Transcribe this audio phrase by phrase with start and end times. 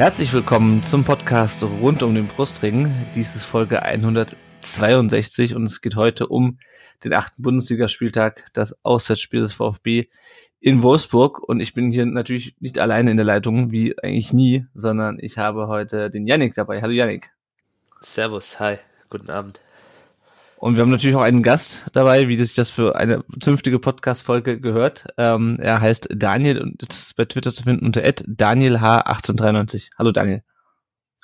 [0.00, 2.90] Herzlich willkommen zum Podcast rund um den Brustring.
[3.14, 6.58] Dies ist Folge 162 und es geht heute um
[7.04, 10.08] den achten Bundesligaspieltag, das Auswärtsspiel des VfB
[10.58, 11.46] in Wolfsburg.
[11.46, 15.36] Und ich bin hier natürlich nicht alleine in der Leitung, wie eigentlich nie, sondern ich
[15.36, 16.80] habe heute den Yannick dabei.
[16.80, 17.30] Hallo Yannick.
[18.00, 18.76] Servus, hi,
[19.10, 19.60] guten Abend.
[20.60, 24.60] Und wir haben natürlich auch einen Gast dabei, wie sich das für eine zünftige Podcast-Folge
[24.60, 25.06] gehört.
[25.16, 29.92] Ähm, er heißt Daniel und ist bei Twitter zu finden unter DanielH1893.
[29.98, 30.42] Hallo Daniel.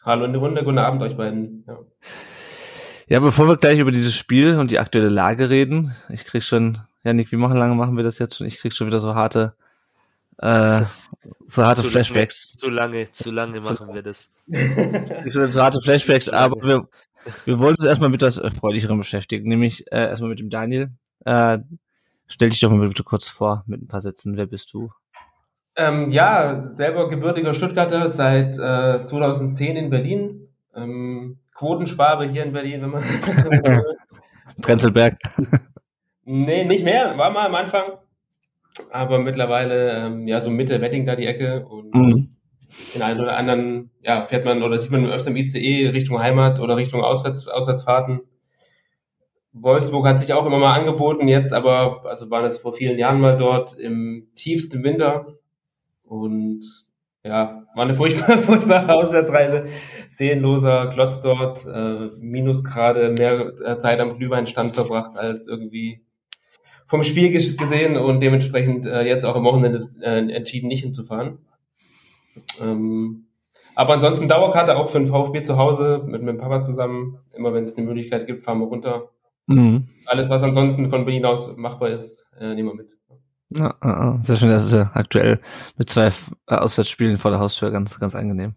[0.02, 1.64] Hallo in der Runde, guten Abend euch beiden.
[1.66, 1.78] Ja.
[3.08, 6.78] ja, bevor wir gleich über dieses Spiel und die aktuelle Lage reden, ich krieg schon,
[7.04, 8.46] Janik, wie machen lange machen wir das jetzt schon?
[8.46, 9.54] Ich krieg schon wieder so harte
[10.38, 10.82] äh,
[11.46, 12.56] so harte zu Flashbacks.
[12.62, 14.34] Lange, zu lange, zu lange machen wir das.
[15.30, 16.88] so harte Flashbacks, aber wir,
[17.44, 20.90] wir wollen uns erstmal mit etwas Erfreulicherem beschäftigen, nämlich äh, erstmal mit dem Daniel.
[21.24, 21.58] Äh,
[22.26, 24.36] stell dich doch mal bitte kurz vor mit ein paar Sätzen.
[24.36, 24.90] Wer bist du?
[25.76, 30.48] Ähm, ja, selber gebürtiger Stuttgarter, seit äh, 2010 in Berlin.
[30.74, 33.04] Ähm, Quotensparbe hier in Berlin, wenn man.
[34.62, 35.16] Prenzlberg.
[36.24, 37.98] nee, nicht mehr, war mal am Anfang.
[38.90, 42.36] Aber mittlerweile, ähm, ja, so Mitte Wedding da die Ecke und mhm
[42.94, 46.60] den einen oder anderen, ja, fährt man oder sieht man öfter im ICE Richtung Heimat
[46.60, 48.20] oder Richtung Auswärts, Auswärtsfahrten.
[49.52, 53.20] Wolfsburg hat sich auch immer mal angeboten, jetzt aber, also waren jetzt vor vielen Jahren
[53.20, 55.38] mal dort im tiefsten Winter
[56.02, 56.62] und
[57.24, 59.64] ja, war eine furchtbare, furchtbare Auswärtsreise.
[60.10, 66.05] Seelenloser Klotz dort, äh, Minusgrade, mehr äh, Zeit am Glühweinstand verbracht als irgendwie
[66.86, 71.38] vom Spiel gesehen und dementsprechend äh, jetzt auch am Wochenende äh, entschieden, nicht hinzufahren.
[72.60, 73.26] Ähm,
[73.74, 77.18] aber ansonsten Dauerkarte auch für den VfB zu Hause mit meinem Papa zusammen.
[77.34, 79.10] Immer wenn es eine Möglichkeit gibt, fahren wir runter.
[79.46, 79.88] Mhm.
[80.06, 82.96] Alles, was ansonsten von Berlin aus machbar ist, äh, nehmen wir mit.
[83.50, 85.40] Ja, sehr schön, das ist ja aktuell
[85.76, 86.08] mit zwei
[86.48, 88.54] äh, Auswärtsspielen vor der Haustür ganz, ganz angenehm.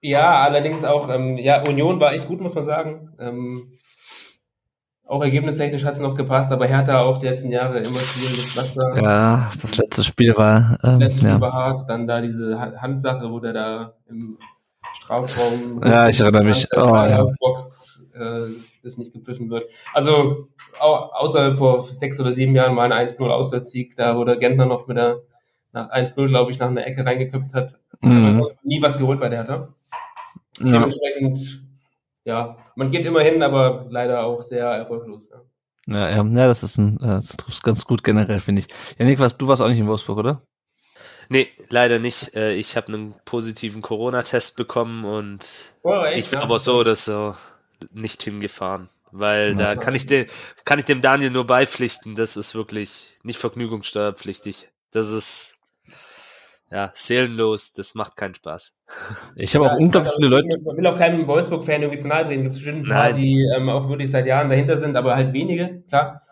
[0.00, 3.10] Ja, allerdings auch, ähm, ja, Union war echt gut, muss man sagen.
[3.18, 3.72] Ähm,
[5.08, 9.02] auch ergebnistechnisch hat es noch gepasst, aber Hertha auch die letzten Jahre immer schwieriges Wasser.
[9.02, 10.78] Ja, das letzte Spiel war.
[10.84, 11.30] Ähm, letzte ja.
[11.30, 14.38] Spiel war hart, dann da diese Handsache, wo der da im
[14.92, 15.80] Strafraum.
[15.84, 16.66] ja, ich erinnere mich.
[16.76, 17.24] Oh, ja.
[17.40, 18.42] Boxt, äh,
[18.82, 19.64] das nicht gepfiffen wird.
[19.94, 20.48] Also
[20.78, 24.66] au außer vor sechs oder sieben Jahren mal ein 1-0 Auswärtssieg, da wo der Gentner
[24.66, 25.22] noch mit der
[25.72, 27.78] nach 1-0, glaube ich, nach einer Ecke reingeköpft hat.
[28.00, 28.46] Mhm.
[28.62, 29.68] Nie was geholt bei der Hertha.
[30.60, 30.72] Ja.
[30.72, 31.67] Dementsprechend
[32.28, 35.28] ja, man geht immer hin, aber leider auch sehr erfolglos.
[35.30, 35.40] Ja.
[35.86, 38.68] Ja, ja, ja das ist ein, äh, das trifft ganz gut generell, finde ich.
[38.98, 40.42] Janik, was, du warst auch nicht in Wolfsburg, oder?
[41.30, 42.34] Nee, leider nicht.
[42.36, 45.40] Äh, ich habe einen positiven Corona-Test bekommen und
[45.82, 46.44] oh, echt, ich bin ja?
[46.44, 47.34] aber so oder so
[47.92, 48.88] nicht hingefahren.
[49.10, 50.26] Weil ja, da kann ich, dem,
[50.66, 54.68] kann ich dem Daniel nur beipflichten, das ist wirklich nicht vergnügungssteuerpflichtig.
[54.90, 55.57] Das ist
[56.70, 58.78] ja, seelenlos, das macht keinen Spaß.
[59.36, 60.48] Ich habe ja, auch unglaublich viele Leute.
[60.58, 62.42] Ich will auch keinem Wolfsburg-Fan irgendwie zu nahe treten.
[62.42, 65.82] Gibt bestimmt ein paar, die ähm, auch wirklich seit Jahren dahinter sind, aber halt wenige,
[65.88, 66.22] klar.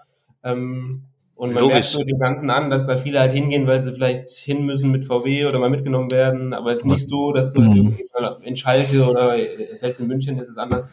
[0.45, 1.75] Ähm, und man Logisch.
[1.75, 4.91] merkt so dem Ganzen an, dass da viele halt hingehen, weil sie vielleicht hin müssen
[4.91, 7.99] mit VW oder mal mitgenommen werden, aber jetzt nicht so, dass du mhm.
[8.43, 9.37] in Schalke oder
[9.75, 10.89] selbst in München ist es anders.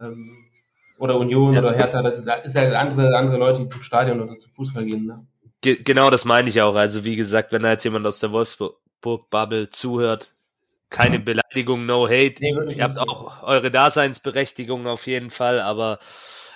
[0.00, 0.46] Ähm,
[0.98, 1.60] oder Union ja.
[1.60, 4.84] oder Hertha, das ist, ist halt andere, andere Leute, die zum Stadion oder zum Fußball
[4.84, 5.06] gehen.
[5.06, 5.24] Ne?
[5.60, 6.74] Ge genau das meine ich auch.
[6.74, 10.32] Also wie gesagt, wenn da jetzt jemand aus der Wolfsburg-Bubble zuhört,
[10.90, 12.36] keine Beleidigung, no hate.
[12.40, 15.98] Nee, Ihr habt auch eure Daseinsberechtigung auf jeden Fall, aber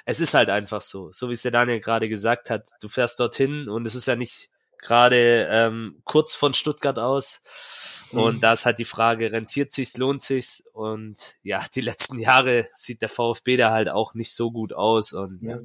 [0.04, 1.10] es ist halt einfach so.
[1.12, 4.16] So wie es der Daniel gerade gesagt hat, du fährst dorthin und es ist ja
[4.16, 8.08] nicht gerade ähm, kurz von Stuttgart aus.
[8.12, 8.40] Und mhm.
[8.40, 10.68] da ist halt die Frage, rentiert sich's, lohnt sich's?
[10.74, 15.12] Und ja, die letzten Jahre sieht der VfB da halt auch nicht so gut aus.
[15.12, 15.58] Und ja.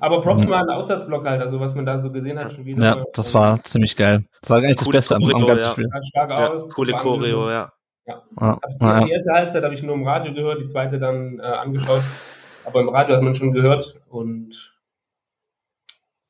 [0.00, 2.64] Aber Props mal an den Auswärtsblock halt, also was man da so gesehen hat schon
[2.64, 2.82] wieder.
[2.82, 4.24] Ja, das war ziemlich geil.
[4.40, 5.70] Das war eigentlich das Beste am, am ganzen ja.
[5.70, 5.88] Spiel.
[5.92, 6.74] Ja, stark ja, aus.
[6.74, 7.70] Coole Choreo, ja.
[8.06, 8.22] Ja.
[8.40, 8.58] ja.
[9.00, 12.02] Die, die erste Halbzeit habe ich nur im Radio gehört, die zweite dann äh, angeschaut.
[12.66, 14.74] Aber im Radio hat man schon gehört und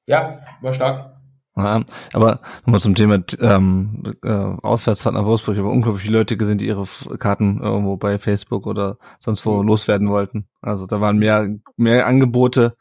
[0.07, 1.20] ja, war stark.
[1.63, 5.55] Ja, aber nochmal zum Thema ähm, äh, Auswärtsfahrt nach Wolfsburg.
[5.55, 6.85] Ich habe unglaublich viele Leute gesehen, die ihre
[7.19, 10.47] Karten irgendwo bei Facebook oder sonst wo loswerden wollten.
[10.63, 12.77] Also da waren mehr mehr Angebote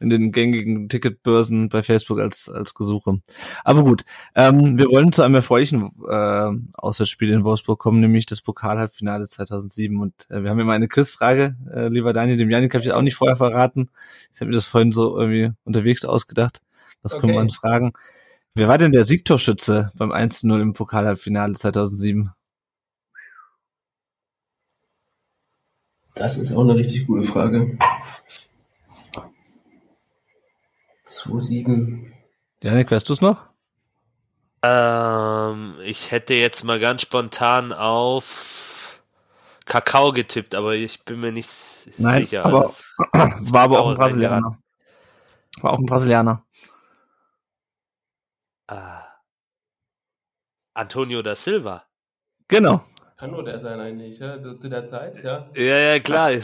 [0.00, 3.20] in den gängigen Ticketbörsen bei Facebook als als Gesuche.
[3.64, 8.42] Aber gut, ähm, wir wollen zu einem erfreulichen äh, Auswärtsspiel in Wolfsburg kommen, nämlich das
[8.42, 9.98] Pokalhalbfinale 2007.
[9.98, 13.02] Und äh, wir haben immer eine Quizfrage, äh, lieber Daniel, dem Janik habe ich auch
[13.02, 13.90] nicht vorher verraten.
[14.34, 16.60] Ich habe mir das vorhin so irgendwie unterwegs ausgedacht.
[17.02, 17.22] Was okay.
[17.22, 17.92] können wir uns fragen?
[18.54, 22.32] Wer war denn der Siegtorschütze beim 1-0 im Pokalhalbfinale 2007?
[26.14, 27.78] Das ist auch eine richtig gute Frage.
[31.06, 32.12] 2-7.
[32.62, 33.48] Janik, weißt du es noch?
[34.62, 39.02] Ähm, ich hätte jetzt mal ganz spontan auf
[39.64, 41.48] Kakao getippt, aber ich bin mir nicht
[41.96, 42.44] Nein, sicher.
[42.44, 42.84] Aber, also,
[43.40, 44.58] es war aber auch ein Brasilianer.
[45.62, 46.44] War auch ein Brasilianer.
[48.72, 49.04] Ah.
[50.74, 51.84] Antonio da Silva.
[52.48, 52.82] Genau.
[53.18, 54.42] Kann nur der sein eigentlich, ja?
[54.42, 55.46] Zu der Zeit, ja?
[55.54, 56.30] Ja, ja, klar.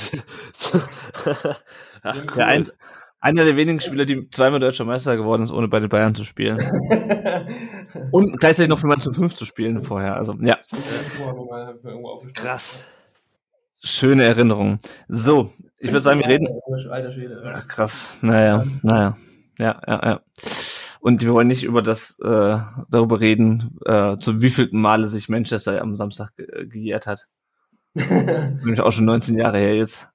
[2.02, 2.34] Ach, cool.
[2.36, 2.69] der ein,
[3.20, 6.22] einer der wenigen Spieler, die zweimal deutscher Meister geworden ist, ohne bei den Bayern zu
[6.22, 6.58] spielen.
[8.12, 10.16] Und gleichzeitig noch für Mann zu fünf zu spielen vorher.
[10.16, 10.58] Also, ja.
[12.34, 12.86] Krass.
[13.82, 14.80] Schöne Erinnerung.
[15.08, 16.46] So, ich würde sagen, wir reden.
[16.90, 17.42] Alter Schwede.
[17.56, 18.12] Ach, krass.
[18.20, 19.16] Naja, naja.
[19.58, 20.20] Ja, ja, ja.
[21.00, 22.59] Und wir wollen nicht über das äh,
[22.89, 27.29] darüber reden, äh, zu wievielten Male sich Manchester am Samstag ge gejährt hat.
[27.95, 28.05] das
[28.55, 30.09] ist nämlich auch schon 19 Jahre her jetzt.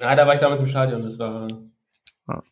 [0.00, 1.48] Ja, da war ich damals im Stadion, das war.
[2.28, 2.42] Ja,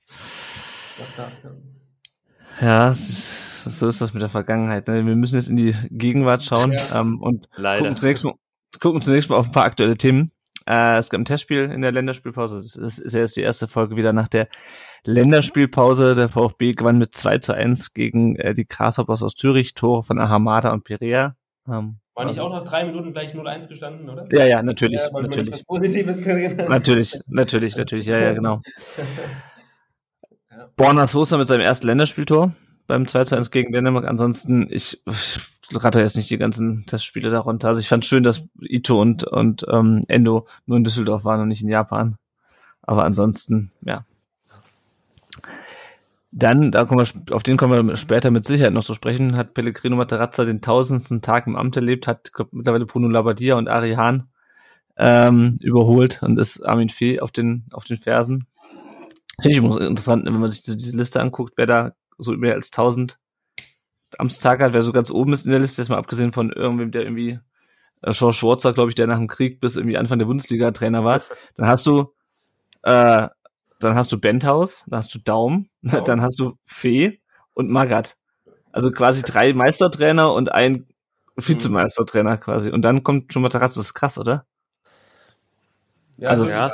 [2.61, 4.87] ja ist, so ist das mit der Vergangenheit.
[4.89, 5.07] Ne?
[5.07, 7.01] Wir müssen jetzt in die Gegenwart schauen ja.
[7.01, 7.83] ähm, und Leider.
[7.83, 8.35] Gucken, zunächst mal,
[8.81, 10.33] gucken zunächst mal auf ein paar aktuelle Themen.
[10.67, 12.57] Äh, es gab ein Testspiel in der Länderspielpause.
[12.57, 14.49] Das ist ja jetzt die erste Folge wieder nach der
[15.05, 16.15] Länderspielpause.
[16.15, 20.19] Der VfB gewann mit 2 zu 1 gegen äh, die Grasshoppers aus Zürich, Tore von
[20.19, 21.37] Ahamada und Perea.
[21.69, 24.27] Ähm, war nicht auch nach drei Minuten gleich 0-1 gestanden, oder?
[24.31, 25.01] Ja, ja, natürlich.
[25.01, 25.67] Ja, natürlich.
[25.67, 28.61] Positives natürlich, natürlich, natürlich, ja, ja, genau.
[30.51, 30.69] ja.
[30.77, 32.55] Borna Sosa mit seinem ersten Länderspieltor
[32.87, 34.07] beim 2 zu 1 gegen Dänemark.
[34.07, 35.39] Ansonsten, ich, ich
[35.73, 37.69] ratte jetzt nicht die ganzen Testspiele darunter.
[37.69, 41.49] Also ich fand schön, dass Ito und, und ähm, Endo nur in Düsseldorf waren und
[41.49, 42.17] nicht in Japan.
[42.83, 44.05] Aber ansonsten, ja,
[46.35, 49.53] dann, da kommen wir, auf den kommen wir später mit Sicherheit noch zu sprechen, hat
[49.53, 53.93] Pellegrino Materazza den tausendsten Tag im Amt erlebt, hat glaub, mittlerweile Bruno Labbadia und Ari
[53.93, 54.31] Hahn
[54.97, 58.47] ähm, überholt und ist Armin Fee auf den, auf den Fersen.
[59.43, 63.19] Finde ich interessant, wenn man sich diese Liste anguckt, wer da so mehr als tausend
[64.19, 66.93] Amtstag hat, wer so ganz oben ist in der Liste, jetzt mal abgesehen von irgendwem,
[66.93, 67.41] der irgendwie
[68.01, 71.21] äh, Schwarzer, glaube ich, der nach dem Krieg bis irgendwie Anfang der Bundesliga Trainer war.
[71.57, 72.15] Dann hast du
[72.85, 73.29] äh,
[73.83, 76.01] dann hast du Benthaus, dann hast du Daum, oh.
[76.01, 77.21] dann hast du Fee
[77.55, 78.17] und Magat.
[78.73, 80.87] Also quasi drei Meistertrainer und ein
[81.37, 82.71] Vizemeistertrainer quasi.
[82.71, 84.47] Und dann kommt schon Matarazzo, das ist krass, oder?
[86.19, 86.71] Ja, also, ja.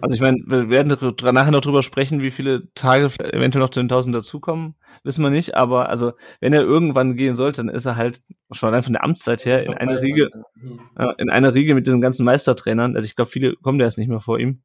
[0.00, 0.96] Also ich meine, wir werden
[1.32, 5.30] nachher noch drüber sprechen, wie viele Tage eventuell noch zu den 1000 dazukommen, wissen wir
[5.30, 8.92] nicht, aber also wenn er irgendwann gehen sollte, dann ist er halt schon allein von
[8.92, 10.30] der Amtszeit her in einer Riege,
[10.96, 13.98] äh, in einer Riege mit diesen ganzen Meistertrainern, also ich glaube, viele kommen da jetzt
[13.98, 14.62] nicht mehr vor ihm.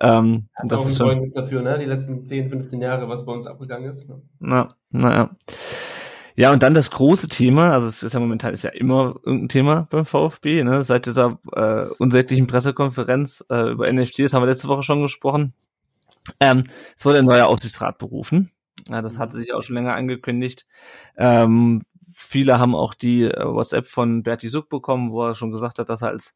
[0.00, 1.78] Ähm, das, das ist schon dafür, ne?
[1.78, 4.08] Die letzten 10, 15 Jahre, was bei uns abgegangen ist.
[4.08, 4.22] Ne?
[4.40, 5.36] Na, naja.
[6.36, 9.48] Ja, und dann das große Thema, also es ist ja momentan ist ja immer irgendein
[9.48, 10.82] Thema beim VfB, ne?
[10.82, 15.54] Seit dieser äh, unsäglichen Pressekonferenz äh, über NFTs haben wir letzte Woche schon gesprochen.
[16.40, 16.64] Ähm,
[16.96, 18.50] es wurde ein neuer Aufsichtsrat berufen.
[18.88, 20.66] Ja, das hatte sich auch schon länger angekündigt.
[21.16, 21.82] Ähm,
[22.14, 25.88] viele haben auch die äh, WhatsApp von Berti Suck bekommen, wo er schon gesagt hat,
[25.88, 26.34] dass er als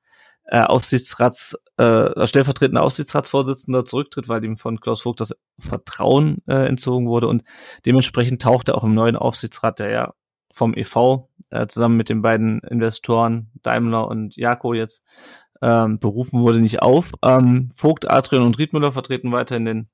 [0.51, 7.07] äh, Aufsichtsrats, äh, stellvertretender Aufsichtsratsvorsitzender zurücktritt, weil ihm von Klaus Vogt das Vertrauen äh, entzogen
[7.07, 7.45] wurde und
[7.85, 10.15] dementsprechend taucht er auch im neuen Aufsichtsrat, der ja
[10.51, 15.03] vom EV äh, zusammen mit den beiden Investoren Daimler und Jako jetzt
[15.61, 17.13] ähm, berufen wurde, nicht auf.
[17.23, 19.89] Ähm, Vogt, Adrian und Riedmüller vertreten weiterhin den,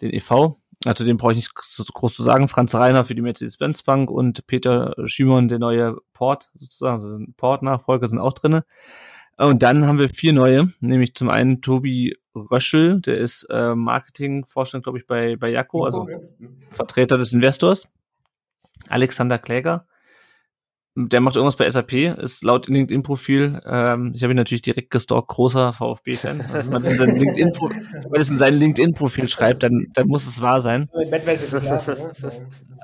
[0.00, 0.56] den EV.
[0.84, 2.48] Also dem brauche ich nicht so groß zu sagen.
[2.48, 8.08] Franz Reiner für die Mercedes-Benz Bank und Peter Schimon, der neue Port, sozusagen, also Port-Nachfolger,
[8.08, 8.64] sind auch drinne.
[9.40, 14.84] Und dann haben wir vier neue, nämlich zum einen Tobi Röschel, der ist äh, Marketingvorstand,
[14.84, 16.06] glaube ich, bei, bei Jaco, also
[16.70, 17.88] Vertreter des Investors.
[18.88, 19.86] Alexander Kläger,
[20.94, 25.28] der macht irgendwas bei SAP, ist laut LinkedIn-Profil, ähm, ich habe ihn natürlich direkt gestalkt,
[25.28, 26.40] großer VfB-Fan.
[26.40, 27.16] Also, wenn man es in seinem
[28.58, 30.90] LinkedIn-Profil LinkedIn schreibt, dann, dann muss es wahr sein.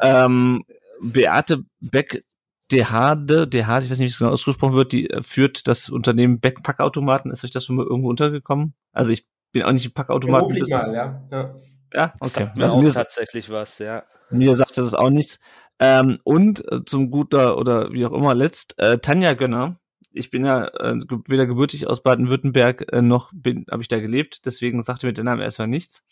[0.03, 0.65] ähm,
[1.03, 2.25] Beate Beck
[2.73, 6.41] Dehade, Dehade, ich weiß nicht, wie es genau ausgesprochen wird, die äh, führt das Unternehmen
[6.41, 7.31] Backpackautomaten.
[7.31, 8.75] Ist euch das schon mal irgendwo untergekommen?
[8.93, 10.59] Also ich bin auch nicht Packautomaten.
[10.59, 11.29] Mal, ja.
[11.31, 11.55] ja.
[11.93, 12.29] Ja, okay.
[12.29, 14.03] Sagt mir also auch mir tatsächlich was, ja.
[14.31, 15.39] Mir sagt das auch nichts.
[15.79, 19.79] Ähm, und äh, zum guter oder wie auch immer letzt, äh, Tanja Gönner.
[20.11, 24.47] Ich bin ja äh, weder gebürtig aus Baden-Württemberg äh, noch bin habe ich da gelebt,
[24.47, 26.03] deswegen sagte mir der Name erstmal nichts.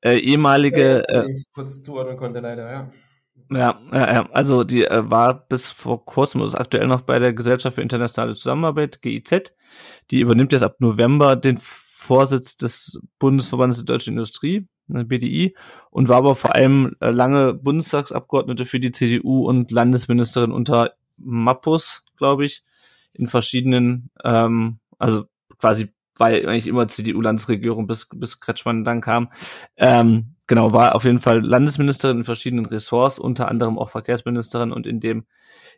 [0.00, 2.92] Äh, ehemalige äh, ich kurz zuordnen konnte leider, ja.
[3.50, 4.28] Ja, ja, ja.
[4.32, 8.34] also die äh, war bis vor kurzem, ist aktuell noch bei der Gesellschaft für internationale
[8.34, 9.54] Zusammenarbeit, GIZ.
[10.10, 15.56] Die übernimmt jetzt ab November den Vorsitz des Bundesverbandes der deutschen Industrie, ne, BDI,
[15.90, 22.02] und war aber vor allem äh, lange Bundestagsabgeordnete für die CDU und Landesministerin unter Mappus,
[22.16, 22.64] glaube ich,
[23.12, 25.24] in verschiedenen, ähm, also
[25.58, 29.30] quasi war eigentlich immer CDU-Landesregierung, bis, bis Kretschmann dann kam.
[29.76, 34.86] Ähm, genau, war auf jeden Fall Landesministerin in verschiedenen Ressorts, unter anderem auch Verkehrsministerin und
[34.86, 35.26] in dem,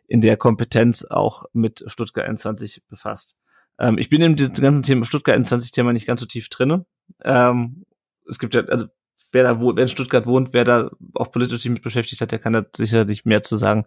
[0.07, 3.37] in der Kompetenz auch mit Stuttgart 21 befasst.
[3.79, 6.85] Ähm, ich bin in diesem ganzen Thema, Stuttgart 21 Thema nicht ganz so tief drinne.
[7.23, 7.85] Ähm,
[8.27, 8.87] es gibt ja, also
[9.31, 12.31] wer da wohnt, wer in Stuttgart wohnt, wer da auch politisch sich mit beschäftigt hat,
[12.31, 13.85] der kann da sicherlich mehr zu sagen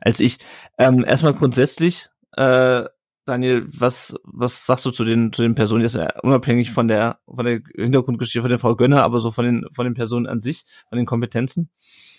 [0.00, 0.38] als ich.
[0.78, 2.84] Ähm, erstmal grundsätzlich, äh,
[3.30, 7.44] Daniel, was, was sagst du zu den, zu den Personen, jetzt unabhängig von der, von
[7.44, 10.64] der Hintergrundgeschichte von der Frau Gönner, aber so von den, von den Personen an sich,
[10.88, 11.70] von den Kompetenzen?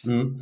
[0.05, 0.41] Mhm.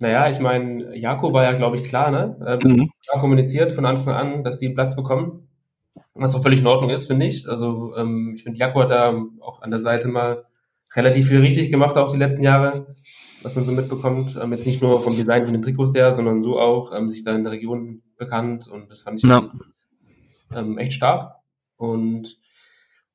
[0.00, 2.36] Naja, ich meine, Jakob war ja, glaube ich, klar, ne?
[2.44, 2.90] Ähm, mhm.
[3.06, 5.48] Klar kommuniziert von Anfang an, dass die Platz bekommen.
[6.14, 7.48] Was auch völlig in Ordnung ist, finde ich.
[7.48, 10.46] Also, ähm, ich finde, Jakob hat da auch an der Seite mal
[10.96, 12.94] relativ viel richtig gemacht, auch die letzten Jahre,
[13.44, 14.36] was man so mitbekommt.
[14.42, 17.22] Ähm, jetzt nicht nur vom Design von den Trikots her, sondern so auch, ähm, sich
[17.22, 19.48] da in der Region bekannt und das fand ich ja
[20.54, 21.36] ähm, echt stark.
[21.76, 22.38] Und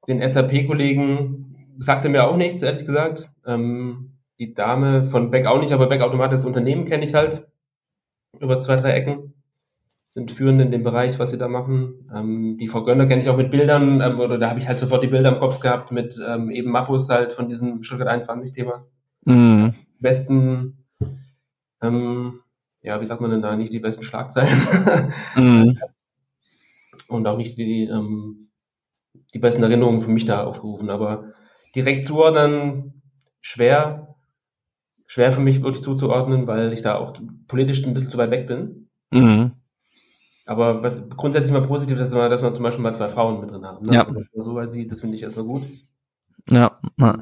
[0.07, 3.29] den SAP-Kollegen sagte mir auch nichts, ehrlich gesagt.
[3.45, 7.47] Ähm, die Dame von Beck auch nicht, aber Beck Automat, das Unternehmen kenne ich halt
[8.39, 9.33] über zwei, drei Ecken.
[10.07, 12.07] Sind führend in dem Bereich, was sie da machen.
[12.13, 14.79] Ähm, die Frau Gönner kenne ich auch mit Bildern, ähm, oder da habe ich halt
[14.79, 18.85] sofort die Bilder im Kopf gehabt mit ähm, eben Mappus halt von diesem Stuttgart 21-Thema.
[19.25, 19.73] Mhm.
[19.99, 20.85] Besten,
[21.81, 22.41] ähm,
[22.81, 24.59] ja, wie sagt man denn da, nicht die besten Schlagzeilen.
[25.35, 25.77] mhm.
[27.13, 28.49] und auch nicht die, ähm,
[29.33, 30.89] die besten Erinnerungen für mich da aufgerufen.
[30.89, 31.33] Aber
[31.75, 33.01] direkt zuordnen,
[33.41, 34.15] schwer,
[35.05, 37.13] schwer für mich wirklich zuzuordnen, weil ich da auch
[37.47, 38.89] politisch ein bisschen zu weit weg bin.
[39.11, 39.53] Mhm.
[40.45, 43.65] Aber was grundsätzlich mal positiv ist, dass man zum Beispiel mal zwei Frauen mit drin
[43.65, 43.85] haben.
[43.85, 43.93] Ne?
[43.93, 44.05] Ja.
[44.05, 45.63] Also, so weit sieht, das finde ich erstmal gut.
[46.49, 46.79] Ja.
[46.99, 47.19] ja.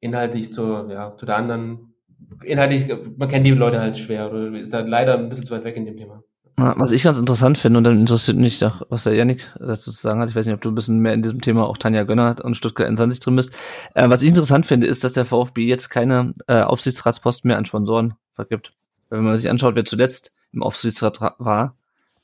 [0.00, 1.94] Inhaltlich zur, ja, zu der anderen,
[2.42, 5.64] inhaltlich, man kennt die Leute halt schwer oder ist da leider ein bisschen zu weit
[5.64, 6.24] weg in dem Thema.
[6.56, 10.00] Was ich ganz interessant finde, und dann interessiert mich auch, was der Janik dazu zu
[10.00, 12.04] sagen hat, ich weiß nicht, ob du ein bisschen mehr in diesem Thema auch Tanja
[12.04, 13.54] Gönner und Stuttgart in 20 drin bist.
[13.94, 17.64] Äh, was ich interessant finde, ist, dass der VfB jetzt keine äh, Aufsichtsratsposten mehr an
[17.64, 18.74] Sponsoren vergibt.
[19.08, 21.74] Wenn man sich anschaut, wer zuletzt im Aufsichtsrat war,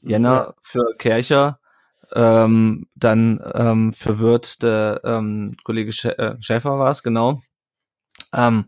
[0.03, 1.59] Jenner für Kercher,
[2.15, 7.41] ähm, dann ähm, für Wirt der ähm, Kollege äh, Schäfer war es, genau.
[8.33, 8.67] Ähm,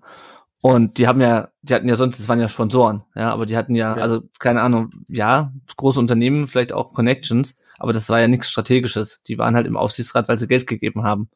[0.61, 3.57] und die haben ja, die hatten ja sonst, das waren ja Sponsoren, ja, aber die
[3.57, 4.02] hatten ja, ja.
[4.02, 9.21] also keine Ahnung, ja, große Unternehmen, vielleicht auch Connections, aber das war ja nichts Strategisches.
[9.26, 11.31] Die waren halt im Aufsichtsrat, weil sie Geld gegeben haben.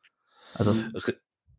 [0.55, 0.77] Also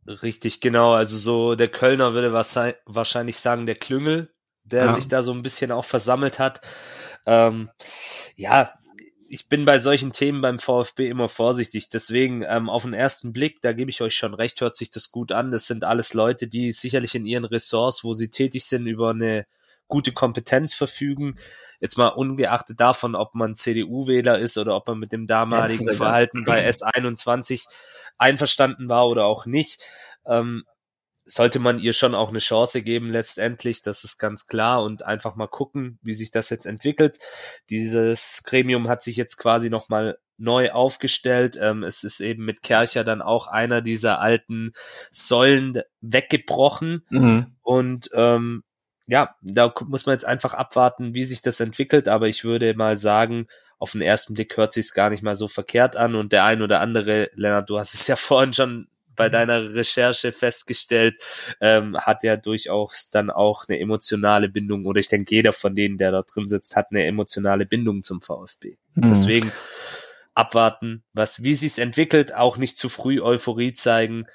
[0.07, 0.93] richtig, genau.
[0.93, 4.31] Also so der Kölner würde wahrscheinlich sagen, der Klüngel,
[4.63, 4.93] der ja.
[4.93, 6.61] sich da so ein bisschen auch versammelt hat.
[7.25, 7.69] Ähm,
[8.35, 8.73] ja,
[9.27, 11.89] ich bin bei solchen Themen beim VfB immer vorsichtig.
[11.89, 15.11] Deswegen ähm, auf den ersten Blick, da gebe ich euch schon recht, hört sich das
[15.11, 15.51] gut an.
[15.51, 19.45] Das sind alles Leute, die sicherlich in ihren Ressorts, wo sie tätig sind, über eine
[19.87, 21.37] gute Kompetenz verfügen.
[21.79, 26.43] Jetzt mal ungeachtet davon, ob man CDU-Wähler ist oder ob man mit dem damaligen Verhalten
[26.43, 27.65] bei S21
[28.17, 29.81] einverstanden war oder auch nicht.
[30.25, 30.65] Ähm,
[31.25, 35.35] sollte man ihr schon auch eine Chance geben letztendlich, das ist ganz klar und einfach
[35.35, 37.17] mal gucken, wie sich das jetzt entwickelt.
[37.69, 41.57] Dieses Gremium hat sich jetzt quasi nochmal neu aufgestellt.
[41.59, 44.73] Ähm, es ist eben mit Kercher dann auch einer dieser alten
[45.09, 47.55] Säulen weggebrochen mhm.
[47.61, 48.63] und ähm,
[49.07, 52.97] ja, da muss man jetzt einfach abwarten, wie sich das entwickelt, aber ich würde mal
[52.97, 56.43] sagen, auf den ersten Blick hört sich gar nicht mal so verkehrt an und der
[56.43, 61.21] ein oder andere, Lennart, du hast es ja vorhin schon bei deiner Recherche festgestellt,
[61.61, 65.97] ähm, hat ja durchaus dann auch eine emotionale Bindung oder ich denke, jeder von denen,
[65.97, 68.77] der da drin sitzt, hat eine emotionale Bindung zum VfB.
[68.95, 69.09] Mhm.
[69.09, 69.51] Deswegen
[70.33, 74.25] abwarten, was, wie sich's entwickelt, auch nicht zu früh Euphorie zeigen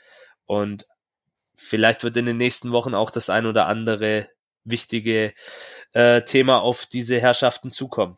[0.46, 0.86] und
[1.54, 4.28] vielleicht wird in den nächsten Wochen auch das ein oder andere
[4.64, 5.32] wichtige
[5.92, 8.14] äh, Thema auf diese Herrschaften zukommen.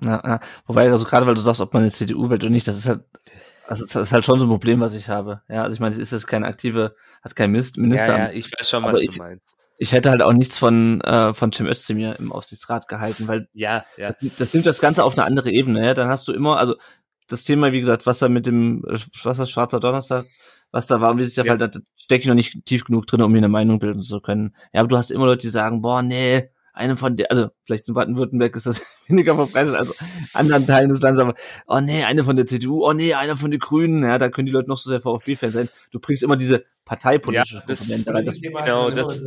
[0.00, 0.40] Ja, ja.
[0.66, 2.88] Wobei, also gerade weil du sagst, ob man eine CDU wählt oder nicht, das ist
[2.88, 3.04] halt
[3.68, 5.42] also das ist halt schon so ein Problem, was ich habe.
[5.48, 8.16] Ja, also ich meine, es ist jetzt keine aktive, hat kein Minister.
[8.16, 9.58] Ja, ja, ich weiß schon, was ich, du meinst.
[9.76, 13.84] Ich hätte halt auch nichts von äh, von Cem Özdemir im Aufsichtsrat gehalten, weil ja,
[13.98, 14.08] ja.
[14.08, 15.84] Das, das nimmt das Ganze auf eine andere Ebene.
[15.84, 16.76] Ja, dann hast du immer, also
[17.28, 20.24] das Thema, wie gesagt, was da mit dem, was das Schwarzer Donnerstag,
[20.70, 21.52] was da war und wie sich der Ja.
[21.52, 24.20] Fall da stecke ich noch nicht tief genug drin, um mir eine Meinung bilden zu
[24.20, 24.56] können.
[24.72, 27.88] Ja, aber du hast immer Leute, die sagen, boah, nee, eine von der, also vielleicht
[27.88, 31.34] in Baden-Württemberg ist das weniger verbreitet als anderen Teilen des Landes, aber
[31.66, 34.46] oh nee, eine von der CDU, oh nee, einer von den Grünen, ja, da können
[34.46, 35.68] die Leute noch so sehr VfB-Fan sein.
[35.90, 38.24] Du bringst immer diese parteipolitische Ja, das- Komponente rein.
[38.24, 39.24] Das, Genau, das-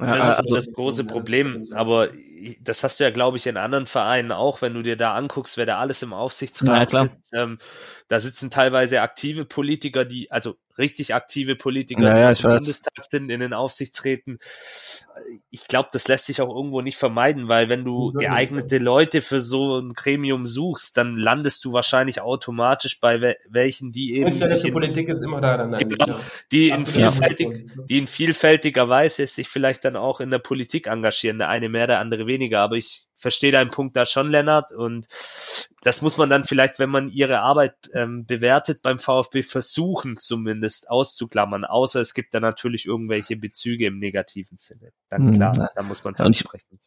[0.00, 1.68] ja, Das ist also, das große Problem.
[1.74, 2.08] Aber
[2.64, 5.56] das hast du ja, glaube ich, in anderen Vereinen auch, wenn du dir da anguckst,
[5.58, 7.06] wer da alles im Ja, Aufsichtsrat klar.
[7.06, 7.30] sitzt.
[7.34, 7.58] Ähm,
[8.12, 12.56] da sitzen teilweise aktive Politiker, die, also richtig aktive Politiker, Ja, ja, die im.
[12.56, 14.36] Bundestag sind, in den Aufsichtsräten.
[15.48, 19.40] Ich glaube, das lässt sich auch irgendwo nicht vermeiden, weil wenn du geeignete Leute für
[19.40, 24.66] so ein Gremium suchst, dann landest du wahrscheinlich automatisch bei we welchen, die eben sich
[24.66, 25.74] in Politik ist immer da dann.
[25.78, 26.06] Genau.
[26.06, 26.16] ja.
[26.52, 31.38] die in vielfältig, die in vielfältiger Weise sich vielleicht dann auch in der Politik engagieren.
[31.38, 32.60] Der eine mehr, der andere weniger.
[32.60, 34.72] Aber ich verstehe deinen Punkt da schon, Lennart.
[34.72, 35.06] Und
[35.82, 40.88] das muss man dann vielleicht, wenn man ihre Arbeit ähm, bewertet beim VfB, versuchen zumindest
[40.88, 41.64] auszuklammern.
[41.64, 44.92] Außer es gibt da natürlich irgendwelche Bezüge im negativen Sinne.
[45.08, 45.32] Dann Mhm.
[45.34, 46.78] klar, da muss man es ansprechen.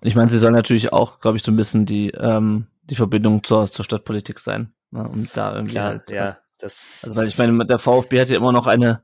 [0.00, 2.96] Und ich meine, sie soll natürlich auch, glaube ich, so ein bisschen die, ähm, die
[2.96, 4.72] Verbindung zur, zur Stadtpolitik sein.
[4.90, 5.06] Ne?
[5.06, 8.36] Und da irgendwie Klar, halt, ja, das, Also, weil ich meine, der VfB hat ja
[8.38, 9.02] immer noch eine,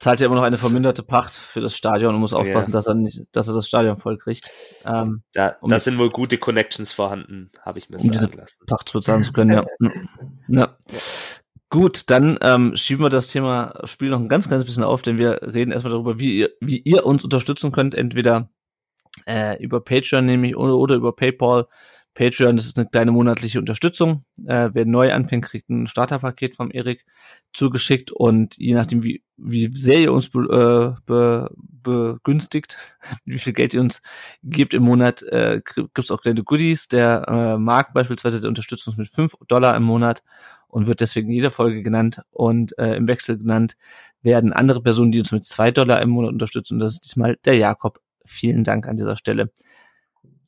[0.00, 2.78] zahlt ja immer noch eine verminderte Pacht für das Stadion und muss aufpassen, Ja.
[2.78, 4.44] dass er nicht, dass er das Stadion voll kriegt,
[4.86, 8.38] ähm, da, um- da sind wohl gute Connections vorhanden, habe ich mir Um diese- sagen
[8.38, 8.64] lassen.
[8.66, 9.64] Pacht zu bezahlen zu können, ja.
[10.48, 10.76] ja.
[11.68, 15.18] Gut, dann ähm, schieben wir das Thema Spiel noch ein ganz, ganz bisschen auf, denn
[15.18, 18.50] wir reden erstmal darüber, wie ihr, wie ihr uns unterstützen könnt, entweder
[19.26, 21.68] äh, über Patreon nämlich oder, oder über PayPal.
[22.14, 24.24] Patreon, das ist eine kleine monatliche Unterstützung.
[24.44, 27.04] Äh, wer neu anfängt, kriegt ein Starterpaket vom Erik
[27.52, 31.50] zugeschickt und je nachdem, wie, wie sehr ihr uns be, äh, be,
[31.82, 32.76] begünstigt,
[33.24, 34.02] wie viel Geld ihr uns
[34.42, 36.88] gebt im Monat, äh, gibt's auch kleine Goodies.
[36.88, 40.22] Der äh, Marc beispielsweise, der unterstützt uns mit 5 Dollar im Monat
[40.66, 43.76] und wird deswegen in jeder Folge genannt und äh, im Wechsel genannt
[44.22, 46.74] werden andere Personen, die uns mit 2 Dollar im Monat unterstützen.
[46.74, 48.00] Und das ist diesmal der Jakob.
[48.26, 49.50] Vielen Dank an dieser Stelle.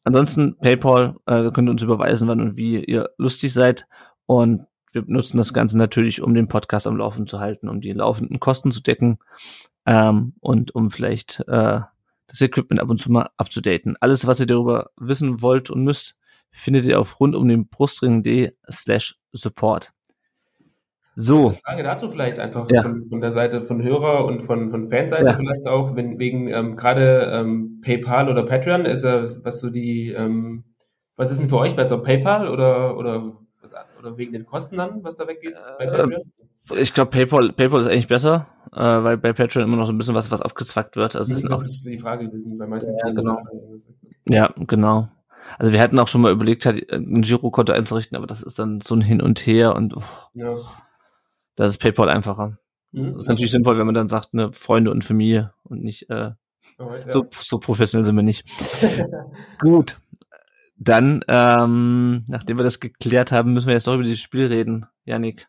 [0.04, 3.87] Ansonsten PayPal, äh, könnt ihr uns überweisen, wann und wie ihr lustig seid.
[4.26, 7.92] Und wir nutzen das Ganze natürlich, um den Podcast am Laufen zu halten, um die
[7.92, 9.18] laufenden Kosten zu decken
[9.87, 11.80] ähm, und um vielleicht äh,
[12.26, 13.97] das Equipment ab und zu mal abzudaten.
[14.00, 16.16] Alles, was ihr darüber wissen wollt und müsst,
[16.50, 19.92] findet ihr auf rund um den Brustring.de slash support.
[21.14, 22.83] So, Frage dazu vielleicht einfach Ja.
[22.83, 25.33] von, von der Seite von Hörer und von, von Fanseite Ja.
[25.35, 30.10] vielleicht auch, wenn, wegen ähm, gerade ähm, PayPal oder Patreon, ist ja was so die,
[30.13, 30.65] ähm,
[31.17, 35.04] was ist denn für euch besser, PayPal oder, oder, was, oder wegen den Kosten dann,
[35.04, 36.23] was da weggeht bei Patreon?
[36.76, 39.99] ich glaube, PayPal, PayPal ist eigentlich besser, äh, weil bei Patreon immer noch so ein
[39.99, 41.17] bisschen was, was abgezwackt wird.
[41.17, 43.39] Also Das sind auch, ist die Frage gewesen, weil meistens Ja, genau.
[44.28, 45.08] ja, genau.
[45.58, 48.80] Also wir hatten auch schon mal überlegt, halt ein Girokonto einzurichten, aber das ist dann
[48.80, 50.02] so ein Hin und Her und oh,
[50.34, 50.54] Ja.
[51.56, 52.58] Da ist PayPal einfacher.
[52.93, 53.12] Mhm.
[53.12, 56.32] Das ist natürlich sinnvoll, wenn man dann sagt, ne, Freunde und Familie und nicht äh,
[56.78, 57.10] Alright, ja.
[57.10, 58.45] So, so professionell sind wir nicht.
[59.58, 60.00] Gut.
[60.76, 64.86] Dann, ähm, nachdem wir das geklärt haben, müssen wir jetzt doch über dieses Spiel reden,
[65.04, 65.49] Yannick.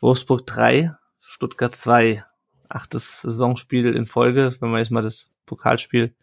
[0.00, 2.24] Wolfsburg 3, Stuttgart 2.
[2.68, 6.14] Achtes Saisonspiel in Folge, wenn wir jetzt mal das Pokalspiel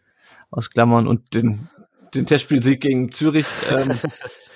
[0.50, 1.68] ausklammern und den,
[2.14, 3.88] den Testspielsieg gegen Zürich ähm,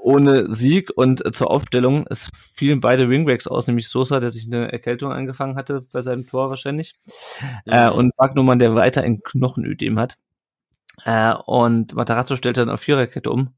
[0.00, 4.46] ohne Sieg und äh, zur Aufstellung, es fielen beide Wingbacks aus, nämlich Sosa, der sich
[4.46, 6.94] eine Erkältung angefangen hatte bei seinem Tor wahrscheinlich,
[7.66, 10.16] äh, und Wagnumann, der weiter ein Knochenödem hat.
[11.04, 13.54] Äh, und Matarazzo stellte dann auf Viererkette um,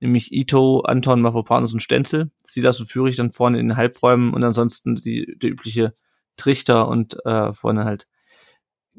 [0.00, 2.28] nämlich Ito, Anton, Mafropanus und Stenzel.
[2.44, 5.92] Silas und Führig dann vorne in den Halbräumen und ansonsten die, die übliche
[6.36, 8.06] Trichter und äh, vorne halt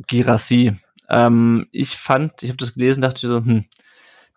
[0.07, 0.73] Girassi.
[1.09, 3.65] Ähm, ich fand, ich habe das gelesen, dachte so, hm,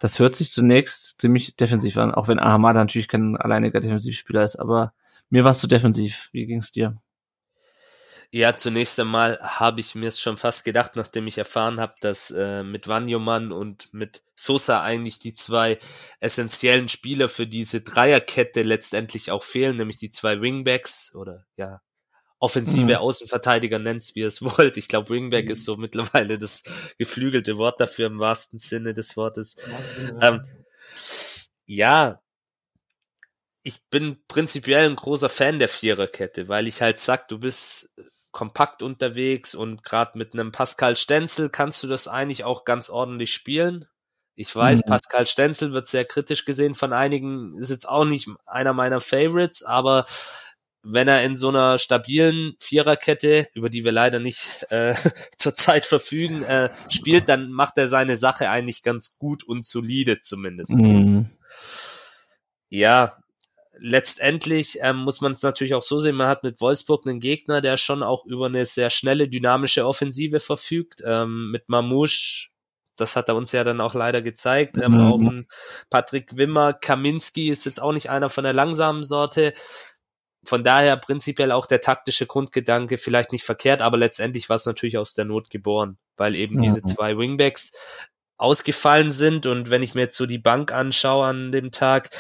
[0.03, 4.57] das hört sich zunächst ziemlich defensiv an, auch wenn Ahamada natürlich kein alleiniger Defensivspieler ist,
[4.57, 4.93] aber
[5.31, 6.29] mir war es zu defensiv.
[6.33, 7.01] Wie ging's dir?
[8.33, 12.33] Ja, zunächst einmal habe ich mir es schon fast gedacht, nachdem ich erfahren habe, dass
[12.33, 15.79] äh, mit Wanyoman und mit Sosa eigentlich die zwei
[16.19, 21.81] essentiellen Spieler für diese Dreierkette letztendlich auch fehlen, nämlich die zwei Wingbacks oder ja,
[22.43, 22.97] offensive Mhm.
[22.97, 24.77] Außenverteidiger nennt's, wie ihr es wollt.
[24.77, 26.65] Ich glaube, Wingback ist so mittlerweile das
[26.99, 29.57] geflügelte Wort dafür im wahrsten Sinne des Wortes.
[30.21, 30.43] Ähm,
[31.67, 32.21] ja,
[33.63, 37.95] ich bin prinzipiell ein großer Fan der Viererkette, weil ich halt sag, du bist
[38.33, 43.33] kompakt unterwegs und gerade mit einem Pascal Stenzel kannst du das eigentlich auch ganz ordentlich
[43.33, 43.87] spielen.
[44.35, 44.89] Ich weiß, Mhm.
[44.89, 49.63] Pascal Stenzel wird sehr kritisch gesehen von einigen, ist jetzt auch nicht einer meiner Favorites,
[49.63, 50.07] aber
[50.83, 54.95] wenn er in so einer stabilen Viererkette, über die wir leider nicht äh,
[55.37, 60.75] zurzeit verfügen, äh, spielt, dann macht er seine Sache eigentlich ganz gut und solide zumindest.
[60.75, 61.31] Mhm.
[62.69, 63.13] Ja,
[63.79, 67.61] letztendlich ähm, muss man es natürlich auch so sehen, man hat mit Wolfsburg einen Gegner,
[67.61, 71.03] der schon auch über eine sehr schnelle, dynamische Offensive verfügt.
[71.05, 72.49] Ähm, mit Mamouche,
[72.97, 74.79] das hat er uns ja dann auch leider gezeigt.
[74.79, 75.01] Ähm, mhm.
[75.01, 79.53] Auch Patrick Wimmer, Kaminski ist jetzt auch nicht einer von der langsamen Sorte.
[80.45, 84.99] Von daher prinzipiell auch der taktische Grundgedanke vielleicht nicht verkehrt, aber letztendlich war es natürlich
[84.99, 86.63] aus der Not geboren, weil eben mhm.
[86.63, 87.73] diese zwei Wingbacks
[88.39, 92.11] ausgefallen sind und wenn ich mir jetzt so die Bank anschaue an dem Tag,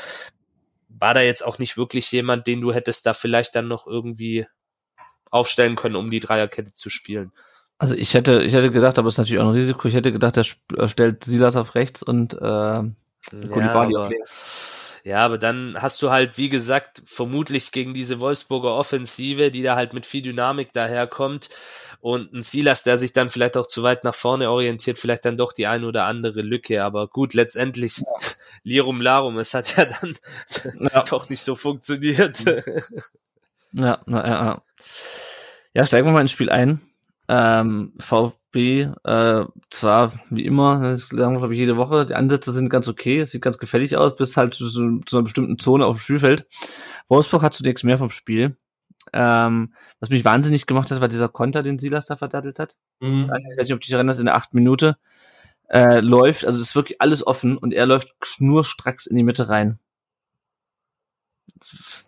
[0.88, 4.46] war da jetzt auch nicht wirklich jemand, den du hättest da vielleicht dann noch irgendwie
[5.30, 7.32] aufstellen können, um die Dreierkette zu spielen.
[7.78, 10.12] Also ich hätte, ich hätte gedacht, aber es ist natürlich auch ein Risiko, ich hätte
[10.12, 12.82] gedacht, er stellt Silas auf rechts und äh,
[13.48, 14.81] Kulibali ja, auf links.
[15.04, 19.74] Ja, aber dann hast du halt, wie gesagt, vermutlich gegen diese Wolfsburger Offensive, die da
[19.74, 21.48] halt mit viel Dynamik daherkommt
[22.00, 25.36] und ein Silas, der sich dann vielleicht auch zu weit nach vorne orientiert, vielleicht dann
[25.36, 26.84] doch die eine oder andere Lücke.
[26.84, 28.06] Aber gut, letztendlich ja.
[28.62, 30.14] Lirum Larum, es hat ja dann
[30.78, 31.02] ja.
[31.10, 32.44] doch nicht so funktioniert.
[33.72, 34.62] Ja, na, ja,
[35.74, 36.80] ja, steigen wir mal ins Spiel ein.
[37.28, 42.52] Ähm, VfB, äh, zwar wie immer, das sagen wir glaube ich jede Woche, die Ansätze
[42.52, 45.86] sind ganz okay, es sieht ganz gefällig aus, bis halt zu, zu einer bestimmten Zone
[45.86, 46.46] auf dem Spielfeld.
[47.08, 48.56] Wolfsburg hat zunächst mehr vom Spiel.
[49.12, 52.76] Ähm, was mich wahnsinnig gemacht hat, war dieser Konter, den Silas da verdattelt hat.
[53.00, 53.24] Mhm.
[53.24, 54.96] Ich weiß nicht, ob du dich erinnerst, in der achten Minute
[55.68, 59.48] äh, läuft, also es ist wirklich alles offen und er läuft schnurstracks in die Mitte
[59.48, 59.78] rein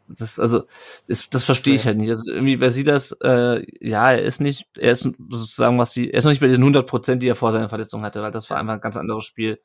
[0.08, 0.64] das, also,
[1.06, 2.10] ist, das verstehe ich halt nicht.
[2.10, 6.10] Also irgendwie, wer sieht das, äh, ja, er ist nicht, er ist sozusagen, was die,
[6.10, 8.32] er ist noch nicht bei diesen 100 Prozent, die er vor seiner Verletzung hatte, weil
[8.32, 9.60] das war einfach ein ganz anderes Spiel.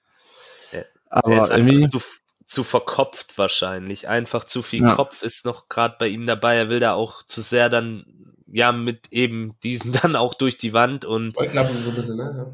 [1.10, 1.99] Aber er ist irgendwie zu,
[2.45, 4.08] zu verkopft wahrscheinlich.
[4.08, 4.95] Einfach zu viel ja.
[4.95, 6.55] Kopf ist noch gerade bei ihm dabei.
[6.55, 8.05] Er will da auch zu sehr dann
[8.51, 12.51] ja mit eben diesen dann auch durch die Wand und ne?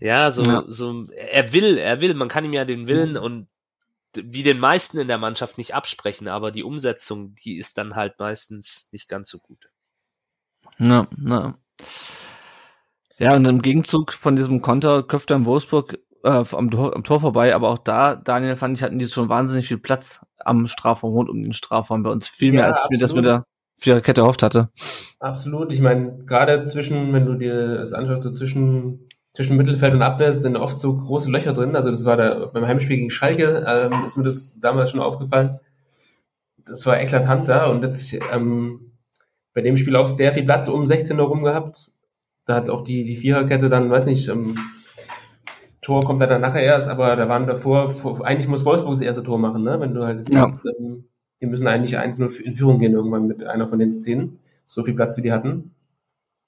[0.00, 0.64] ja so ja.
[0.66, 3.16] so er will er will man kann ihm ja den Willen mhm.
[3.16, 3.48] und
[4.24, 8.18] wie den meisten in der Mannschaft nicht absprechen, aber die Umsetzung, die ist dann halt
[8.18, 9.70] meistens nicht ganz so gut.
[10.78, 11.58] Na, na.
[13.18, 17.04] Ja, und im Gegenzug von diesem Konter köpft er in Wolfsburg äh, am, Tor, am
[17.04, 20.66] Tor vorbei, aber auch da, Daniel, fand ich, hatten die schon wahnsinnig viel Platz am
[20.66, 22.28] Strafraum, rund um den Strafraum bei uns.
[22.28, 23.44] Viel mehr, ja, als ich mir das mit der
[23.78, 24.70] Viererkette erhofft hatte.
[25.18, 25.72] Absolut.
[25.72, 29.05] Ich meine, gerade zwischen, wenn du dir das anschaust, so zwischen
[29.36, 31.76] zwischen Mittelfeld und Abwehr sind oft so große Löcher drin.
[31.76, 35.60] Also das war da beim Heimspiel gegen Schalke, ähm, ist mir das damals schon aufgefallen.
[36.64, 38.92] Das war eklatant da und jetzt ähm,
[39.52, 41.92] bei dem Spiel auch sehr viel Platz um 16 herum gehabt.
[42.46, 44.56] Da hat auch die, die Viererkette dann, weiß nicht, ähm,
[45.82, 49.22] Tor kommt dann nachher erst, aber da waren davor, vor, eigentlich muss Wolfsburg das erste
[49.22, 49.78] Tor machen, ne?
[49.78, 50.50] Wenn du halt ja.
[50.78, 51.04] ähm,
[51.42, 54.38] die müssen eigentlich 1-0 in Führung gehen irgendwann mit einer von den Szenen.
[54.64, 55.75] So viel Platz wie die hatten.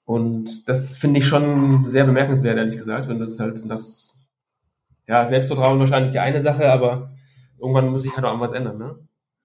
[0.09, 4.17] Und das finde ich schon sehr bemerkenswert, ehrlich gesagt, wenn du das halt das,
[5.07, 7.11] ja, Selbstvertrauen wahrscheinlich die eine Sache, aber
[7.59, 8.95] irgendwann muss sich halt auch was ändern, ne?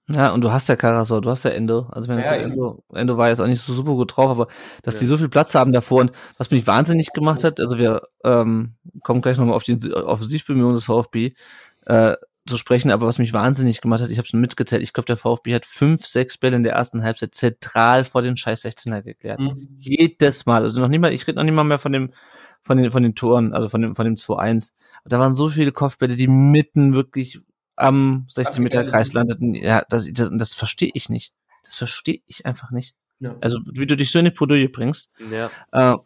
[0.08, 1.86] Ja, und du hast ja Karasor, du hast ja Endo.
[1.90, 4.48] Also wenn ja, Endo, Endo war jetzt auch nicht so super gut drauf, aber
[4.82, 5.00] dass ja.
[5.00, 8.72] die so viel Platz haben davor und was mich wahnsinnig gemacht hat, also wir ähm,
[9.02, 11.34] kommen gleich nochmal auf die Offensivbemühungen des VfB,
[11.84, 12.14] äh,
[12.46, 15.16] zu sprechen, aber was mich wahnsinnig gemacht hat, ich habe schon mitgezählt, ich glaube, der
[15.16, 19.40] VfB hat fünf, sechs Bälle in der ersten Halbzeit zentral vor den scheiß 16er geklärt.
[19.40, 19.76] Mhm.
[19.78, 20.62] Jedes Mal.
[20.62, 22.12] Also noch nicht mal, ich rede noch nicht mal mehr von dem,
[22.62, 24.72] von den, von den Toren, also von dem, von dem 2-1.
[25.04, 27.40] Da waren so viele Kopfbälle, die mitten wirklich
[27.76, 29.54] am 16 Meter Kreis landeten.
[29.54, 31.32] Ja, das, das, das verstehe ich nicht.
[31.62, 32.94] Das verstehe ich einfach nicht.
[33.20, 33.36] Ja.
[33.40, 35.10] Also, wie du dich so in die Podouille bringst.
[35.30, 35.50] Ja.
[35.72, 35.96] Äh,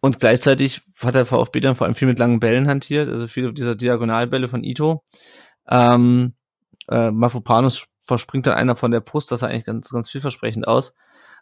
[0.00, 3.52] und gleichzeitig hat der VfB dann vor allem viel mit langen Bällen hantiert, also viele
[3.52, 5.04] dieser Diagonalbälle von Ito.
[5.72, 6.34] Ähm,
[6.88, 10.94] äh, Mafopanus verspringt dann einer von der Brust, das sah eigentlich ganz, ganz vielversprechend aus.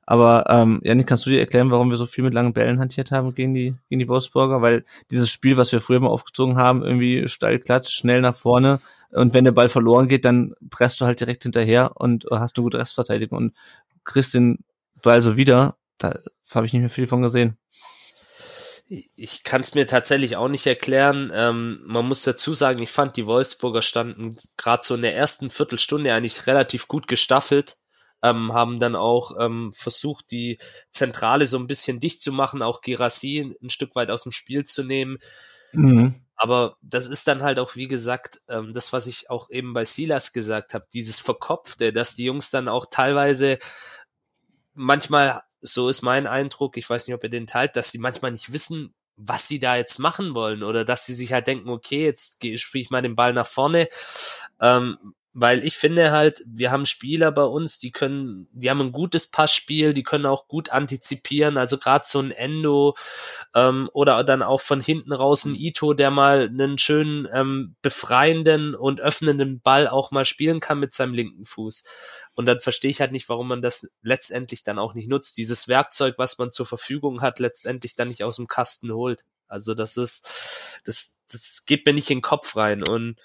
[0.07, 3.11] Aber ähm, Janik, kannst du dir erklären, warum wir so viel mit langen Bällen hantiert
[3.11, 4.63] haben gegen die, gegen die Wolfsburger?
[4.63, 8.81] Weil dieses Spiel, was wir früher mal aufgezogen haben, irgendwie steil klatsch, schnell nach vorne
[9.13, 12.63] und wenn der Ball verloren geht, dann presst du halt direkt hinterher und hast eine
[12.63, 13.55] gute Restverteidigung und
[14.05, 14.65] kriegst den
[15.03, 15.77] Ball so wieder.
[15.99, 16.19] Da
[16.55, 17.57] habe ich nicht mehr viel von gesehen.
[18.93, 21.31] Ich kann es mir tatsächlich auch nicht erklären.
[21.33, 25.49] Ähm, man muss dazu sagen, ich fand die Wolfsburger standen gerade so in der ersten
[25.49, 27.77] Viertelstunde eigentlich relativ gut gestaffelt,
[28.21, 30.59] ähm, haben dann auch ähm, versucht, die
[30.91, 34.65] Zentrale so ein bisschen dicht zu machen, auch Girassi ein Stück weit aus dem Spiel
[34.65, 35.19] zu nehmen.
[35.71, 36.17] Mhm.
[36.35, 39.85] Aber das ist dann halt auch, wie gesagt, ähm, das, was ich auch eben bei
[39.85, 43.59] Silas gesagt habe, dieses Verkopfte, dass die Jungs dann auch teilweise
[44.75, 48.33] manchmal so ist mein Eindruck, ich weiß nicht, ob ihr den teilt, dass sie manchmal
[48.33, 52.05] nicht wissen, was sie da jetzt machen wollen oder dass sie sich halt denken, okay,
[52.05, 53.89] jetzt spiele ich mal den Ball nach vorne.
[54.61, 58.93] Ähm, weil ich finde halt, wir haben Spieler bei uns, die können, die haben ein
[58.93, 62.97] gutes Passspiel, die können auch gut antizipieren, also gerade so ein Endo
[63.55, 68.75] ähm, oder dann auch von hinten raus ein Ito, der mal einen schönen ähm, befreienden
[68.75, 71.85] und öffnenden Ball auch mal spielen kann mit seinem linken Fuß.
[72.35, 75.69] Und dann verstehe ich halt nicht, warum man das letztendlich dann auch nicht nutzt, dieses
[75.69, 79.25] Werkzeug, was man zur Verfügung hat, letztendlich dann nicht aus dem Kasten holt.
[79.47, 83.17] Also das ist, das, das geht mir nicht in den Kopf rein und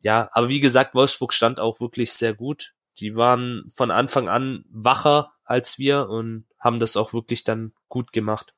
[0.00, 2.74] ja, aber wie gesagt, Wolfsburg stand auch wirklich sehr gut.
[2.98, 8.12] Die waren von Anfang an wacher als wir und haben das auch wirklich dann gut
[8.12, 8.54] gemacht.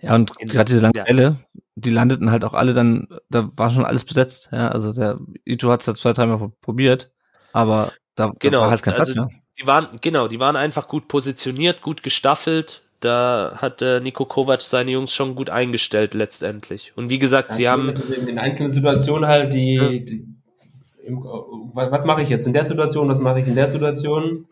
[0.00, 1.36] Ja, und gerade diese lange Bälle,
[1.74, 4.50] die landeten halt auch alle dann, da war schon alles besetzt.
[4.52, 7.10] Ja, also der Ito hat es ja zwei, dreimal probiert,
[7.52, 9.40] aber da, genau, da war halt kein also Platz mehr.
[9.60, 12.87] Die waren, genau, die waren einfach gut positioniert, gut gestaffelt.
[13.00, 16.92] Da hat äh, Nico Kovac seine Jungs schon gut eingestellt letztendlich.
[16.96, 19.88] Und wie gesagt, sie haben in den einzelnen Situationen halt die, Ja.
[19.88, 20.26] die
[21.06, 21.22] im,
[21.74, 24.46] was, was mache ich jetzt in der Situation, was mache ich in der Situation?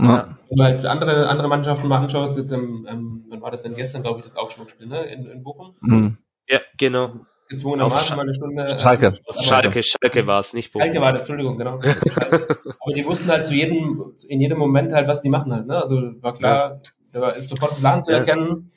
[0.00, 0.38] Ja.
[0.48, 3.76] Wenn du halt andere, andere Mannschaften mal anschaust, jetzt im, ähm, wann war das denn
[3.76, 5.04] gestern, glaube ich, das Augsburg-Spiel, ne?
[5.04, 5.74] In, in Bochum.
[5.82, 6.16] Mhm.
[6.48, 7.10] ja, genau.
[7.50, 8.62] Gezwungenermaßen mal eine Stunde.
[8.64, 9.12] äh, Schalke.
[9.26, 10.86] Auf Schalke, Schalke war es, nicht Bochum.
[10.86, 11.74] Schalke war das, Entschuldigung, genau.
[12.80, 15.76] Aber die wussten halt zu jedem, in jedem Moment halt, was die machen halt, ne?
[15.76, 16.90] Also war klar, da
[17.36, 18.18] ist sofort ein Plan zu Ja.
[18.18, 18.70] erkennen.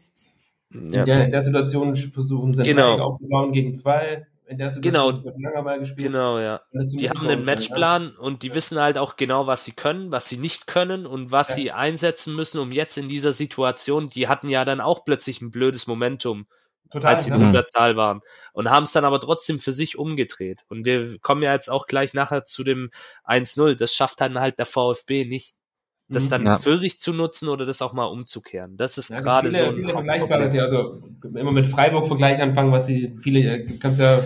[0.71, 0.79] Ja.
[1.01, 2.99] In, der, in der Situation versuchen sie Genau.
[2.99, 4.27] aufzubauen gegen zwei.
[4.47, 5.23] In der Situation Genau.
[5.23, 6.07] wird ein langer Ball gespielt.
[6.07, 6.61] Genau, ja.
[6.73, 10.37] Die haben einen Matchplan und die wissen halt auch genau, was sie können, was sie
[10.37, 11.55] nicht können und was Ja.
[11.55, 15.49] sie einsetzen müssen, um jetzt in dieser Situation, die hatten ja dann auch plötzlich ein
[15.49, 16.45] blödes Momentum,
[16.91, 17.13] Total.
[17.13, 17.37] als sie ja.
[17.37, 18.21] in Unterzahl waren
[18.53, 20.63] und haben es dann aber trotzdem für sich umgedreht.
[20.69, 22.91] Und wir kommen ja jetzt auch gleich nachher zu dem
[23.23, 23.73] 1-0.
[23.75, 25.54] Das schafft dann halt der VfB nicht,
[26.07, 26.29] das Mhm.
[26.29, 26.57] dann Ja.
[26.57, 28.77] für sich zu nutzen oder das auch mal umzukehren.
[28.77, 31.01] Das ist Ja, also gerade viele, so ein viele vergleichbare, also
[31.35, 34.17] immer mit Freiburg Vergleich anfangen, was sie viele äh, kannst ja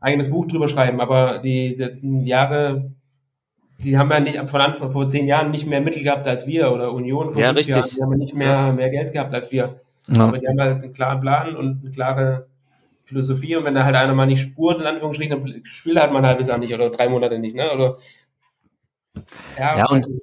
[0.00, 2.90] eigenes Buch drüber schreiben, aber die letzten Jahre,
[3.78, 6.72] die haben ja nicht von Anfang vor zehn Jahren nicht mehr Mittel gehabt als wir
[6.72, 7.76] oder Union vor Ja, fünf richtig.
[7.76, 10.24] Jahren, die haben ja nicht mehr mehr Geld gehabt als wir, Ja.
[10.26, 12.46] aber die haben halt einen klaren Plan und eine klare
[13.04, 16.18] Philosophie und wenn da halt einer mal nicht spurt, in Anführungsstrichen, dann spielt halt mal
[16.20, 17.70] ein halbes Jahr nicht oder drei Monate nicht, ne?
[17.72, 17.96] Oder
[19.58, 20.22] Ja, und- Und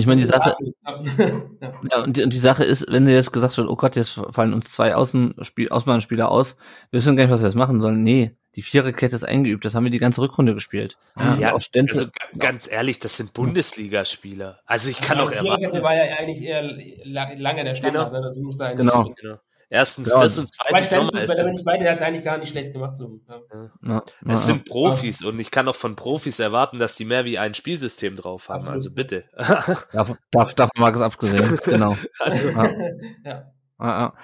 [0.00, 0.54] ich meine, die Sache,
[0.86, 2.02] ja.
[2.04, 4.52] Und die, und die Sache ist, wenn dir jetzt gesagt wird, oh Gott, jetzt fallen
[4.52, 6.56] uns zwei Außenspiel, Außenbahnspieler aus,
[6.90, 8.02] wir wissen gar nicht, was wir jetzt machen sollen.
[8.02, 10.98] Nee, die Viererkette ist eingeübt, das haben wir die ganze Rückrunde gespielt.
[11.16, 11.54] Ja, Ja.
[11.54, 12.06] Also
[12.38, 14.58] ganz ehrlich, das sind Bundesligaspieler.
[14.66, 15.60] Also ich kann Ja, auch die erwarten.
[15.60, 16.62] Viererkette war ja eigentlich eher
[17.04, 18.20] la- lange der Standard, Genau.
[18.20, 18.26] ne?
[18.26, 19.14] Das muss da eigentlich- Genau.
[19.20, 19.36] Genau.
[19.70, 22.24] Erstens Ja, das und zweitens nochmal, der bin sind, ich bei dir, hat es eigentlich
[22.24, 22.96] gar nicht schlecht gemacht.
[22.96, 23.20] So.
[23.28, 23.40] Ja.
[23.82, 27.26] ja, ja, es sind Profis und ich kann auch von Profis erwarten, dass die mehr
[27.26, 28.60] wie ein Spielsystem drauf haben.
[28.60, 28.74] Absolut.
[28.74, 29.24] Also bitte.
[29.92, 31.96] Darf, darf, darf Markus abgesehen, genau.
[32.20, 32.70] also, Ja.
[33.24, 33.52] ja.
[33.80, 34.14] Ja, ja.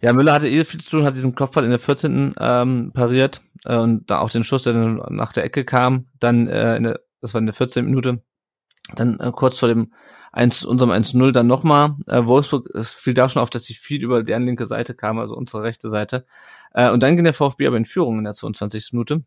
[0.00, 2.34] ja, Müller hatte eh viel zu tun, hat diesen Kopfball in der 14.
[2.38, 6.48] Ähm, pariert äh, und da auch den Schuss, der dann nach der Ecke kam, dann
[6.48, 7.84] äh, in der, das war in der 14.
[7.84, 8.20] Minute,
[8.94, 9.92] dann äh, kurz vor dem
[10.32, 11.96] 1, unserem 1-0 dann nochmal.
[12.06, 15.18] Äh, Wolfsburg, es fiel da schon auf, dass sie viel über deren linke Seite kam,
[15.18, 16.26] also unsere rechte Seite.
[16.72, 18.92] Äh, und dann ging der VfB aber in Führung in der 22.
[18.92, 19.24] Minute.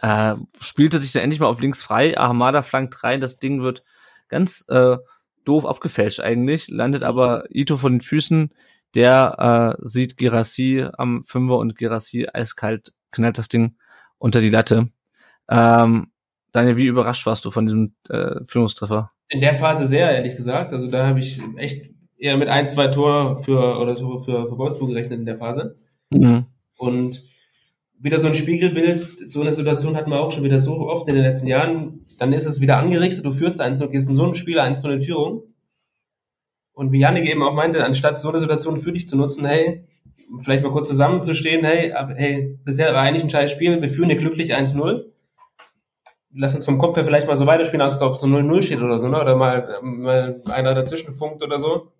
[0.00, 2.16] Äh, spielte sich dann endlich mal auf links frei.
[2.16, 3.82] Ahamada flankt rein, das Ding wird
[4.28, 4.96] ganz äh,
[5.44, 8.52] doof abgefälscht eigentlich, landet aber Ito von den Füßen,
[8.94, 13.76] der äh, sieht Girassi am Fünfer und Girassi eiskalt knallt das Ding
[14.18, 14.90] unter die Latte.
[15.48, 16.11] Ähm,
[16.52, 19.10] Daniel, wie überrascht warst du von diesem äh, Führungstreffer?
[19.28, 20.72] In der Phase sehr, ehrlich gesagt.
[20.72, 24.58] Also da habe ich echt eher mit ein, zwei Tor für oder Tore für, für
[24.58, 25.76] Wolfsburg gerechnet in der Phase.
[26.10, 26.46] Mhm.
[26.76, 27.24] Und
[27.98, 31.14] wieder so ein Spiegelbild, so eine Situation hatten wir auch schon wieder so oft in
[31.14, 32.04] den letzten Jahren.
[32.18, 35.02] Dann ist es wieder angerichtet, du führst 1-0, gehst in so einem Spiel 1-0 in
[35.02, 35.42] Führung.
[36.72, 39.86] Und wie Janik eben auch meinte, anstatt so eine Situation für dich zu nutzen, hey,
[40.40, 44.10] vielleicht mal kurz zusammenzustehen, hey, ab, hey, bisher war eigentlich ein scheiß Spiel, wir führen
[44.10, 45.11] hier glücklich 1-0.
[46.34, 48.80] Lass uns vom Kopf her vielleicht mal so weiterspielen, als ob es nur 0-0 steht
[48.80, 49.20] oder so, ne?
[49.20, 51.92] Oder mal, mal einer dazwischen funkt oder so.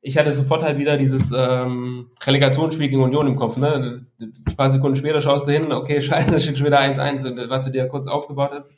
[0.00, 4.02] Ich hatte sofort halt wieder dieses ähm, Relegationsspiel gegen Union im Kopf, ne?
[4.20, 7.64] Ein paar Sekunden später schaust du hin, okay, scheiße, steht schon wieder 1-1, und was
[7.64, 8.72] du dir kurz aufgebaut hast.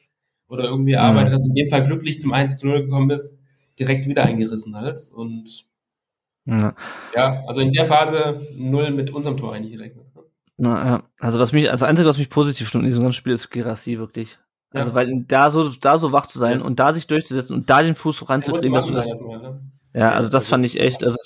[0.48, 3.36] Oder irgendwie erarbeitet hast, in dem Fall glücklich zum 1-0 gekommen bist,
[3.78, 5.00] direkt wieder eingerissen halt.
[5.12, 5.66] Und
[6.46, 6.74] Ja.
[7.14, 10.05] ja, also in der Phase null mit unserem Tor eigentlich gerechnet.
[10.58, 11.02] Na, ja.
[11.20, 13.98] Also was mich, das Einzige, was mich positiv stimmt in diesem ganzen Spiel, ist Girassi
[13.98, 14.38] wirklich.
[14.72, 14.94] Also Ja.
[14.94, 16.64] weil da so, da so wach zu sein Ja.
[16.64, 19.60] und da sich durchzusetzen und da den Fuß Er ranzukriegen, muss dass du das, ne?
[19.94, 21.16] ja, also das fand ich echt, also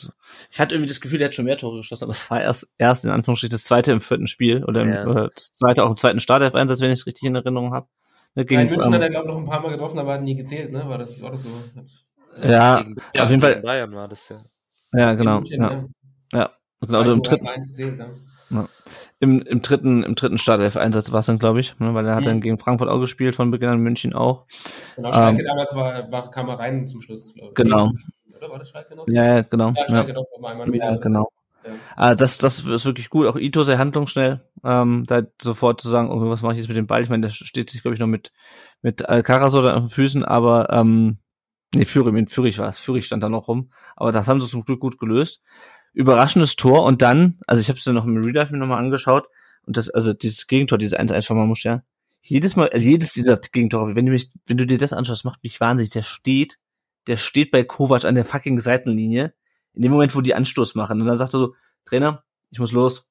[0.51, 2.71] ich hatte irgendwie das Gefühl, der hat schon mehr Tore geschossen, aber es war erst,
[2.79, 5.07] erst in Anführungsstrichen das zweite im vierten Spiel oder, im, Ja.
[5.07, 7.87] oder das zweite auch im zweiten Startelf-Einsatz, wenn ich es richtig in Erinnerung habe.
[8.35, 9.99] Ne, Ja, gegen, in München ähm, hat er, glaube ich, noch ein paar Mal getroffen,
[9.99, 10.89] aber hat nie gezählt, ne?
[10.89, 11.81] War das, war das so?
[12.43, 14.37] ja, gegen, auf jeden Fall- Bayern war das ja.
[14.93, 15.85] ja, genau, München, ja,
[16.33, 18.69] ja, genau, oder im dritten, gezählt, ja.
[19.23, 22.23] Im, im dritten, im dritten Startelf-Einsatz war es dann, glaube ich, ne, weil er hat
[22.23, 22.29] Mhm.
[22.29, 24.47] dann gegen Frankfurt auch gespielt, von Beginn an München auch.
[24.97, 27.55] Genau, Schalke Ähm, damals war, war, kam er rein zum Schluss, glaube ich.
[27.55, 27.93] Genau.
[28.39, 29.07] Oder war das Schalke noch?
[29.09, 29.69] Ja, ja, genau.
[29.77, 30.91] Ja, Ja, Schalke einmal wieder.
[30.93, 31.31] ja genau.
[31.65, 31.73] Ja.
[31.97, 33.27] Ah, das, das ist wirklich gut.
[33.27, 34.41] Auch Ito sehr handlungsschnell.
[34.65, 37.03] Ähm, da sofort zu sagen, okay, was mache ich jetzt mit dem Ball?
[37.03, 38.33] Ich meine, der steht sich, glaube ich, noch mit,
[38.81, 41.19] mit Alcaraz oder auf den Füßen, aber ähm,
[41.75, 42.79] nee, Führig, mit Führig war es.
[42.79, 43.71] Führig stand da noch rum.
[43.97, 45.43] Aber das haben sie zum Glück gut gelöst.
[45.93, 48.79] Überraschendes Tor und dann, also ich habe es dann noch im Real Life mir nochmal
[48.79, 49.29] angeschaut
[49.67, 51.83] und das, also dieses Gegentor, dieses 1-1 von Mamusch, ja.
[52.23, 55.43] Jedes Mal, äh, jedes dieser Gegentore, wenn du mich, wenn du dir das anschaust, macht
[55.43, 55.91] mich wahnsinnig.
[55.91, 56.59] Der steht,
[57.07, 59.33] der steht bei Kovac an der fucking Seitenlinie
[59.75, 61.01] in dem Moment, wo die Anstoß machen.
[61.01, 61.55] Und dann sagt er so,
[61.87, 63.09] Trainer, ich muss los.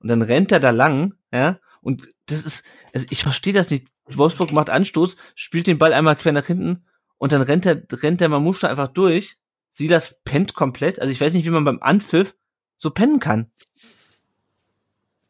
[0.00, 3.88] Und dann rennt er da lang, ja, und das ist, also ich verstehe das nicht.
[4.06, 6.84] Wolfsburg macht Anstoß, spielt den Ball einmal quer nach hinten
[7.18, 9.36] und dann rennt der, rennt der Mamusch da einfach durch.
[9.70, 11.00] Silas pennt komplett.
[11.00, 12.34] Also ich weiß nicht, wie man beim Anpfiff
[12.76, 13.50] so pennen kann.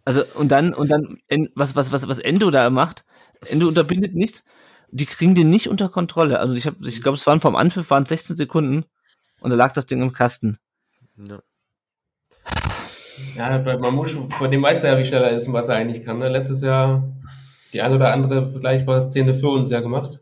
[0.05, 1.19] Also, und dann, und dann,
[1.55, 3.05] was, was, was, was Endo da macht,
[3.49, 4.45] Endo unterbindet nichts.
[4.91, 6.41] Die kriegen den nicht unter Kontrolle.
[6.41, 8.85] Also ich habe, ich glaube, es waren vom Anpfiff waren 16 Sekunden
[9.41, 10.59] und da lag das Ding im Kasten.
[11.17, 11.41] Ja.
[13.37, 15.77] Ja, bei Mamouche, von dem weiß er ja, wie schnell er ist und was er
[15.77, 16.19] eigentlich kann.
[16.19, 16.29] Ne?
[16.29, 17.05] Letztes Jahr
[17.73, 20.21] die eine oder andere vergleichbare Szene für uns ja gemacht.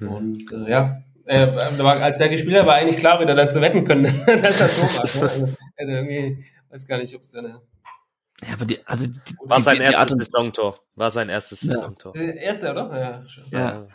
[0.00, 3.60] Und äh, ja, äh, war, als er gespielt hat, war eigentlich klar wieder, dass wir
[3.60, 5.56] wetten können, dass er so macht.
[5.56, 5.56] Ne?
[5.78, 7.60] Also, irgendwie, weiß gar nicht, ob es eine
[8.42, 10.78] Ja, aber die, also die, War die, sein die, die Art erstes und, Saisontor.
[10.94, 11.60] War sein erstes.
[11.60, 12.12] Saisontor.
[12.12, 12.98] der erste, oder?
[12.98, 13.44] Ja, schon.
[13.50, 13.86] Ja.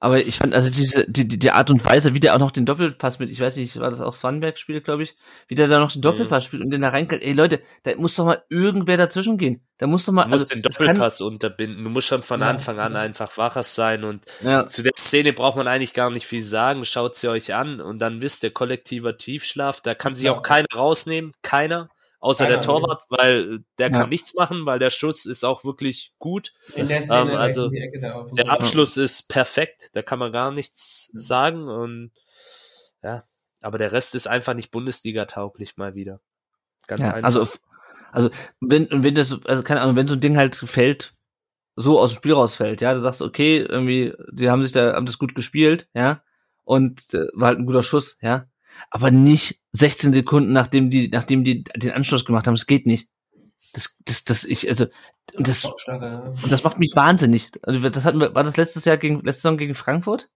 [0.00, 2.52] Aber ich fand, also diese, die, die die Art und Weise, wie der auch noch
[2.52, 5.16] den Doppelpass mit, ich weiß nicht, war das auch Swanberg-Spiel, glaube ich,
[5.48, 7.24] wie der da noch den Doppelpass spielt und den da reinkriegt.
[7.24, 9.60] Ey Leute, da muss doch mal irgendwer dazwischen gehen.
[9.78, 11.82] Da muss doch mal, Du musst also, den das kann- Doppelpass unterbinden.
[11.82, 12.48] Du musst schon von Ja.
[12.48, 16.26] Anfang an einfach wacher sein und Ja, zu der Szene braucht man eigentlich gar nicht
[16.26, 16.84] viel sagen.
[16.84, 19.80] Schaut sie euch an und dann wisst ihr, kollektiver Tiefschlaf.
[19.80, 20.32] Da kann sich Ja.
[20.32, 21.32] auch keiner rausnehmen.
[21.42, 21.88] Keiner.
[22.20, 23.98] Außer Keiner, der Torwart, weil der Ja.
[24.00, 26.52] kann nichts machen, weil der Schuss ist auch wirklich gut.
[26.74, 27.70] In der Ähm, Szene also.
[27.70, 29.90] Der Abschluss ist perfekt.
[29.92, 31.18] Da kann man gar nichts Mhm.
[31.18, 32.10] sagen und
[33.02, 33.20] ja.
[33.62, 36.20] Aber der Rest ist einfach nicht Bundesliga-tauglich mal wieder.
[36.86, 37.26] Ganz ja einfach.
[37.40, 37.48] also,
[38.12, 41.12] also, wenn, wenn das, also keine Ahnung, wenn so ein Ding halt fällt,
[41.76, 45.06] so aus dem Spiel rausfällt, ja, du sagst, okay, irgendwie, die haben sich da, haben
[45.06, 46.22] das gut gespielt, ja,
[46.64, 48.46] und äh, war halt ein guter Schuss, ja,
[48.90, 53.08] aber nicht 16 Sekunden, nachdem die, nachdem die den Anschluss gemacht haben, das geht nicht.
[53.72, 54.86] Das, das, das, ich, also,
[55.34, 57.50] und das, und das macht mich wahnsinnig.
[57.62, 60.28] Also, das hatten wir, war das letztes Jahr gegen, letzte Saison gegen Frankfurt?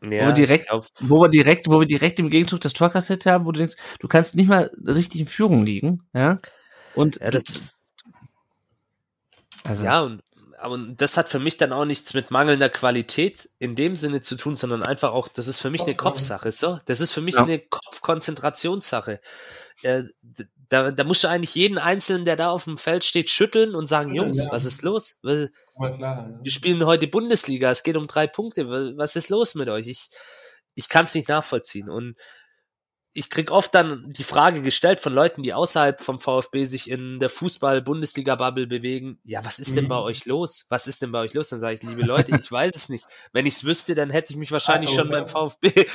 [0.00, 3.26] ja, wir direkt- glaub, Wo wir direkt, wo wir direkt im Gegenzug das Tor kassiert
[3.26, 6.36] haben, wo du denkst, du kannst nicht mal richtig in Führung liegen, ja,
[6.94, 7.82] und, ja, das,
[9.64, 10.22] also, Ja, und,
[10.60, 14.36] aber das hat für mich dann auch nichts mit mangelnder Qualität in dem Sinne zu
[14.36, 16.80] tun, sondern einfach auch, das ist für mich eine Kopfsache, so.
[16.86, 17.44] Das ist für mich Ja.
[17.44, 19.20] eine Kopfkonzentrationssache.
[19.82, 20.02] Äh,
[20.68, 23.86] da, da musst du eigentlich jeden Einzelnen, der da auf dem Feld steht, schütteln und
[23.86, 25.18] sagen, Jungs, was ist los?
[25.22, 25.48] Ja.
[26.42, 28.68] Wir spielen heute Bundesliga, es geht um drei Punkte.
[28.68, 29.86] Wa- Was ist los mit euch?
[29.86, 30.08] Ich,
[30.74, 31.88] ich kann es nicht nachvollziehen.
[31.88, 32.16] Und
[33.18, 37.18] ich krieg oft dann die Frage gestellt von Leuten, die außerhalb vom VfB sich in
[37.18, 39.18] der Fußball-Bundesliga-Bubble bewegen.
[39.24, 39.88] Ja, was ist denn Mhm.
[39.88, 40.66] bei euch los?
[40.68, 41.48] Was ist denn bei euch los?
[41.48, 43.06] Dann sage ich, liebe Leute, ich weiß es nicht.
[43.32, 45.86] Wenn ich es wüsste, dann hätte ich mich wahrscheinlich schon beim VfB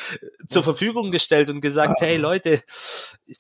[0.48, 2.62] zur Verfügung gestellt und gesagt, hey Leute,
[3.26, 3.38] ich,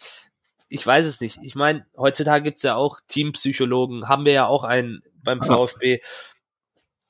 [0.70, 1.40] ich weiß es nicht.
[1.44, 6.00] Ich meine, heutzutage gibt's ja auch Teampsychologen, haben wir ja auch einen beim VfB.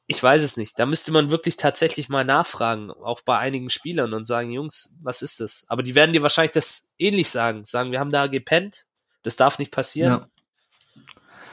[0.05, 0.77] Ich weiß es nicht.
[0.77, 5.21] Da müsste man wirklich tatsächlich mal nachfragen, auch bei einigen Spielern und sagen, Jungs, was
[5.21, 5.65] ist das?
[5.69, 7.63] Aber die werden dir wahrscheinlich das ähnlich sagen.
[7.63, 8.85] Sagen, wir haben da gepennt,
[9.23, 10.25] das darf nicht passieren.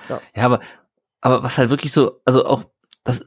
[0.08, 0.20] Ja.
[0.34, 0.60] Ja, aber,
[1.20, 2.64] aber was halt wirklich so, also auch,
[3.04, 3.24] das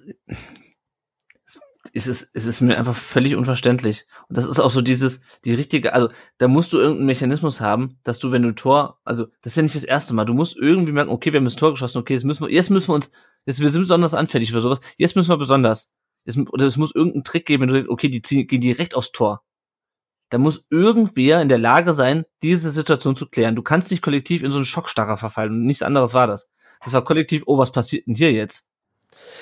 [1.94, 4.08] ist es, es ist mir einfach völlig unverständlich.
[4.28, 8.00] Und das ist auch so dieses, die richtige, also da musst du irgendeinen Mechanismus haben,
[8.04, 10.58] dass du, wenn du Tor, also das ist ja nicht das erste Mal, du musst
[10.58, 12.96] irgendwie merken, okay, wir haben das Tor geschossen, okay, jetzt müssen wir, jetzt müssen wir
[12.96, 13.12] uns,
[13.46, 15.92] jetzt, wir sind besonders anfällig für sowas, jetzt müssen wir besonders.
[16.26, 18.96] Jetzt, oder es muss irgendeinen Trick geben, wenn du denkst, okay, die ziehen, gehen direkt
[18.96, 19.44] aufs Tor.
[20.30, 23.56] Da muss irgendwer in der Lage sein, diese Situation zu klären.
[23.56, 26.50] Du kannst nicht kollektiv in so einen Schockstarrer verfallen und nichts anderes war das.
[26.84, 28.66] Das war kollektiv, oh, was passiert denn hier jetzt?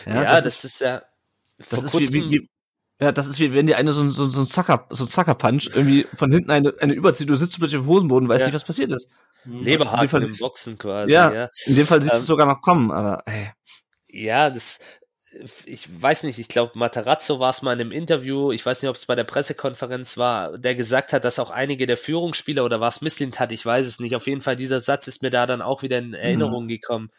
[0.05, 1.01] Ja, das, ist ja
[1.69, 2.49] das vor ist wie, kurzem, wie, wie,
[2.99, 5.09] ja, das ist wie, wenn dir eine so, ein- so, so ein Zucker, so ein
[5.09, 8.47] Zuckerpunch irgendwie von hinten eine, eine überzieht, du sitzt plötzlich auf dem Hosenboden, weißt Ja.
[8.47, 9.07] nicht, was passiert ist.
[9.45, 11.11] Dem Leberhaken im Boxen quasi.
[11.13, 11.49] Ja, ja.
[11.65, 13.51] in dem Fall siehst du Ähm, es sogar noch kommen, aber ey.
[14.07, 14.81] Ja, das,
[15.65, 18.89] ich weiß nicht, ich glaube, Matarazzo war es mal in einem Interview, ich weiß nicht,
[18.89, 22.81] ob es bei der Pressekonferenz war, der gesagt hat, dass auch einige der Führungsspieler oder
[22.81, 24.15] was Misslint hat, ich weiß es nicht.
[24.15, 27.17] Auf jeden Fall, dieser Satz ist mir da dann auch wieder in Erinnerung gekommen, äh,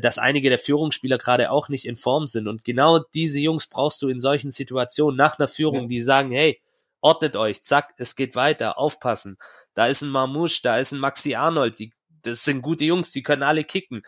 [0.00, 2.48] dass einige der Führungsspieler gerade auch nicht in Form sind.
[2.48, 5.88] Und genau diese Jungs brauchst du in solchen Situationen nach einer Führung, Ja.
[5.88, 6.60] die sagen, hey,
[7.00, 9.36] ordnet euch, zack, es geht weiter, aufpassen.
[9.74, 13.22] Da ist ein Marmouche, da ist ein Maxi Arnold, die, das sind gute Jungs, die
[13.22, 13.98] können alle kicken.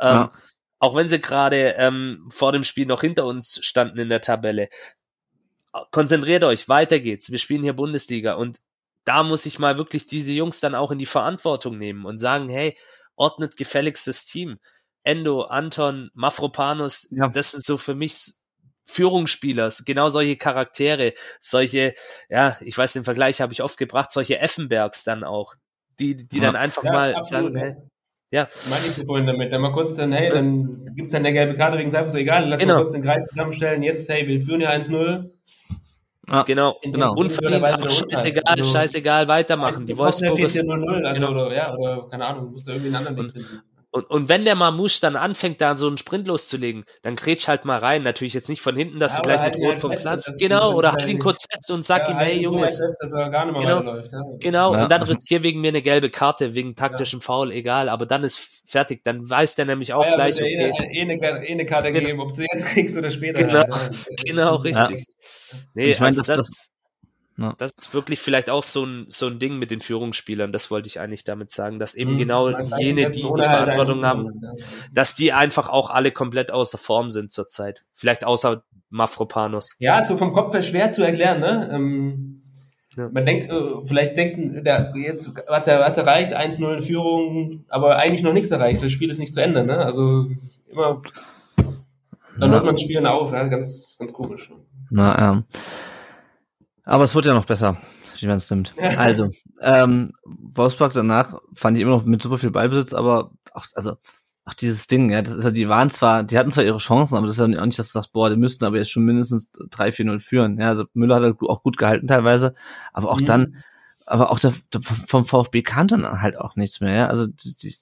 [0.00, 0.30] Ähm, ja.
[0.78, 4.68] Auch wenn sie gerade ähm, vor dem Spiel noch hinter uns standen in der Tabelle.
[5.92, 7.30] Konzentriert euch, weiter geht's.
[7.30, 8.60] Wir spielen hier Bundesliga und
[9.04, 12.48] da muss ich mal wirklich diese Jungs dann auch in die Verantwortung nehmen und sagen,
[12.48, 12.76] hey,
[13.14, 14.58] ordnet gefälligst das Team.
[15.02, 17.28] Endo, Anton, Mafropanus, ja.
[17.28, 18.34] das sind so für mich
[18.86, 21.94] Führungsspieler, genau solche Charaktere, solche,
[22.28, 25.54] ja, ich weiß, den Vergleich habe ich oft gebracht, solche Effenbergs dann auch,
[25.98, 26.44] die, die ja.
[26.44, 27.76] dann einfach ja, mal absolut, sagen, hey,
[28.32, 28.48] ja.
[28.68, 29.52] Meine ich vorhin damit.
[29.52, 32.60] Dann mal kurz dann, hey, dann gibt's dann eine gelbe Karte wegen Seifers, egal, lass
[32.60, 32.74] genau.
[32.74, 33.82] uns kurz den Kreis zusammenstellen.
[33.82, 35.30] Jetzt, hey, wir führen ja 1-0.
[36.28, 37.12] Ja, genau, genau.
[37.14, 39.84] Unverdient, aber scheißegal, also, scheißegal, weitermachen.
[39.84, 41.32] Die Wolfsburg ist, 0 also, genau.
[41.32, 43.62] oder, ja, oder, keine Ahnung, muss da irgendwie einen anderen Weg finden.
[43.92, 47.64] Und, und wenn der Mamouche dann anfängt, da so einen Sprint loszulegen, dann kretsch halt
[47.64, 48.04] mal rein.
[48.04, 50.26] Natürlich jetzt nicht von hinten, dass ja, du gleich halt mit Rot vom Platz.
[50.26, 52.70] Fest, genau, oder halt ihn kurz fest und sag ja, ihm, hey halt.
[52.70, 52.82] Fest,
[53.12, 54.22] mehr genau, läuft, ja.
[54.38, 54.74] genau.
[54.74, 54.82] Ja.
[54.84, 57.88] und dann riskier wegen mir eine gelbe Karte, wegen taktischem Foul, egal.
[57.88, 59.02] Aber dann ist fertig.
[59.02, 60.72] Dann weiß der nämlich auch gleich, okay.
[60.92, 62.06] Eh, eh, eine, eh eine Karte genau.
[62.06, 63.42] geben, ob du jetzt kriegst oder später.
[63.42, 63.64] Genau,
[64.24, 65.04] genau, richtig.
[65.74, 66.70] Nee, ich meine, also das, das
[67.40, 67.54] ja.
[67.56, 70.88] Das ist wirklich vielleicht auch so ein, so ein Ding mit den Führungsspielern, das wollte
[70.88, 72.18] ich eigentlich damit sagen, dass eben mhm.
[72.18, 74.42] genau jene, die die halt Verantwortung haben,
[74.92, 77.84] dass die einfach auch alle komplett außer Form sind zurzeit.
[77.94, 79.76] Vielleicht außer Mafropanos.
[79.78, 81.70] Ja, so vom Kopf her schwer zu erklären, ne?
[81.72, 82.42] Ähm,
[82.96, 83.08] ja.
[83.08, 87.96] Man denkt, äh, vielleicht denken, der, jetzt hat er was erreicht, 1-0 in Führung, aber
[87.96, 88.82] eigentlich noch nichts erreicht.
[88.82, 89.78] Das Spiel ist nicht zu Ende, ne?
[89.78, 90.26] Also
[90.68, 91.00] immer,
[91.56, 92.56] dann ja.
[92.56, 93.46] hört man Spielen auf, ja?
[93.46, 94.50] ganz, ganz komisch.
[94.90, 95.42] Na, ja.
[96.84, 97.76] Aber es wird ja noch besser,
[98.18, 98.74] wie man es nimmt.
[98.78, 103.96] Also, ähm, Wolfsburg danach fand ich immer noch mit super viel Ballbesitz, aber auch, also,
[104.44, 107.16] auch dieses Ding, ja, das ist ja, die waren zwar, die hatten zwar ihre Chancen,
[107.16, 109.04] aber das ist ja auch nicht, dass du sagst, boah, die müssten aber jetzt schon
[109.04, 110.58] mindestens 3-4-0 führen.
[110.58, 112.54] Ja, also Müller hat halt auch gut gehalten teilweise,
[112.92, 113.26] aber auch mhm.
[113.26, 113.56] dann,
[114.06, 117.06] aber auch der, der, vom VfB kam dann halt auch nichts mehr, ja.
[117.06, 117.74] Also die, die,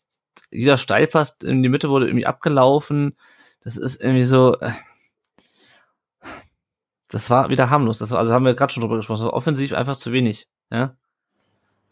[0.51, 3.17] jeder Steilpass in die Mitte wurde irgendwie abgelaufen.
[3.63, 4.73] Das ist irgendwie so, äh,
[7.09, 7.99] das war wieder harmlos.
[7.99, 9.21] Das war, also haben wir gerade schon drüber gesprochen.
[9.21, 10.47] Das war offensiv einfach zu wenig.
[10.71, 10.97] Ja.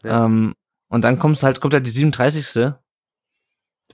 [0.03, 0.25] ja.
[0.25, 0.53] Ähm,
[0.89, 2.73] und dann kommt halt, kommt halt die 37.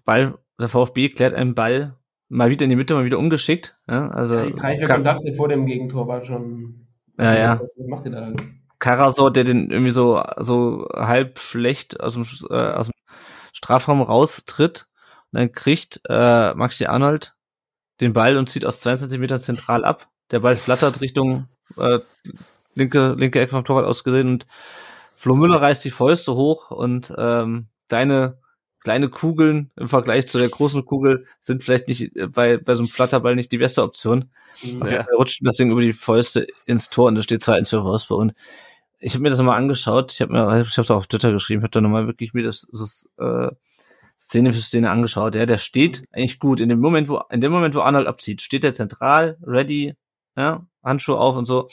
[0.05, 1.97] Ball, der VfB klärt einen Ball
[2.29, 3.77] mal wieder in die Mitte, mal wieder ungeschickt.
[3.87, 6.87] Ja, also ja, die vier Kontakte vor dem Gegentor war schon.
[7.17, 7.61] Ja, ja.
[7.61, 8.33] Was macht ihr da?
[8.79, 12.93] Karasor, der den irgendwie so, so halb schlecht aus dem, äh, aus dem
[13.53, 14.87] Strafraum raustritt
[15.31, 17.35] und dann kriegt äh, Maxi Arnold
[18.01, 21.99] den Ball und zieht aus 22 Metern zentral ab der Ball flattert Richtung äh,
[22.75, 24.47] linke, linke Ecke vom Torwart ausgesehen und
[25.13, 28.39] Flo Müller reißt die Fäuste hoch und ähm, deine
[28.83, 32.81] kleine Kugeln im Vergleich zu der großen Kugel sind vielleicht nicht äh, bei, bei so
[32.81, 34.31] einem Flatterball nicht die beste Option.
[34.61, 34.81] Mhm.
[34.81, 37.69] Auf jeden Fall rutscht das Ding über die Fäuste ins Tor und da steht 2-1
[37.69, 38.19] für Wolfsburg.
[38.19, 38.33] Und
[38.99, 40.11] ich habe mir das nochmal angeschaut.
[40.11, 42.33] Ich habe mir, ich habe es auch auf Twitter geschrieben, ich habe da nochmal wirklich
[42.33, 43.49] mir das, das äh,
[44.19, 45.35] Szene für Szene angeschaut.
[45.35, 46.59] Ja, der steht eigentlich gut.
[46.59, 49.95] In dem Moment, wo, in dem Moment, wo Arnold abzieht, steht er zentral, ready,
[50.35, 51.67] ja, Handschuhe auf und so.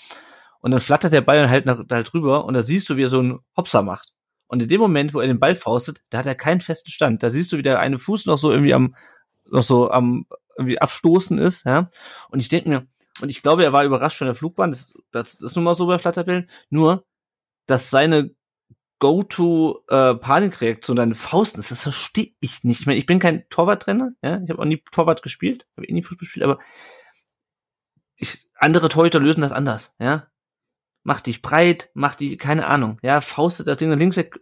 [0.61, 3.09] Und dann flattert der Ball halt, nach, halt drüber und da siehst du, wie er
[3.09, 4.13] so einen Hopser macht.
[4.47, 7.23] Und in dem Moment, wo er den Ball faustet, da hat er keinen festen Stand.
[7.23, 8.97] Da siehst du, wie der eine Fuß noch so irgendwie am,
[9.45, 11.89] noch so am irgendwie abstoßen ist, ja.
[12.31, 12.87] Und ich denke mir,
[13.21, 15.75] und ich glaube, er war überrascht von der Flugbahn, das, das, das ist nun mal
[15.75, 17.07] so bei Flatterbällen, nur,
[17.67, 18.35] dass seine
[18.99, 22.97] Go-to-Panikreaktion, äh, deine Fausten, das verstehe ich nicht mehr.
[22.97, 26.19] Ich bin kein Torwarttrainer, ja, ich habe auch nie Torwart gespielt, habe eh nie Fußball
[26.19, 26.59] gespielt, aber
[28.17, 30.27] ich, andere Torhüter lösen das anders, ja.
[31.03, 34.39] Mach dich breit, mach die, keine Ahnung, ja, faustet das Ding links weg,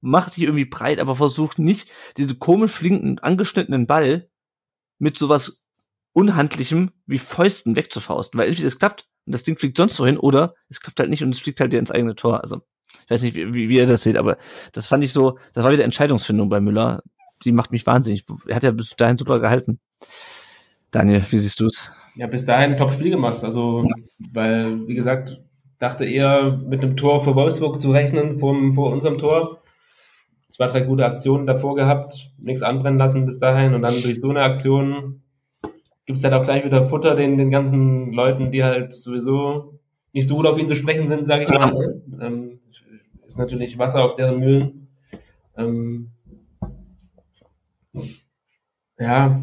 [0.00, 4.28] mach dich irgendwie breit, aber versucht nicht, diese komisch flinkenden, angeschnittenen Ball
[4.98, 5.62] mit sowas
[6.12, 10.18] Unhandlichem wie Fäusten wegzufausten, weil entweder es klappt und das Ding fliegt sonst so hin
[10.18, 12.42] oder es klappt halt nicht und es fliegt halt dir ins eigene Tor.
[12.42, 12.62] Also,
[13.04, 14.36] ich weiß nicht, wie, wie ihr das seht, aber
[14.72, 17.02] das fand ich so, das war wieder Entscheidungsfindung bei Müller.
[17.44, 18.24] Die macht mich wahnsinnig.
[18.46, 19.80] Er hat ja bis dahin super gehalten.
[20.92, 21.90] Daniel, wie siehst du es?
[22.14, 23.42] Ja, bis dahin ein Top-Spiel gemacht.
[23.42, 23.84] Also,
[24.32, 25.40] weil, wie gesagt,
[25.78, 29.58] dachte eher mit einem Tor für Wolfsburg zu rechnen, vor, vor unserem Tor.
[30.50, 34.28] Zwei, drei gute Aktionen davor gehabt, nichts anbrennen lassen bis dahin und dann durch so
[34.28, 35.22] eine Aktion
[36.04, 39.80] gibt es halt auch gleich wieder Futter den, den ganzen Leuten, die halt sowieso
[40.12, 42.02] nicht so gut auf ihn zu sprechen sind, sage ich mal.
[42.20, 42.60] Ähm,
[43.26, 44.88] ist natürlich Wasser auf deren Mühlen.
[45.56, 46.10] Ähm,
[48.98, 49.42] ja,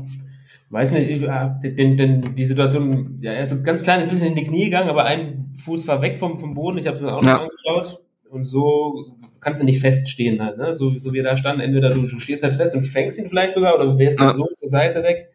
[0.70, 4.30] weiß nicht, ich, äh, den, den, die Situation, ja, er ist ein ganz kleines bisschen
[4.30, 6.78] in die Knie gegangen, aber ein Fuß war weg vom, vom Boden.
[6.78, 7.34] Ich habe es mir auch ja.
[7.34, 8.03] noch angeschaut.
[8.30, 10.76] Und so kannst du nicht feststehen halt, ne?
[10.76, 11.61] So, so wie er da stand.
[11.61, 14.34] Entweder du, du stehst halt fest und fängst ihn vielleicht sogar oder du wärst ja.
[14.34, 15.32] so zur Seite weg.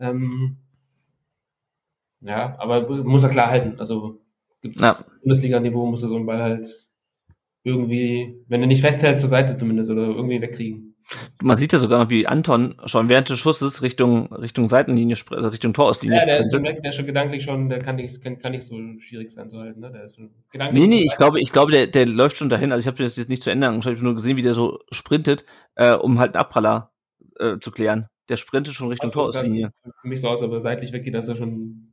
[0.00, 0.56] Ähm,
[2.20, 3.78] ja, aber muss er klar halten.
[3.78, 4.18] Also
[4.62, 4.98] gibt's ja.
[5.22, 6.88] Bundesliga-Niveau, muss er so einen Ball halt
[7.62, 10.85] irgendwie, wenn du nicht festhältst, zur Seite zumindest oder irgendwie wegkriegen.
[11.40, 15.48] Man sieht ja sogar noch, wie Anton schon während des Schusses Richtung, Richtung Seitenlinie, also
[15.50, 16.74] Richtung Torauslinie Ja, der ist, sprintet.
[16.74, 19.48] schon, der ist schon gedanklich schon, der kann nicht, kann, kann nicht so schwierig sein
[19.48, 19.92] zu halten, ne?
[19.92, 20.82] Der ist schon gedanklich.
[20.82, 22.72] Nee, nee, ich glaube, ich glaube, der, der läuft schon dahin.
[22.72, 24.80] Also ich habe das jetzt nicht zu angeschaut, ich habe nur gesehen, wie der so
[24.90, 25.44] sprintet,
[25.76, 26.90] äh, um halt einen Abpraller
[27.38, 28.08] äh, zu klären.
[28.28, 29.70] Der sprintet schon Richtung Also, Torauslinie.
[30.02, 31.92] Für mich so aus, aber seitlich weggeht, dass er schon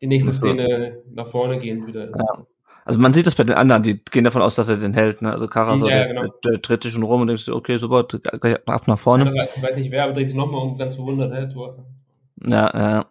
[0.00, 0.46] die nächste so.
[0.46, 2.16] Szene nach vorne gehen wieder ist.
[2.16, 2.46] Ja.
[2.88, 5.20] Also man sieht das bei den anderen, die gehen davon aus, dass er den hält.
[5.22, 5.30] Ne?
[5.30, 6.34] Also Kara so, Ja, der, genau.
[6.44, 9.30] der, dreht sich schon rum und denkst du, okay, super, gleich ab nach vorne.
[9.56, 11.84] Ich weiß nicht wer, aber dreht sich nochmal um, ganz verwundert, hä, Tor.
[12.44, 13.06] Ja, ja.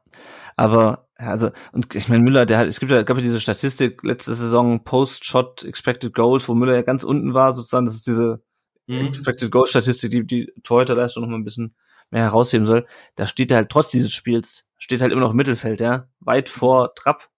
[0.55, 3.39] Aber, ja, also, und ich meine, Müller, der hat, es gibt ja, gab ja diese
[3.39, 8.07] Statistik letzte Saison, Post-Shot Expected Goals, wo Müller ja ganz unten war, sozusagen, das ist
[8.07, 8.41] diese
[8.87, 9.07] Mhm.
[9.07, 11.75] Expected Goals Statistik, die die Torhüterleistung noch mal ein bisschen
[12.09, 12.85] mehr herausheben soll.
[13.15, 16.07] Da steht er halt trotz dieses Spiels, steht halt immer noch im Mittelfeld, ja.
[16.21, 17.29] Weit vor Trapp,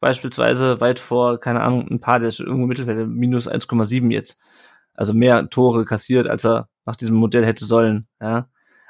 [0.00, 4.38] beispielsweise, weit vor, keine Ahnung, ein paar, der ist irgendwo im Mittelfeld, minus 1,7 jetzt.
[4.94, 8.48] Also mehr Tore kassiert, als er nach diesem Modell hätte sollen, ja.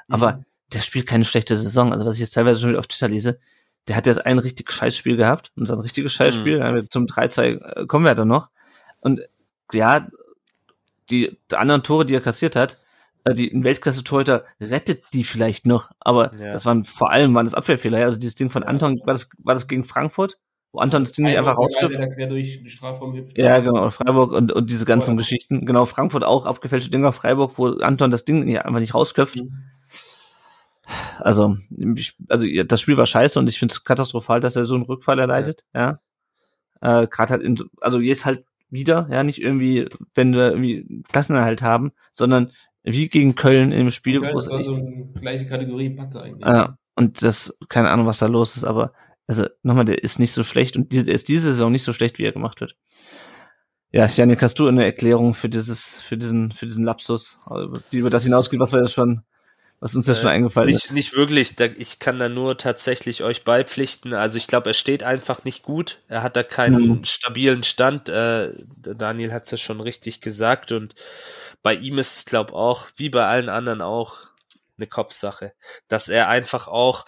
[0.09, 0.45] Aber Mhm.
[0.73, 1.91] der spielt keine schlechte Saison.
[1.91, 3.39] Also was ich jetzt teilweise schon wieder auf Twitter lese,
[3.87, 6.59] der hat jetzt ein richtig Scheißspiel gehabt und ein richtiges Scheißspiel.
[6.59, 8.49] Ja, zum 3-2 äh, kommen wir dann noch.
[8.99, 9.21] Und
[9.73, 10.07] ja,
[11.09, 12.79] die, die anderen Tore, die er kassiert hat,
[13.23, 16.51] äh, die ein Weltklasse-Torhüter rettet die vielleicht noch, aber Ja.
[16.51, 17.99] das waren vor allem waren das Abwehrfehler.
[17.99, 20.37] Also dieses Ding von Anton, war das, war das gegen Frankfurt,
[20.71, 21.99] wo Anton das Ding nicht einfach Freiburg, rauswirft?
[21.99, 23.37] Der quer durch den Strafraum hüpft.
[23.37, 25.19] Ja, genau, Freiburg und, und diese ganzen Freiburg.
[25.19, 25.65] Geschichten.
[25.65, 29.37] Genau, Frankfurt auch, abgefälschte Dinger, Freiburg, wo Anton das Ding nicht, einfach nicht rausköpft.
[29.37, 29.63] Mhm.
[31.19, 31.57] Also,
[31.95, 34.75] ich, also ja, das Spiel war scheiße und ich finde es katastrophal, dass er so
[34.75, 35.99] einen Rückfall erleidet, ja.
[36.79, 41.03] Äh, Gerade halt in, so- also jetzt halt wieder, ja, nicht irgendwie, wenn wir irgendwie
[41.11, 42.51] Klassenerhalt haben, sondern
[42.83, 46.21] wie gegen Köln im Spiel, Köln wo es war echt, so eine gleiche Kategorie Patze
[46.21, 46.45] eigentlich.
[46.45, 48.93] ja, und das, keine Ahnung, was da los ist, aber
[49.27, 52.17] also nochmal, der ist nicht so schlecht und der ist diese Saison nicht so schlecht,
[52.19, 52.75] wie er gemacht wird.
[53.91, 57.97] Ja, Janik, hast du eine Erklärung für dieses, für diesen, für diesen Lapsus, also, die
[57.97, 59.21] über das hinausgeht, was wir jetzt schon,
[59.79, 60.91] was uns jetzt Äh, schon eingefallen Nicht, ist?
[60.91, 61.55] nicht wirklich.
[61.55, 64.13] Da, ich kann da nur tatsächlich euch beipflichten.
[64.13, 65.99] Also ich glaube, er steht einfach nicht gut.
[66.07, 67.05] Er hat da keinen Mhm.
[67.05, 68.09] stabilen Stand.
[68.09, 70.71] Äh, Daniel hat es ja schon richtig gesagt.
[70.71, 70.95] Und
[71.63, 74.17] bei ihm ist es, glaube auch, wie bei allen anderen auch,
[74.77, 75.53] eine Kopfsache.
[75.87, 77.05] Dass er einfach auch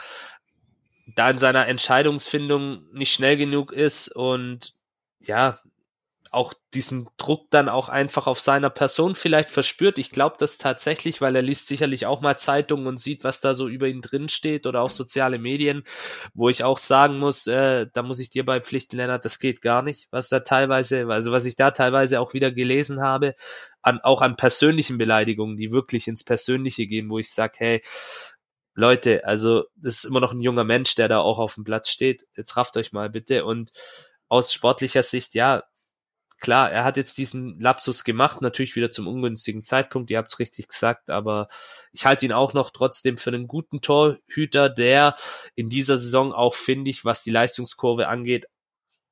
[1.16, 4.74] da in seiner Entscheidungsfindung nicht schnell genug ist und
[5.22, 5.60] ja,
[6.32, 9.98] auch diesen Druck dann auch einfach auf seiner Person vielleicht verspürt.
[9.98, 13.56] Ich glaube das tatsächlich, weil er liest sicherlich auch mal Zeitungen und sieht, was da
[13.56, 15.84] so über ihn drin steht oder auch soziale Medien,
[16.34, 19.82] wo ich auch sagen muss, äh, da muss ich dir beipflichten, Lennart, das geht gar
[19.82, 23.34] nicht, was da teilweise, also was ich da teilweise auch wieder gelesen habe,
[23.82, 27.82] an, auch an persönlichen Beleidigungen, die wirklich ins Persönliche gehen, wo ich sage, hey,
[28.80, 31.90] Leute, also das ist immer noch ein junger Mensch, der da auch auf dem Platz
[31.90, 32.26] steht.
[32.36, 33.46] Jetzt rafft euch mal bitte.
[33.46, 33.72] Und
[34.28, 35.64] aus sportlicher Sicht, ja,
[36.40, 40.40] klar, er hat jetzt diesen Lapsus gemacht, natürlich wieder zum ungünstigen Zeitpunkt, ihr habt es
[40.40, 41.48] richtig gesagt, aber
[41.92, 45.16] ich halte ihn auch noch trotzdem für einen guten Torhüter, der
[45.56, 48.46] in dieser Saison auch, finde ich, was die Leistungskurve angeht,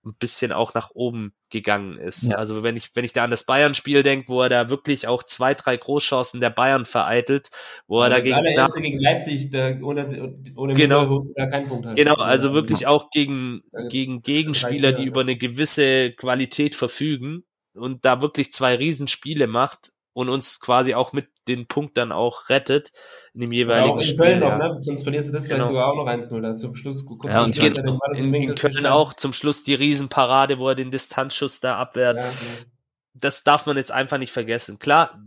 [0.07, 2.31] ein bisschen auch nach oben gegangen ist.
[2.31, 2.37] Ja.
[2.37, 5.23] Also wenn ich, wenn ich da an das Bayern-Spiel denke, wo er da wirklich auch
[5.23, 7.49] zwei, drei Großchancen der Bayern vereitelt,
[7.87, 11.25] wo er da gegen knapp Allererste gegen Leipzig, da ohne, ohne Genau.
[11.35, 11.85] Da keinen Punkt.
[11.85, 11.97] halt.
[11.97, 17.43] Genau, also wirklich auch gegen, gegen Gegenspieler, die über eine gewisse Qualität verfügen
[17.73, 22.49] und da wirklich zwei Riesenspiele macht und uns quasi auch mit den Punkt dann auch
[22.49, 22.91] rettet
[23.35, 24.17] in dem Ja, jeweiligen auch in Spiel.
[24.17, 24.57] Köln noch, ja.
[24.57, 24.77] ne?
[24.81, 25.67] Sonst verlierst du das vielleicht Genau.
[25.69, 27.05] sogar auch noch 1-0 da zum Schluss.
[27.05, 30.69] Kurz Ja, und hier- er In, in Winkel Köln auch zum Schluss die Riesenparade, wo
[30.69, 32.15] er den Distanzschuss da abwehrt.
[32.17, 32.71] Ja, genau.
[33.13, 34.79] Das darf man jetzt einfach nicht vergessen.
[34.79, 35.19] Klar,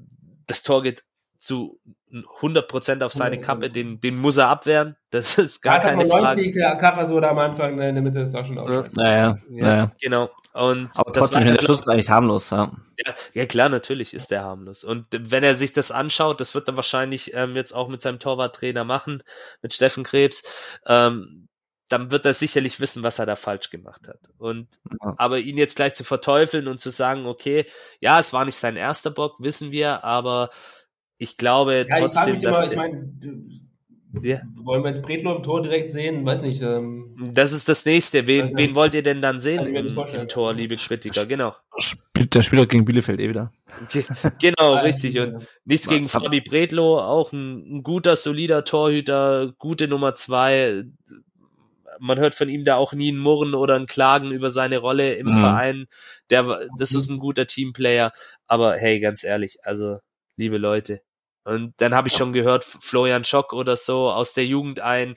[0.48, 1.04] das Tor geht
[1.38, 1.78] zu
[2.40, 3.40] 100% auf seine 100%.
[3.40, 4.96] Kappe, den, den muss er abwehren.
[5.10, 6.40] Das ist gar keine von Frage.
[6.40, 8.82] 90, der Karasor da am Anfang ne, in der Mitte ist auch schon auch Ja.
[8.82, 8.96] scheiße.
[8.96, 9.92] Naja, Ja, naja.
[10.00, 10.28] genau.
[10.52, 12.72] Und Aber das trotzdem, der er Schuss ist eigentlich harmlos, ja.
[13.06, 14.84] Ja, ja klar, natürlich ist der harmlos.
[14.84, 18.18] Und wenn er sich das anschaut, das wird er wahrscheinlich ähm, jetzt auch mit seinem
[18.18, 19.22] Torwarttrainer machen,
[19.62, 20.42] mit Steffen Krebs,
[20.86, 21.48] ähm,
[21.88, 24.20] dann wird er sicherlich wissen, was er da falsch gemacht hat.
[24.38, 24.68] Und
[25.02, 25.14] Ja.
[25.16, 27.66] aber ihn jetzt gleich zu verteufeln und zu sagen, okay,
[28.00, 30.50] ja, es war nicht sein erster Bock, wissen wir, aber
[31.18, 33.69] ich glaube Ja, ich trotzdem, mich dass immer, ich meine,
[34.22, 36.24] ja, wollen wir jetzt Bredlo im Tor direkt sehen?
[36.26, 36.60] Weiß nicht.
[36.62, 38.26] Ähm, das ist das nächste.
[38.26, 41.26] Wen, Also, wen wollt ihr denn dann sehen im, im Tor, liebe Kritiker?
[41.26, 41.54] Genau.
[41.78, 43.52] Spielt, der spielt auch gegen Bielefeld eh wieder.
[43.92, 44.04] Ge-
[44.40, 45.18] Genau, richtig.
[45.18, 50.84] Und nichts gegen Fabi Bredlo, auch ein, ein guter, solider Torhüter, gute Nummer zwei.
[51.98, 55.14] Man hört von ihm da auch nie ein Murren oder ein Klagen über seine Rolle
[55.14, 55.34] im Mhm.
[55.34, 55.86] Verein.
[56.30, 58.12] Der, war- das ist ein guter Teamplayer.
[58.46, 59.98] Aber hey, ganz ehrlich, also,
[60.36, 61.00] liebe Leute.
[61.44, 65.14] Und dann habe ich schon gehört, Florian Schock oder so aus der Jugend ein.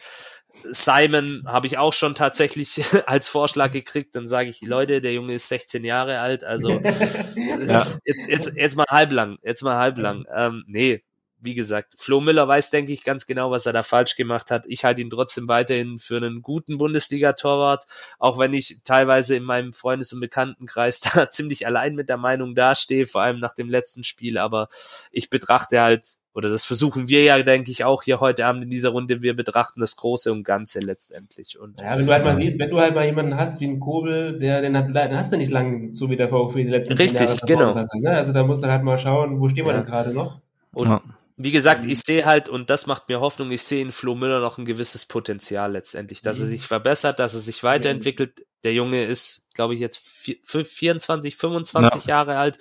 [0.65, 4.15] Simon habe ich auch schon tatsächlich als Vorschlag gekriegt.
[4.15, 7.85] Dann sage ich, Leute, der Junge ist 16 Jahre alt, also Ja.
[8.05, 10.25] jetzt, jetzt, jetzt mal halblang, jetzt mal halblang.
[10.33, 11.03] Ähm, nee,
[11.43, 14.65] wie gesagt, Flo Müller weiß, denke ich, ganz genau, was er da falsch gemacht hat.
[14.67, 17.85] Ich halte ihn trotzdem weiterhin für einen guten Bundesliga-Torwart,
[18.19, 22.55] auch wenn ich teilweise in meinem Freundes- und Bekanntenkreis da ziemlich allein mit der Meinung
[22.55, 24.37] dastehe, vor allem nach dem letzten Spiel.
[24.37, 24.67] Aber
[25.11, 28.71] ich betrachte halt, oder das versuchen wir ja, denke ich, auch hier heute Abend in
[28.71, 31.59] dieser Runde, wir betrachten das Große und Ganze letztendlich.
[31.59, 33.79] Und Ja, wenn du halt mal siehst, wenn du halt mal jemanden hast wie einen
[33.79, 36.93] Kobel, der den, hat, den hast du nicht lang, so wie der VfB die letzten
[36.93, 37.75] Richtig, Jahre genau.
[37.75, 38.11] Hat, ne?
[38.11, 39.79] Also da musst du halt mal schauen, wo stehen wir Ja.
[39.79, 40.39] denn gerade noch?
[40.73, 41.01] Und Ja.
[41.37, 44.39] Wie gesagt, ich sehe halt, und das macht mir Hoffnung, ich sehe in Flo Müller
[44.39, 46.49] noch ein gewisses Potenzial letztendlich, dass er Mhm.
[46.49, 48.45] sich verbessert, dass er sich weiterentwickelt.
[48.63, 52.57] Der Junge ist, glaube ich, jetzt vier- fünf- 24, 25 Jahre alt.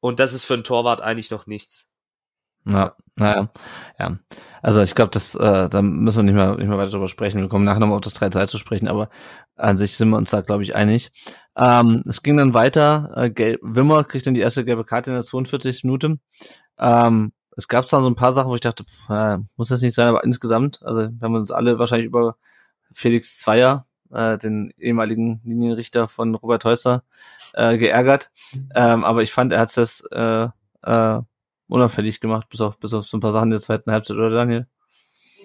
[0.00, 1.90] Und das ist für einen Torwart eigentlich noch nichts.
[2.66, 3.50] Ja, naja,
[3.98, 4.18] ja.
[4.62, 7.40] Also ich glaube, das, äh, da müssen wir nicht mehr, nicht mehr weiter drüber sprechen.
[7.40, 9.08] Wir kommen nachher nochmal auf das 3-2 zu sprechen, aber
[9.56, 11.10] an sich sind wir uns da, glaube ich, einig.
[11.56, 13.12] Ähm, es ging dann weiter.
[13.16, 15.84] Äh, Wimmer kriegt dann die erste gelbe Karte in der 42.
[15.84, 16.18] Minute.
[16.78, 19.94] Ähm, es gab zwar so ein paar Sachen, wo ich dachte, pff, muss das nicht
[19.94, 22.36] sein, aber insgesamt, also wir haben uns alle wahrscheinlich über
[22.92, 27.02] Felix Zweier, äh, den ehemaligen Linienrichter von Robert Heusser,
[27.52, 28.30] äh, geärgert.
[28.74, 30.48] Ähm, aber ich fand, er hat das äh,
[30.82, 31.20] äh,
[31.68, 34.66] unauffällig gemacht, bis auf, bis auf so ein paar Sachen der zweiten Halbzeit, oder Daniel?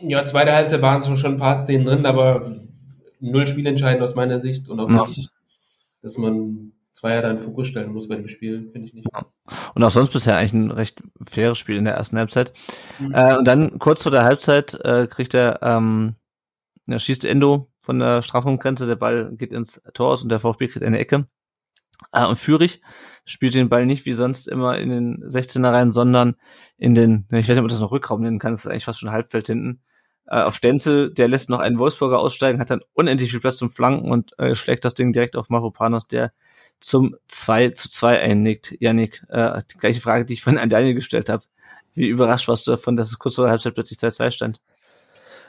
[0.02, 2.60] Ja, zweite Halbzeit waren so schon ein paar Szenen drin, aber
[3.20, 5.06] null Spielentscheidend aus meiner Sicht und auch Ja.
[5.06, 5.30] nicht,
[6.02, 9.08] dass man Zweier da in Fokus stellen muss bei dem Spiel, finde ich nicht.
[9.76, 12.54] Und auch sonst bisher eigentlich ein recht faires Spiel in der ersten Halbzeit.
[13.00, 13.14] Mhm.
[13.14, 16.16] Äh, und dann kurz vor der Halbzeit äh, kriegt er, ähm,
[16.88, 20.70] er schießt Endo von der Strafraumgrenze, der Ball geht ins Tor aus und der VfB
[20.70, 21.28] kriegt eine Ecke.
[22.14, 22.82] Äh, und Fürich
[23.26, 26.36] spielt den Ball nicht wie sonst immer in den 16er Reihen, sondern
[26.78, 28.86] in den, ich weiß nicht, ob man das noch Rückraum nennen kann, das ist eigentlich
[28.86, 29.82] fast schon Halbfeld hinten.
[30.28, 33.70] Äh, auf Stenzel, der lässt noch einen Wolfsburger aussteigen, hat dann unendlich viel Platz zum
[33.70, 36.32] Flanken und äh, schlägt das Ding direkt auf Mavropanos, der
[36.80, 38.76] zum 2 zu 2 einnickt.
[38.80, 41.44] Janik, äh, die gleiche Frage, die ich von an Daniel gestellt habe.
[41.94, 44.62] Wie überrascht warst du davon, dass es kurz vor der Halbzeit plötzlich 2-2 stand?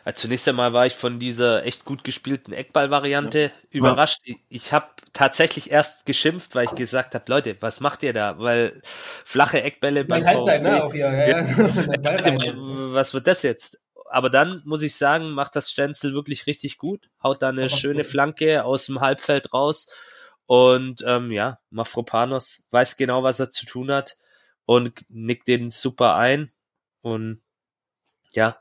[0.04, 4.20] Also zunächst einmal war ich von dieser echt gut gespielten Eckball-Variante überrascht.
[4.22, 8.38] Ich, ich habe tatsächlich erst geschimpft, weil ich gesagt habe, Leute, was macht ihr da?
[8.38, 10.60] Weil flache Eckbälle beim VfB.
[10.60, 10.88] ne?
[10.94, 11.44] Ja, ja.
[12.94, 13.82] Was wird das jetzt?
[14.10, 17.08] Aber dann muss ich sagen, macht das Stenzel wirklich richtig gut.
[17.22, 18.06] Haut da eine Aber schöne gut.
[18.06, 19.92] Flanke aus dem Halbfeld raus.
[20.46, 24.16] Und ähm, ja, Mafropanos weiß genau, was er zu tun hat
[24.64, 26.50] und nickt den super ein.
[27.00, 27.40] Und
[28.32, 28.58] ja,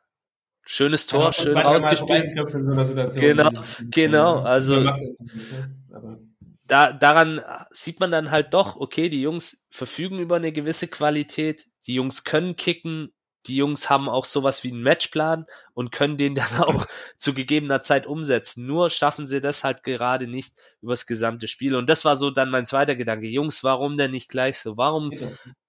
[0.64, 2.30] schönes Tor, Ja, schön zweimal mal rausgespielt.
[2.30, 3.20] so.
[3.20, 3.50] Genau,
[3.91, 6.20] genau, also- Ja, ne?
[6.68, 11.64] Da, daran sieht man dann halt doch, okay, die Jungs verfügen über eine gewisse Qualität,
[11.86, 13.14] die Jungs können kicken,
[13.48, 16.86] die Jungs haben auch sowas wie einen Matchplan und können den dann auch
[17.18, 18.66] zu gegebener Zeit umsetzen.
[18.66, 21.76] Nur schaffen sie das halt gerade nicht übers gesamte Spiel.
[21.76, 23.28] Und das war so dann mein zweiter Gedanke.
[23.28, 24.78] Jungs, warum denn nicht gleich so?
[24.78, 25.14] Warum,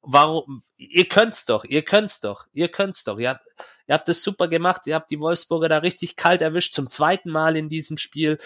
[0.03, 3.18] warum, ihr könnt's doch, ihr könnt's doch, ihr könnt's doch.
[3.18, 3.47] Ihr habt,
[3.87, 7.31] ihr habt es super gemacht, ihr habt die Wolfsburger da richtig kalt erwischt, zum zweiten
[7.31, 8.39] Mal in diesem Spiel.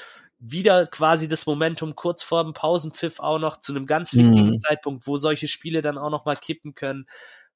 [0.43, 4.59] Wieder quasi das Momentum kurz vor dem Pausenpfiff auch noch zu einem ganz wichtigen Mhm.
[4.59, 7.07] Zeitpunkt, wo solche Spiele dann auch noch mal kippen können.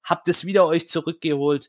[0.04, 1.68] Habt es wieder euch zurückgeholt.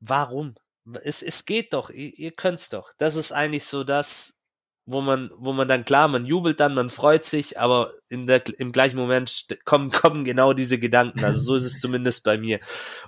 [0.00, 0.54] Warum?
[1.02, 2.92] Es, es geht doch, ihr, ihr könnt's doch.
[2.98, 4.42] Das ist eigentlich so das,
[4.84, 8.42] wo man, wo man dann klar, man jubelt dann, man freut sich, aber in der,
[8.58, 11.24] im gleichen Moment kommen, kommen genau diese Gedanken.
[11.24, 12.60] Also so ist es zumindest bei mir.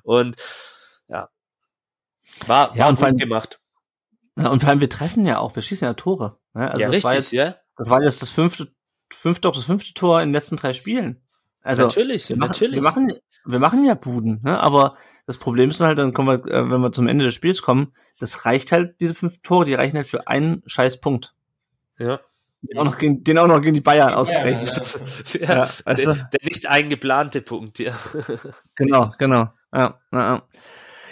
[0.02, 0.36] Und
[1.08, 1.28] ja,
[2.46, 3.60] war, Ja, war und vor allem- gut gemacht.
[4.38, 6.38] Ja, und vor allem, wir treffen ja auch, wir schießen ja Tore.
[6.52, 6.70] Ne?
[6.70, 7.56] Also ja, das war richtig, jetzt, ja.
[7.78, 8.70] Das war jetzt das fünfte,
[9.10, 11.22] fünfte, doch das fünfte Tor in den letzten drei Spielen.
[11.62, 12.74] Also, natürlich, wir machen, natürlich.
[12.76, 13.12] Wir machen,
[13.46, 14.58] wir machen ja Buden, ne?
[14.60, 17.62] aber das Problem ist halt, dann kommen wir, äh, wenn wir zum Ende des Spiels
[17.62, 21.34] kommen, das reicht halt, diese fünf Tore, die reichen halt für einen scheiß Punkt.
[21.98, 22.20] ja.
[22.62, 25.34] Den auch noch gegen, den auch noch gegen die Bayern Ja, ausgerechnet.
[25.34, 25.40] ja.
[25.40, 26.28] ja, Ja, weißt der, du?
[26.32, 27.92] der nicht eingeplante Punkt, ja.
[28.74, 29.48] Genau, genau.
[29.72, 30.42] Ja, ja, ja.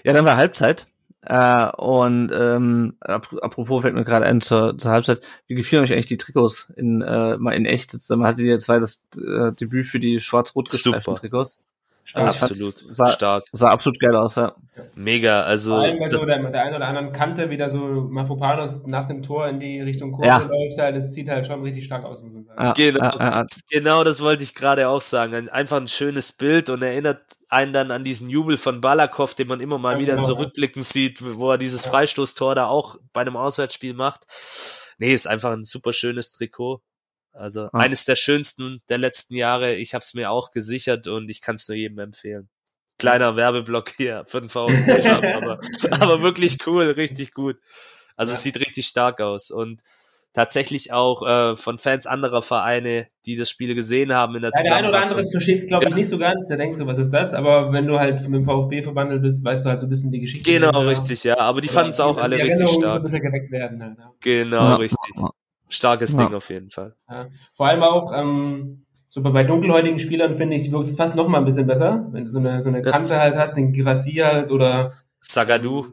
[0.04, 0.86] ja dann war Halbzeit.
[1.22, 5.92] Äh, und ähm, ap apropos fällt mir gerade ein zur, zur Halbzeit, wie gefielen euch
[5.92, 7.94] eigentlich die Trikots in äh, mal in echt?
[8.10, 11.14] Man hatte ja zwei das äh, Debüt für die schwarz-rot gestreiften.
[11.16, 11.60] Trikots.
[12.06, 12.26] Stark.
[12.28, 13.44] Absolut sah- stark.
[13.52, 14.54] Sah absolut geil aus, ja.
[14.94, 17.78] Mega, Vor also allem bei so das, der, der einen oder anderen Kante wieder so
[17.78, 20.36] Mafopanos nach dem Tor in die Richtung Kurve Ja.
[20.38, 22.62] läuft, halt, das sieht halt schon richtig stark aus, muss man sagen.
[22.62, 25.34] ja Genau, ja, ja, genau das wollte ich gerade auch sagen.
[25.34, 29.48] Ein, einfach ein schönes Bild und erinnert einen dann an diesen Jubel von Balakow, den
[29.48, 30.26] man immer mal Ja, wieder genau.
[30.26, 34.26] zurückblicken sieht, wo er dieses Freistoßtor da auch bei einem Auswärtsspiel macht.
[34.98, 36.80] Nee, ist einfach ein super schönes Trikot.
[37.34, 39.74] Also eines der schönsten der letzten Jahre.
[39.74, 42.48] Ich habe es mir auch gesichert und ich kann es nur jedem empfehlen.
[42.98, 45.58] Kleiner Werbeblock hier für den VfB aber,
[46.00, 47.56] aber wirklich cool, richtig gut.
[48.16, 49.82] Also es sieht richtig stark aus und
[50.32, 54.62] tatsächlich auch äh, von Fans anderer Vereine, die das Spiel gesehen haben in der Ja,
[54.62, 55.18] der eine oder Zusammenfassung.
[55.18, 55.96] andere versteht, glaube ich, Ja.
[55.96, 56.46] nicht so ganz.
[56.48, 57.32] Der denkt so, was ist das?
[57.34, 60.10] Aber wenn du halt mit dem VfB verbandelt bist, weißt du halt so ein bisschen
[60.12, 60.48] die Geschichte.
[60.48, 61.38] Genau, richtig, ja.
[61.38, 63.02] Aber die fanden es auch alle richtig stark.
[63.50, 63.82] werden.
[63.82, 64.12] Halt, ja.
[64.20, 64.74] Genau, Ja.
[64.76, 65.16] richtig.
[65.74, 66.24] Starkes Ja.
[66.26, 66.94] Ding auf jeden Fall.
[67.10, 67.28] Ja.
[67.52, 71.38] Vor allem auch, ähm, so bei, dunkelhäutigen Spielern finde ich, wirkt es fast noch mal
[71.38, 72.06] ein bisschen besser.
[72.10, 72.90] Wenn du so eine, so eine Ja.
[72.90, 75.86] Kante halt hast, den Girassi halt oder Sagadu.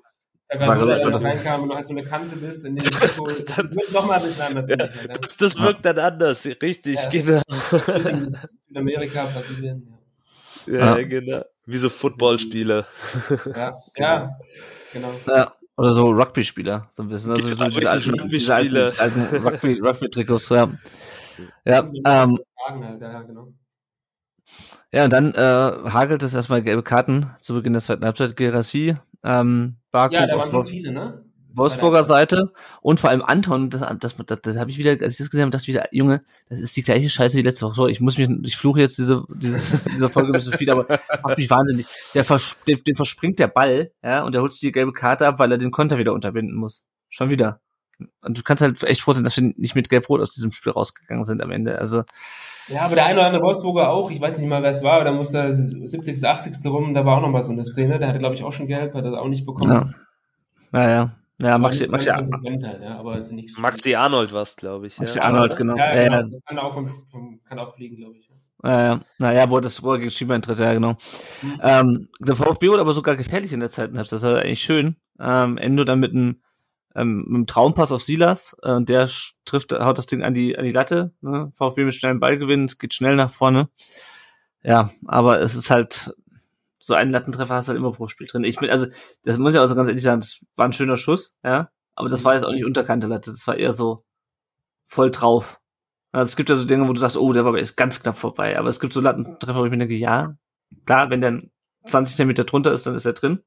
[0.49, 4.15] reinkam und du halt so eine Kante bist, in dem Trikot, das wird noch mal
[4.15, 4.65] ein bisschen anders.
[4.69, 7.09] finde ich halt, Das, das wirkt dann anders, richtig, Ja.
[7.09, 7.41] genau.
[8.09, 9.93] In Südamerika, Brasilien.
[10.67, 11.03] Ja, Ja.
[11.07, 11.41] genau.
[11.67, 12.85] Wie so Footballspieler.
[13.55, 14.31] Ja, ja,
[14.93, 15.11] genau.
[15.27, 15.51] Ja.
[15.77, 17.31] Oder so Rugby-Spieler, so ein bisschen.
[17.31, 20.69] Also so Genau, diese richtig, alten, diese alten, diese alten Rugby, Rugby-Trikots, ja.
[21.65, 23.53] Ja, ähm, Fragen halt, ja, genau.
[24.91, 28.35] ja, und dann äh, hagelt es erstmal gelbe Karten zu Beginn der zweiten Halbzeit.
[28.35, 31.23] Gerassi, ähm, Baku Ja, da waren viele, ne?
[31.53, 35.17] Wolfsburger Seite und vor allem Anton, das, das, das, das habe ich wieder, als ich
[35.19, 37.75] das gesehen habe, dachte ich wieder, Junge, das ist die gleiche Scheiße wie letzte Woche.
[37.75, 40.83] So, ich muss mich, ich fluche jetzt diese, diese, diese Folge nicht so viel, aber
[40.85, 41.87] das macht mich wahnsinnig.
[42.13, 45.27] Der vers, dem, dem verspringt der Ball, ja, und der holt sich die gelbe Karte
[45.27, 46.83] ab, weil er den Konter wieder unterbinden muss.
[47.09, 47.59] Schon wieder.
[48.21, 50.71] Und du kannst halt echt froh sein, dass wir nicht mit Gelb-Rot aus diesem Spiel
[50.71, 51.77] rausgegangen sind am Ende.
[51.77, 52.03] Also,
[52.67, 54.93] Ja, aber der eine oder andere Wolfsburger auch, ich weiß nicht mal, wer es war,
[54.93, 56.71] aber da musste 70., 80.
[56.71, 58.67] rum, da war auch noch mal so eine Szene, der hatte, glaube ich, auch schon
[58.67, 59.71] gelb, hat er auch nicht bekommen.
[59.71, 59.85] ja.
[60.71, 60.87] Naja.
[60.89, 64.87] Ja, Maxi, Aber Maxi, konsequent halt, ja, aber ist nicht so Maxi Arnold war's, glaube
[64.87, 64.99] ich.
[64.99, 65.25] Maxi Ja.
[65.25, 65.75] Arnold, genau.
[65.75, 66.35] Ja, Ja, genau.
[66.35, 66.39] ja.
[66.47, 68.29] Kann auch, vom, vom, kann auch fliegen, glaube ich.
[68.63, 70.91] Naja, naja, wo das, wo er gegen Schienbein tritt, ja, genau.
[71.41, 71.59] Mhm.
[71.63, 74.17] Ähm, der VfB wurde aber sogar gefährlich in der zweiten Halbzeit.
[74.21, 74.97] Das war eigentlich schön.
[75.19, 76.41] Ähm, Endo dann mit einem,
[76.95, 79.09] ähm, mit einem Traumpass auf Silas, äh, und der
[79.45, 81.51] trifft, haut das Ding an die, an die Latte, ne?
[81.55, 83.69] VfB mit schnellem Ballgewinn, es geht schnell nach vorne.
[84.63, 86.13] Ja, aber es ist halt,
[86.81, 88.43] so einen Lattentreffer hast du halt immer pro Spiel drin.
[88.43, 88.87] Ich bin, also,
[89.23, 92.09] das muss ich auch so ganz ehrlich sagen, das war ein schöner Schuss, ja, aber
[92.09, 94.03] das war jetzt auch nicht unterkante Latte, das war eher so
[94.87, 95.59] voll drauf.
[96.11, 98.01] Also es gibt ja so Dinge, wo du sagst, oh, der war aber jetzt ganz
[98.01, 98.59] knapp vorbei.
[98.59, 100.35] Aber es gibt so Lattentreffer, wo ich mir denke, ja,
[100.85, 101.41] klar, wenn der
[101.85, 103.39] 20 Zentimeter drunter ist, dann ist er drin.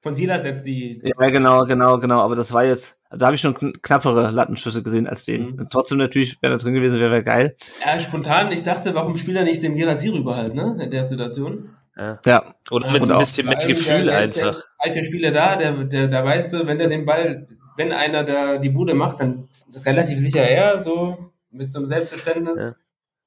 [0.00, 2.20] Von Silas jetzt die, Ja, genau, genau, genau.
[2.20, 5.56] Aber das war jetzt, also da habe ich schon kn knappere Lattenschüsse gesehen als den.
[5.56, 5.66] Mhm.
[5.70, 7.56] Trotzdem natürlich, wenn er drin gewesen wäre, wäre geil.
[7.84, 11.04] ja, spontan, ich dachte, warum spielt er nicht den Girassi rüber halt, ne, in der
[11.04, 11.70] Situation.
[11.98, 12.18] Ja.
[12.24, 14.54] Ja, Oder mit Und ein bisschen mehr Gefühl der, einfach.
[14.54, 17.46] Der, der, der Spieler da, der, der, da weißt du, wenn der den Ball,
[17.76, 19.48] wenn einer da die Bude macht, dann
[19.84, 22.56] relativ sicher er, so, mit so einem Selbstverständnis.
[22.58, 22.72] Ja.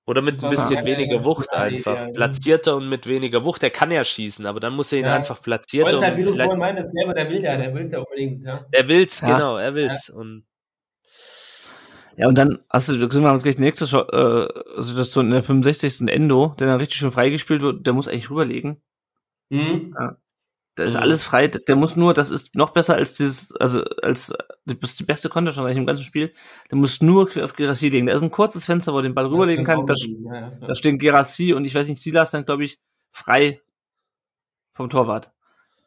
[0.08, 1.96] Oder mit Das ein bisschen eine weniger Wucht gute Idee, einfach.
[1.98, 2.08] ja.
[2.14, 3.62] Platzierter und mit weniger Wucht.
[3.62, 5.16] Der kann ja schießen, aber dann muss er ihn Ja.
[5.16, 6.48] einfach platzierter Wollte halt, wie und du vielleicht.
[6.48, 8.60] vorhin meintest, selber, der will ja, der will es ja unbedingt, ja.
[8.72, 9.28] Er will's, Ja.
[9.34, 10.10] genau, er will's.
[10.10, 10.44] Und
[12.18, 15.44] ja, und dann hast du, wir sind mal gleich die nächste äh, Situation in der
[15.44, 16.08] 65.
[16.08, 18.82] Endo, der dann richtig schön freigespielt wird, der muss eigentlich rüberlegen.
[19.50, 19.94] Mhm.
[20.76, 21.02] Da ist Mhm.
[21.02, 21.48] alles frei.
[21.48, 24.34] Der muss nur, das ist noch besser als dieses, also als
[24.66, 26.34] das die beste Konterchance eigentlich im ganzen Spiel.
[26.70, 28.08] Der muss nur quer auf Gerassi legen.
[28.08, 29.86] Da ist ein kurzes Fenster, wo er den Ball rüberlegen kann.
[29.86, 32.80] Da, Ja, ja, da stehen Gerassi und ich weiß nicht, Silas dann, glaube ich,
[33.12, 33.60] frei
[34.74, 35.34] vom Torwart.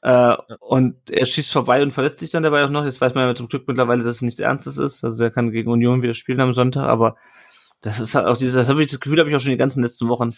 [0.04, 2.84] Äh, und er schießt vorbei und verletzt sich dann dabei auch noch.
[2.84, 5.02] Jetzt weiß man ja zum Glück mittlerweile, dass es nichts Ernstes ist.
[5.02, 7.16] Also er kann gegen Union wieder spielen am Sonntag, aber
[7.80, 9.56] das ist halt auch dieses, das habe ich das Gefühl, habe ich auch schon die
[9.56, 10.34] ganzen letzten Wochen.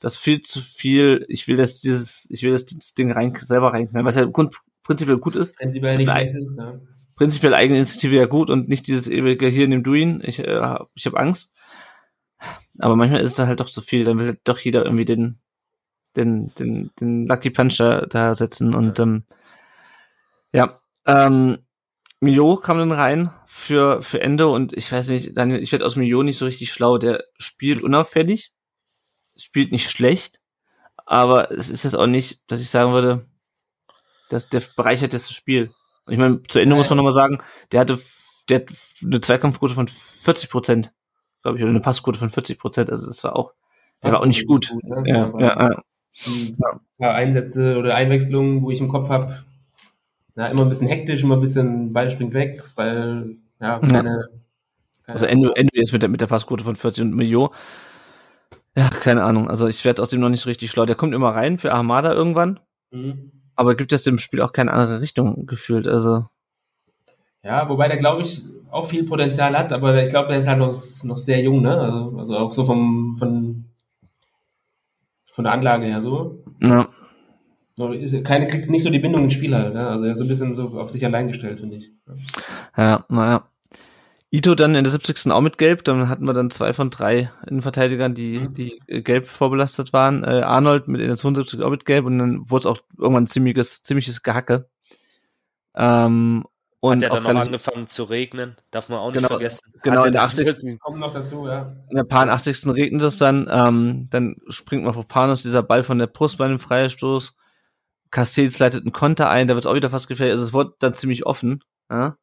[0.00, 3.74] Das viel zu viel, ich will das dieses, ich will das, das Ding rein, selber
[3.74, 5.54] reinknallen, was ja grund, prinzipiell gut ist.
[5.54, 6.80] Prinzipiell nicht schlecht ist, ja.
[7.14, 10.78] Prinzipiell eigene Initiative ja gut und nicht dieses ewige hier nimm du ihn, ich, äh,
[10.94, 11.52] ich habe Angst.
[12.78, 15.40] Aber manchmal ist es dann halt doch zu viel, dann will doch jeder irgendwie den,
[16.16, 19.24] den, den, den Lucky Puncher da setzen und ähm,
[20.52, 21.58] ja, ähm,
[22.20, 25.96] Mio kam dann rein für, für Ende und ich weiß nicht, Daniel, ich werde aus
[25.96, 26.98] Mio nicht so richtig schlau.
[26.98, 28.52] Der spielt unauffällig,
[29.36, 30.40] spielt nicht schlecht,
[31.06, 33.24] aber es ist jetzt auch nicht, dass ich sagen würde,
[34.28, 35.72] dass der bereichert das Spiel.
[36.04, 37.38] Und ich meine, zu Ende muss man nochmal sagen,
[37.72, 37.98] der hatte,
[38.48, 40.92] der hat eine Zweikampfquote von 40 Prozent,
[41.42, 42.90] glaube ich, oder eine Passquote von 40 Prozent.
[42.90, 43.54] Also das war auch,
[44.02, 44.72] der war auch nicht gut.
[44.82, 45.02] ne?
[45.06, 45.82] Ja, ja, ja.
[46.26, 46.56] Ähm,
[46.98, 49.44] ja, Einsätze oder Einwechslungen, wo ich im Kopf habe,
[50.36, 54.28] ja, immer ein bisschen hektisch, immer ein bisschen Ball springt weg, weil, ja, keine, keine
[55.06, 57.52] Also Endo, Endo jetzt mit der, mit der Passquote von 40 und Mio.
[58.76, 59.48] Ja, keine Ahnung.
[59.50, 60.86] Also ich werde aus dem noch nicht richtig schlau.
[60.86, 62.60] Der kommt immer rein für Armada irgendwann,
[62.92, 63.32] Mhm.
[63.56, 65.86] aber gibt es dem Spiel auch keine andere Richtung gefühlt.
[65.88, 66.26] Also
[67.42, 70.58] Ja, wobei der, glaube ich, auch viel Potenzial hat, aber ich glaube, der ist halt
[70.58, 70.72] noch,
[71.04, 71.76] noch sehr jung, ne?
[71.76, 73.64] Also, also auch so vom, von,
[75.32, 76.42] von der Anlage her so.
[76.62, 76.88] ja,
[77.76, 79.88] So, Ist, keine kriegt nicht so die Bindung ins Spiel halt, ne?
[79.88, 81.92] Also er ist so ein bisschen so auf sich allein gestellt, finde ich.
[82.76, 83.46] ja, naja.
[84.32, 85.32] Ito dann in der 70.
[85.32, 89.26] auch mit Gelb, dann hatten wir dann zwei von drei Innenverteidigern, die, die äh, gelb
[89.26, 90.22] vorbelastet waren.
[90.22, 93.24] Äh, Arnold mit in der 72 auch mit Gelb und dann wurde es auch irgendwann
[93.24, 94.68] ein ziemliches, ziemliches Gehacke.
[95.74, 96.44] Ähm,
[96.82, 99.60] Und Hat ja dann noch angefangen zu regnen, darf man auch nicht genau, vergessen.
[99.82, 100.78] Genau, in der 80.
[100.80, 101.76] Kommt noch dazu, ja.
[101.90, 102.68] In der paar 80.
[102.68, 107.34] regnet es dann, ähm, dann springt Mafropanos dieser Ball von der Brust bei einem Freistoß.
[108.10, 110.32] Castells leitet einen Konter ein, da wird auch wieder fast gefährlich.
[110.32, 111.62] Also es wurde dann ziemlich offen.
[111.90, 112.16] Ja?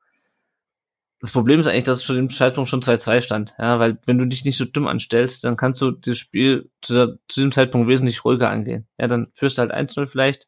[1.19, 3.55] Das Problem ist eigentlich, dass es schon im Zeitpunkt schon 2-2 stand.
[3.59, 6.93] Ja, weil wenn du dich nicht so dumm anstellst, dann kannst du das Spiel zu,
[6.93, 8.87] der, zu diesem Zeitpunkt wesentlich ruhiger angehen.
[8.97, 10.47] Ja, dann führst du halt 1-0 vielleicht.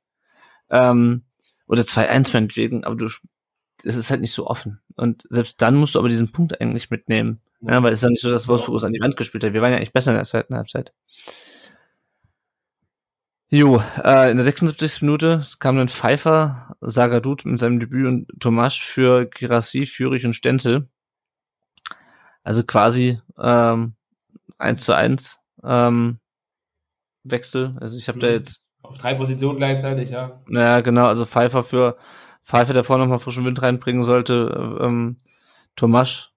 [0.70, 1.26] Ähm,
[1.68, 3.08] oder 2-1 meinetwegen, aber du
[3.84, 4.80] es ist halt nicht so offen.
[4.96, 7.42] Und selbst dann musst du aber diesen Punkt eigentlich mitnehmen.
[7.62, 9.44] Ja, ja weil es ist ja nicht so, dass Wolfsburg uns an die Wand gespielt
[9.44, 9.54] hat.
[9.54, 10.94] Wir waren ja eigentlich besser in der zweiten Halbzeit.
[13.52, 15.02] Jo, äh, in der 76.
[15.02, 20.88] Minute kam dann Pfeiffer, Sagadut mit seinem Debüt und Tomasch für Girassi, Führig und Stenzel.
[22.44, 23.94] Also quasi ähm,
[24.60, 26.20] 1 zu 1 ähm,
[27.24, 27.76] Wechsel.
[27.82, 28.22] Also ich habe mhm.
[28.22, 30.42] da jetzt auf drei Positionen gleichzeitig, ja.
[30.48, 31.98] Naja, genau, also Pfeiffer für
[32.44, 35.18] Pfeife, der vorne nochmal frischen Wind reinbringen sollte, ähm,
[35.76, 36.32] Tomasch,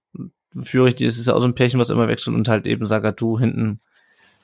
[0.61, 3.39] Führig, das ist ja auch so ein Pärchen, was immer wechselt und halt eben Sagatu
[3.39, 3.81] hinten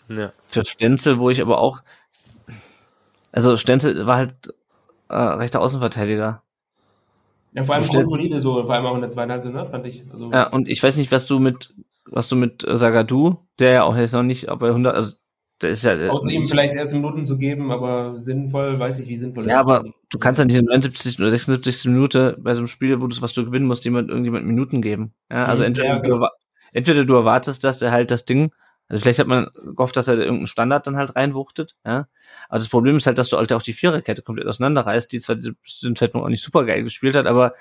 [0.09, 0.31] ja.
[0.47, 1.81] für Stenzel, wo ich aber auch,
[3.31, 4.53] also Stenzel war halt
[5.09, 6.41] äh, rechter Außenverteidiger.
[7.53, 10.03] Ja, vor allem grundsolide so, vor allem auch in der zweiten Halbzeit, ne, fand ich.
[10.11, 11.73] Also, ja, und ich weiß nicht, was du mit,
[12.05, 15.15] was du mit äh, Sagadu, der ja auch jetzt noch nicht bei 100, also
[15.61, 15.95] der ist ja.
[15.95, 19.59] Äh, Außer ihm vielleicht erst Minuten zu geben, aber sinnvoll, weiß ich, wie sinnvoll Ja,
[19.59, 21.19] aber du kannst ja nicht in 79.
[21.19, 21.85] oder 76.
[21.85, 25.13] Minute bei so einem Spiel, wo du was du gewinnen musst, jemand irgendjemand Minuten geben.
[25.29, 26.27] Ja, also mhm, entweder, ja, du,
[26.71, 28.51] entweder du erwartest, dass er halt das Ding,
[28.87, 32.07] also vielleicht hat man gehofft, dass er irgendeinen Standard dann halt reinwuchtet, ja.
[32.47, 35.35] Aber das Problem ist halt, dass du halt auch die Viererkette komplett auseinanderreißt, die zwar
[35.35, 37.51] bis zu dem Zeitpunkt auch nicht super geil gespielt hat, aber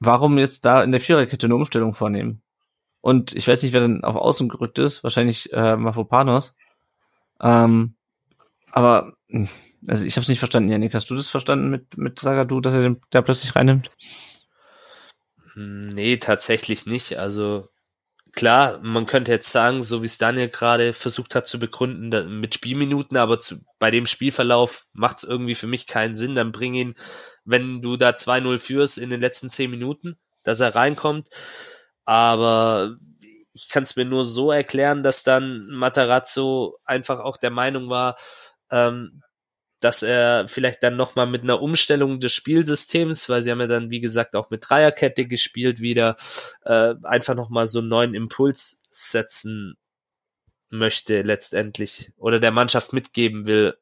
[0.00, 2.42] warum jetzt da in der Viererkette eine Umstellung vornehmen?
[3.06, 5.04] Und ich weiß nicht, wer dann auf Außen gerückt ist.
[5.04, 6.56] Wahrscheinlich äh, Mafopanos.
[7.40, 7.94] Ähm,
[8.72, 9.48] aber hm,
[9.86, 10.70] also ich habe es nicht verstanden.
[10.70, 13.92] Janik, hast du das verstanden mit mit Sagadu, dass er den da plötzlich reinnimmt?
[15.52, 17.16] Hm, nee, tatsächlich nicht.
[17.16, 17.68] Also
[18.32, 22.56] klar, man könnte jetzt sagen, so wie es Daniel gerade versucht hat zu begründen, mit
[22.56, 26.34] Spielminuten, aber zu, bei dem Spielverlauf macht es irgendwie für mich keinen Sinn.
[26.34, 26.96] Dann bring ihn,
[27.44, 31.28] wenn du da 2-0 führst in den letzten 10 Minuten, dass er reinkommt.
[32.06, 32.96] Aber
[33.52, 38.16] ich kann es mir nur so erklären, dass dann Matarazzo einfach auch der Meinung war,
[38.70, 39.22] ähm,
[39.80, 43.90] dass er vielleicht dann nochmal mit einer Umstellung des Spielsystems, weil sie haben ja dann,
[43.90, 46.16] wie gesagt, auch mit Dreierkette gespielt wieder,
[46.64, 49.76] äh, einfach nochmal so einen neuen Impuls setzen
[50.70, 53.76] möchte letztendlich oder der Mannschaft mitgeben will,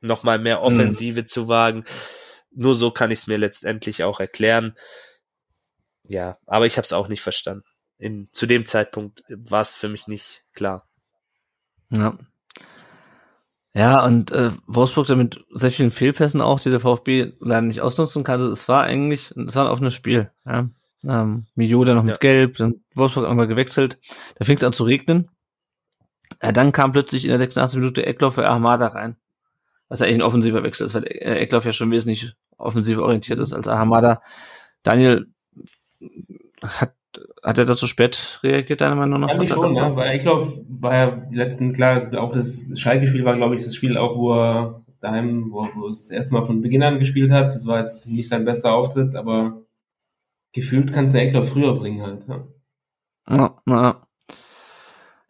[0.00, 0.64] nochmal mehr mhm.
[0.64, 1.26] Offensive mhm.
[1.26, 1.84] zu wagen.
[2.50, 4.74] Nur so kann ich es mir letztendlich auch erklären.
[6.08, 7.64] Ja, aber ich habe es auch nicht verstanden.
[7.98, 10.86] In, zu dem Zeitpunkt war es für mich nicht klar.
[11.90, 12.18] Ja.
[13.74, 18.24] Ja, und äh, Wolfsburg damit sehr vielen Fehlpässen auch, die der VfB leider nicht ausnutzen
[18.24, 18.40] kann.
[18.40, 20.30] Also es war eigentlich, es war ein offenes Spiel.
[20.46, 20.70] Ja.
[21.04, 22.16] Ähm, Mio dann noch mit ja.
[22.16, 23.98] Gelb, dann Wolfsburg einmal gewechselt.
[24.38, 25.30] Da fing es an zu regnen.
[26.42, 27.78] Ja, dann kam plötzlich in der 86.
[27.78, 29.16] Minute Eckloff für Ahmada rein.
[29.88, 33.52] Was ja eigentlich ein offensiver Wechsel ist, weil Eckloff ja schon wesentlich offensiv orientiert ist
[33.52, 34.22] als Ahmada.
[34.82, 35.26] Daniel
[36.62, 36.94] hat,
[37.42, 39.28] hat er das so spät reagiert, deiner Meinung nach?
[39.28, 43.36] Ja, ich schon, ja, weil ich glaube, war ja letzten, klar, auch das Schalke-Spiel war,
[43.36, 46.62] glaube ich, das Spiel auch, wo er daheim, wo, wo es das erste Mal von
[46.62, 47.54] Beginn an gespielt hat.
[47.54, 49.62] Das war jetzt nicht sein bester Auftritt, aber
[50.52, 52.26] gefühlt kannst du Eckler früher bringen halt.
[52.28, 52.44] Ja,
[53.28, 53.96] ja, ja.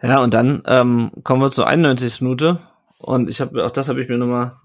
[0.03, 2.21] ja und dann ähm, kommen wir zur 91.
[2.23, 2.61] Minute
[2.99, 4.57] und ich habe auch das habe ich mir nochmal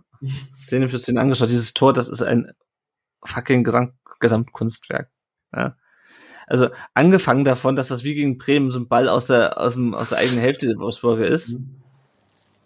[0.53, 1.49] Szene für Szene angeschaut.
[1.49, 2.51] Dieses Tor, das ist ein
[3.23, 5.09] fucking Gesamt Gesamtkunstwerk.
[5.55, 5.75] Ja.
[6.51, 9.93] Also angefangen davon, dass das wie gegen Bremen so ein Ball aus der, aus, dem,
[9.93, 11.51] aus der eigenen Hälfte der Wolfsburger ist.
[11.51, 11.81] Mhm.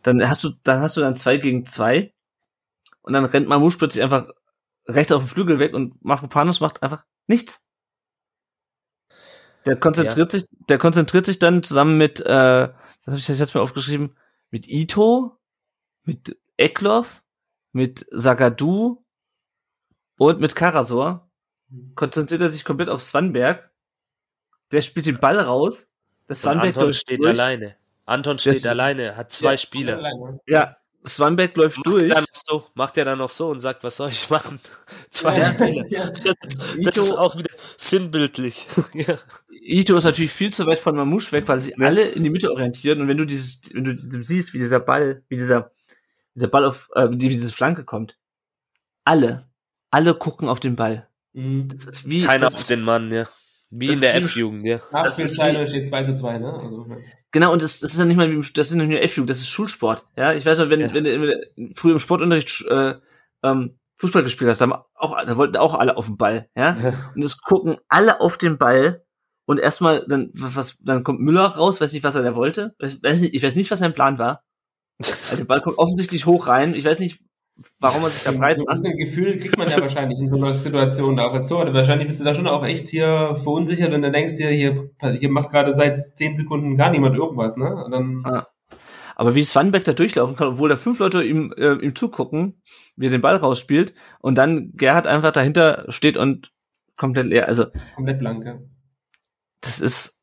[0.01, 2.11] Dann hast du, dann hast du dann zwei gegen zwei.
[3.03, 4.27] Und dann rennt Mamouche plötzlich einfach
[4.87, 7.63] rechts auf den Flügel weg und Mafropanos macht einfach nichts.
[9.67, 10.39] Der konzentriert ja.
[10.39, 12.69] sich, der konzentriert sich dann zusammen mit, äh,
[13.05, 14.17] was habe ich jetzt mal aufgeschrieben,
[14.49, 15.37] mit Ito,
[16.05, 17.23] mit Eklov,
[17.71, 19.05] mit Sagadu
[20.17, 21.29] und mit Karasor
[21.93, 23.71] konzentriert er sich komplett auf Swanberg.
[24.71, 25.87] Der spielt den Ball raus.
[26.27, 27.29] Das Swanberg Anton steht durch.
[27.29, 27.75] alleine.
[28.05, 30.39] Anton steht das, alleine, hat zwei ja, Spieler.
[30.47, 32.09] Ja, Swanberg läuft macht durch.
[32.09, 34.59] Er dann so, macht er dann noch so und sagt, was soll ich machen?
[35.09, 35.85] zwei ja, Spieler.
[35.89, 36.09] Ja.
[36.09, 38.65] Das, das Ito, ist auch wieder sinnbildlich.
[38.93, 39.17] ja.
[39.49, 41.87] Ito ist natürlich viel zu weit von Mamouche weg, weil sie ja.
[41.87, 43.01] alle in die Mitte orientieren.
[43.01, 45.71] Und wenn du dieses, wenn du siehst, wie dieser Ball, wie dieser,
[46.33, 48.17] dieser Ball auf, äh, wie diese Flanke kommt,
[49.03, 49.47] alle,
[49.91, 51.07] alle gucken auf den Ball.
[51.33, 51.69] Mhm.
[51.69, 53.25] Das ist wie, Keiner auf den Mann, ja.
[53.71, 54.79] Wie in der F-Jugend, ja.
[54.91, 56.53] Nachspielzeit steht 2 zu 2, ne?
[56.53, 56.85] Also,
[57.35, 59.39] Genau, und das, das ist ja nicht mal wie das ist nicht nur F-Jugend, das
[59.39, 60.05] ist Schulsport.
[60.15, 60.93] Ja, ich weiß noch, wenn, ja.
[60.93, 62.95] wenn, wenn, wenn früher im Sportunterricht äh,
[63.43, 66.77] ähm, Fußball gespielt hast, da, haben auch, da wollten auch alle auf den Ball, ja.
[67.13, 69.03] Und es gucken alle auf den Ball
[69.45, 72.73] und erstmal dann was, dann kommt Müller raus, weiß nicht, was er da wollte.
[72.79, 74.43] Ich weiß nicht, ich weiß nicht, was sein Plan war.
[74.99, 76.73] Also der Ball kommt offensichtlich hoch rein.
[76.73, 77.19] Ich weiß nicht,
[77.79, 78.85] warum man sich da breit So macht.
[78.85, 81.73] ein Gefühl kriegt man ja wahrscheinlich in so einer Situation auch als Tor.
[81.73, 84.89] Wahrscheinlich bist du da schon auch echt hier verunsichert und dann denkst du dir, hier,
[85.19, 87.83] hier macht gerade seit zehn Sekunden gar niemand irgendwas, ne?
[87.83, 88.47] Und dann, Ah.
[89.17, 92.61] Aber wie Swanbeck da durchlaufen kann, obwohl da fünf Leute ihm, äh, ihm zugucken,
[92.97, 96.51] wie er den Ball rausspielt und dann Gerhard einfach dahinter steht und
[96.97, 97.47] komplett leer.
[97.47, 98.59] Also komplett blank, ja.
[99.61, 100.19] das ist,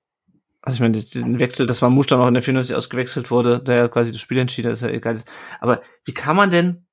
[0.60, 3.76] also ich meine, den Wechsel, dass Mamouche dann auch in der 94 ausgewechselt wurde, der
[3.76, 5.18] ja quasi das Spiel entschieden hat, ist ja egal.
[5.60, 6.86] Aber wie kann man denn,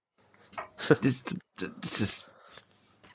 [0.87, 1.23] das,
[1.81, 2.31] das ist,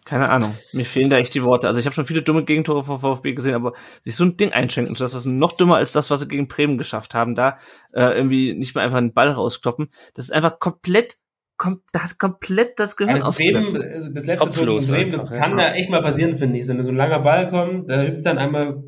[0.05, 1.67] keine Ahnung, mir fehlen da echt die Worte.
[1.67, 4.53] Also ich habe schon viele dumme Gegentore von VfB gesehen, aber sich so ein Ding
[4.53, 7.59] einschenken, das ist noch dümmer als das, was sie gegen Bremen geschafft haben, da
[7.95, 9.89] äh, irgendwie nicht mehr einfach einen Ball rauskloppen.
[10.13, 11.17] Das ist einfach komplett,
[11.57, 13.83] kom da hat komplett das Gehirn Also Bremen, ausgesetzt.
[13.83, 15.69] also das letzte Tor gegen Kopflos Bremen, das kann ja.
[15.69, 16.69] da echt mal passieren, finde ich.
[16.69, 18.83] Wenn so ein langer Ball kommt, da hüpft dann einmal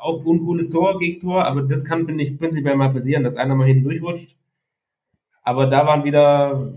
[0.00, 3.68] auch uncooles Tor, Gegentor, aber das kann, finde ich, prinzipiell mal passieren, dass einer mal
[3.68, 4.36] hinten durchrutscht.
[5.44, 6.74] Aber da waren wieder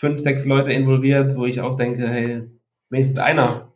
[0.00, 2.42] fünf, sechs Leute involviert, wo ich auch denke, hey,
[2.88, 3.70] wenigstens einer.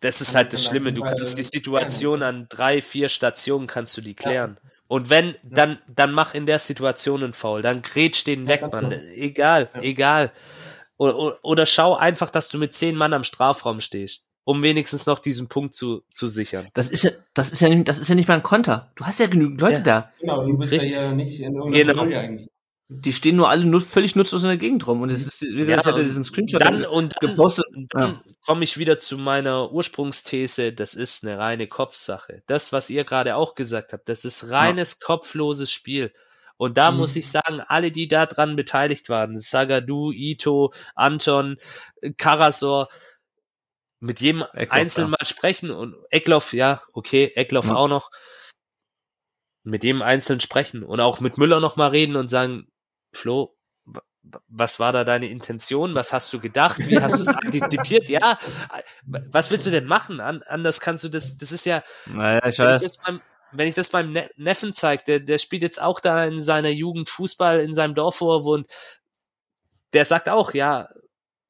[0.00, 0.92] Das ist halt das Schlimme.
[0.92, 4.58] Du kannst die Situation an drei, vier Stationen kannst du die klären.
[4.86, 7.62] Und wenn, dann, dann mach in der Situation einen Foul.
[7.62, 8.94] Dann grätsch den weg, Mann.
[9.16, 10.30] Egal, egal.
[10.98, 15.06] Oder, oder, oder schau einfach, dass du mit zehn Mann am Strafraum stehst, um wenigstens
[15.06, 16.68] noch diesen Punkt zu, zu sichern.
[16.74, 18.92] Das ist ja, das ist ja nicht, das ist ja nicht mal ein Konter.
[18.94, 19.80] Du hast ja genügend Leute Ja.
[19.80, 20.12] da.
[20.20, 20.94] Genau, du bist Richtig.
[20.94, 22.16] ja nicht in irgendeiner Genau.
[22.16, 22.50] Eigentlich.
[22.88, 25.02] Die stehen nur alle nur völlig nutzlos in der Gegend rum.
[25.02, 27.64] Und es ist, wie gesagt, ich hatte diesen Screenshot dann, und dann, gepostet.
[27.90, 28.20] dann Ja.
[28.44, 32.42] komme ich wieder zu meiner Ursprungsthese, das ist eine reine Kopfsache.
[32.46, 36.12] Das, was ihr gerade auch gesagt habt, das ist reines kopfloses Spiel.
[36.58, 36.98] Und da Mhm.
[36.98, 41.56] muss ich sagen, alle, die da dran beteiligt waren, Sagadu, Ito, Anton,
[42.18, 42.88] Karasor,
[43.98, 45.16] mit jedem Eckloff, einzeln ja.
[45.18, 47.74] mal sprechen und Eckloff, ja, okay, Eckloff Ja.
[47.74, 48.10] auch noch,
[49.64, 52.68] mit jedem einzeln sprechen und auch mit Müller noch mal reden und sagen,
[53.16, 53.56] Flo,
[54.48, 55.94] was war da deine Intention?
[55.94, 56.78] Was hast du gedacht?
[56.88, 58.08] Wie hast du es antizipiert?
[58.08, 58.38] Ja,
[59.06, 60.20] was willst du denn machen?
[60.20, 62.82] An, anders kannst du das, das ist ja, Naja, ich wenn ich, weiß.
[62.82, 63.20] das beim,
[63.52, 66.70] wenn ich das beim ne Neffen zeige, der, der spielt jetzt auch da in seiner
[66.70, 68.66] Jugend Fußball in seinem Dorf, wo er wohnt,
[69.92, 70.88] der sagt auch, ja,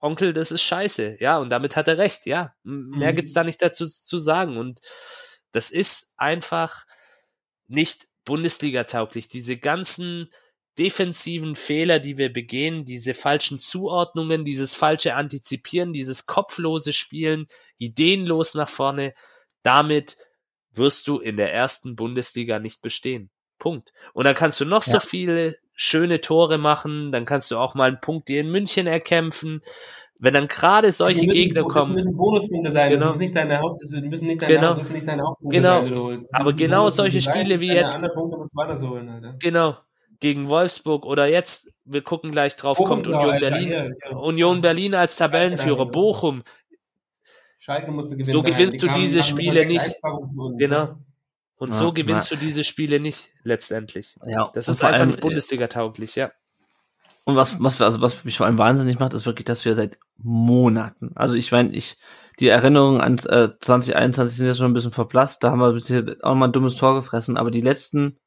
[0.00, 1.16] Onkel, das ist scheiße.
[1.20, 2.54] Ja, und damit hat er recht, ja.
[2.62, 3.16] Mehr Mhm.
[3.16, 4.58] gibt's da nicht dazu zu sagen.
[4.58, 4.80] Und
[5.52, 6.84] das ist einfach
[7.66, 9.28] nicht Bundesliga-tauglich.
[9.28, 10.30] Diese ganzen
[10.78, 17.46] defensiven Fehler, die wir begehen, diese falschen Zuordnungen, dieses falsche Antizipieren, dieses kopflose Spielen,
[17.78, 19.14] ideenlos nach vorne,
[19.62, 20.16] damit
[20.72, 23.30] wirst du in der ersten Bundesliga nicht bestehen.
[23.58, 23.92] Punkt.
[24.12, 25.00] Und dann kannst du noch so Ja.
[25.00, 29.62] viele schöne Tore machen, dann kannst du auch mal einen Punkt dir in München erkämpfen.
[30.18, 32.90] Wenn dann gerade solche Die müssen- Gegner Das kommen, müssen Bonuspunkte sein.
[32.90, 33.00] Genau.
[33.00, 34.76] Das müssen nicht deine Haupt, das müssen nicht deine, Genau.
[34.76, 36.08] Haupt, nicht deine Hauptpunkte Genau.
[36.10, 36.22] sein.
[36.30, 37.20] Das Aber genau solche.
[37.20, 39.76] Spiele wie jetzt- Punkte so holen, genau,
[40.20, 44.16] gegen Wolfsburg oder jetzt, wir gucken gleich drauf, Bochum, kommt Union Berlin, ja, ja.
[44.16, 46.42] Union Berlin als Tabellenführer, Bochum,
[47.66, 48.32] Schalke musste gewinnen.
[48.32, 49.96] So gewinnst du diese Spiele nicht.
[50.56, 50.98] Genau.
[51.56, 54.14] Und Ja, so gewinnst du diese Spiele nicht, letztendlich.
[54.24, 56.30] Ja, Das ist einfach allem, nicht Bundesliga-tauglich, ja.
[57.24, 59.98] Und was, was, also was mich vor allem wahnsinnig macht, ist wirklich, dass wir seit
[60.16, 61.96] Monaten, also ich meine, ich,
[62.38, 66.04] die Erinnerungen an äh, 2021 sind jetzt schon ein bisschen verblasst, da haben wir bisher
[66.22, 68.20] auch mal ein dummes Tor gefressen, aber die letzten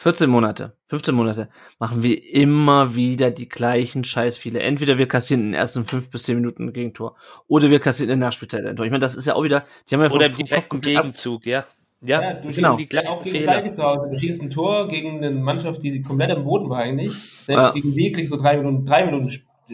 [0.00, 4.58] 14 Monate, 15 Monate machen wir immer wieder die gleichen Scheißfiele.
[4.58, 7.16] Entweder wir kassieren in den ersten fünf bis zehn Minuten ein Gegentor
[7.48, 8.86] oder wir kassieren in der Nachspielzeit ein Tor.
[8.86, 11.44] Ich meine, das ist ja auch wieder, die haben ja Oder im vom direkten Gegenzug,
[11.44, 11.66] ja.
[12.00, 12.76] Ja, Ja, du genau.
[12.78, 13.74] die gleichen auch gegen Fehler.
[13.74, 14.08] Zu Hause.
[14.10, 17.12] Du schießt ein Tor gegen eine Mannschaft, die komplett am Boden war eigentlich.
[17.12, 17.70] Selbst Ja.
[17.72, 19.30] gegen die kriegst du drei Minuten, drei Minuten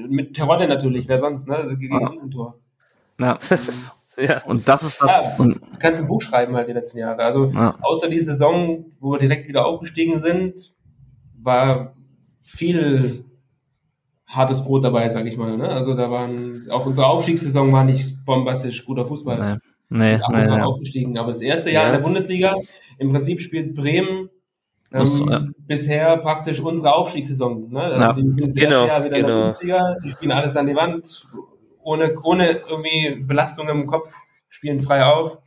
[0.09, 1.77] mit Terodde natürlich, wer sonst, ne?
[1.79, 2.09] Gegen Ja.
[2.09, 2.59] uns ein Tor.
[3.21, 3.39] Ja,
[4.19, 4.43] Ja.
[4.45, 5.45] und das ist das, Ja.
[5.45, 7.23] und, Du kannst ein Buch schreiben halt die letzten Jahre.
[7.23, 7.75] Also ja.
[7.83, 10.75] außer die Saison, wo wir direkt wieder aufgestiegen sind,
[11.43, 11.95] war
[12.43, 13.25] viel
[14.27, 15.57] hartes Brot dabei, sag ich mal.
[15.57, 15.69] Ne?
[15.69, 19.61] Also da waren, auch unsere Aufstiegssaison war nicht bombastisch guter Fußball.
[19.89, 21.17] Nee, nee, und nee, aufgestiegen.
[21.19, 21.91] Aber das erste Jahr Ja.
[21.91, 22.55] in der Bundesliga,
[22.99, 24.31] im Prinzip spielt Bremen
[24.93, 25.45] ähm, Muss so, ja.
[25.59, 27.71] bisher praktisch unsere Aufstiegssaison.
[27.71, 27.81] Ne?
[27.81, 28.13] Also Ja.
[28.13, 29.43] die sind das Genau, erste Jahr wieder in der genau.
[29.47, 31.27] Bundesliga, die spielen alles an die Wand,
[31.87, 34.13] ohne, ohne irgendwie Belastung im Kopf,
[34.49, 35.39] spielen frei auf.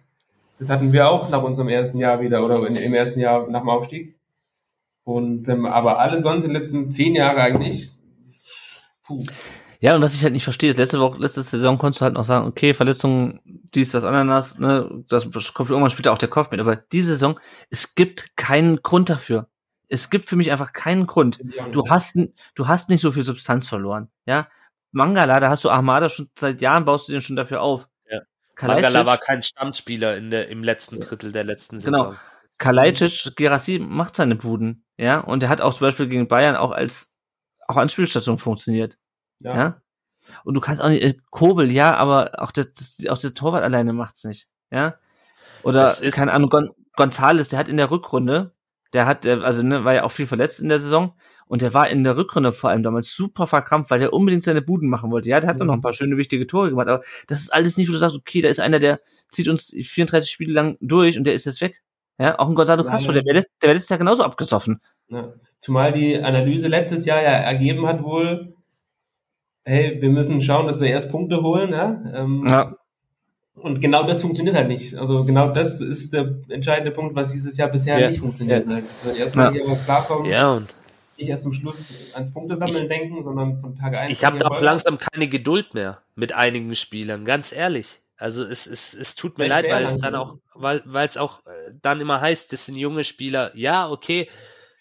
[0.57, 3.59] Das hatten wir auch nach unserem ersten Jahr wieder oder in, im ersten Jahr nach
[3.59, 4.15] dem Aufstieg.
[5.03, 7.91] Und ähm, aber alle sonst in den letzten zehn Jahren eigentlich.
[9.03, 9.23] Puh.
[9.81, 12.13] Ja, und was ich halt nicht verstehe, ist, letzte Woche, letzte Saison konntest du halt
[12.13, 16.51] noch sagen, okay, Verletzungen, dies, das, Ananas, ne, das kommt irgendwann später auch der Kopf
[16.51, 19.47] mit, aber diese Saison, es gibt keinen Grund dafür.
[19.89, 21.39] es gibt für mich einfach keinen Grund.
[21.71, 22.17] Du hast,
[22.55, 24.47] du hast nicht so viel Substanz verloren, ja.
[24.91, 27.87] Mangala, da hast du Ahmada schon seit Jahren baust du den schon dafür auf.
[28.09, 28.21] Ja.
[28.61, 31.91] Mangala war kein Stammspieler in der, im letzten Drittel der letzten genau.
[31.91, 32.07] Saison.
[32.11, 32.19] Genau.
[32.59, 36.71] Kalajdzic, Gerassi macht seine Buden, ja, und er hat auch zum Beispiel gegen Bayern auch
[36.71, 37.13] als
[37.67, 38.97] auch an Spielstation funktioniert,
[39.39, 39.55] ja.
[39.55, 39.81] ja?
[40.43, 43.63] Und du kannst auch nicht, äh, Kobel, ja, aber auch der, das, auch der Torwart
[43.63, 44.95] alleine macht's nicht, ja.
[45.63, 48.53] Oder, keine Ahnung, Gon Gonzales, der hat in der Rückrunde,
[48.93, 51.13] der hat, also ne, war ja auch viel verletzt in der Saison
[51.47, 54.61] und der war in der Rückrunde vor allem damals super verkrampft, weil der unbedingt seine
[54.61, 55.29] Buden machen wollte.
[55.29, 55.67] Ja, der hat mhm.
[55.67, 58.15] noch ein paar schöne, wichtige Tore gemacht, aber das ist alles nicht, wo du sagst,
[58.15, 61.61] okay, da ist einer, der zieht uns 34 Spiele lang durch und der ist jetzt
[61.61, 61.81] weg.
[62.19, 64.81] Ja, auch ein Gonzalo Castro, der wäre der wär letztes Jahr genauso abgesoffen.
[65.07, 65.33] Ja.
[65.61, 68.55] Zumal die Analyse letztes Jahr ja ergeben hat wohl,
[69.63, 72.01] hey, wir müssen schauen, dass wir erst Punkte holen, ja.
[72.13, 72.75] Ähm, ja.
[73.61, 74.95] Und genau das funktioniert halt nicht.
[74.95, 78.09] Also genau das ist der entscheidende Punkt, was dieses Jahr bisher ja.
[78.09, 78.67] nicht funktioniert.
[78.67, 78.75] Ja.
[78.75, 79.51] Dass wir erstmal ja.
[79.51, 80.31] hier aber klarkommen.
[80.31, 80.73] Ja, und
[81.19, 84.11] nicht erst zum Schluss ans Punktesammeln ich, denken, sondern von Tag 1.
[84.11, 88.01] Ich habe da auch langsam keine Geduld mehr mit einigen Spielern, ganz ehrlich.
[88.17, 91.39] Also es, es, es tut mir leid, weil es dann auch, weil weil es auch
[91.45, 93.51] äh, dann immer heißt, das sind junge Spieler.
[93.55, 94.29] Ja, okay,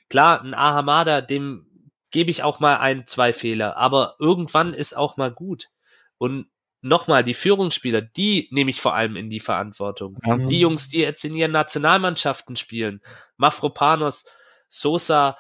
[0.09, 1.67] klar, ein Ahamada, dem
[2.11, 5.69] gebe ich auch mal ein, zwei Fehler, aber irgendwann ist auch mal gut.
[6.17, 6.47] Und
[6.81, 10.17] nochmal, die Führungsspieler, die nehme ich vor allem in die Verantwortung.
[10.23, 10.47] Mhm.
[10.47, 13.01] Die Jungs, die jetzt in ihren Nationalmannschaften spielen,
[13.37, 14.27] Mafropanos,
[14.69, 15.37] Sosa,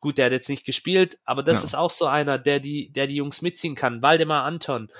[0.00, 1.64] gut, der hat jetzt nicht gespielt, aber das ja.
[1.64, 4.02] ist auch so einer, der die, der die Jungs mitziehen kann.
[4.02, 4.90] Waldemar Anton,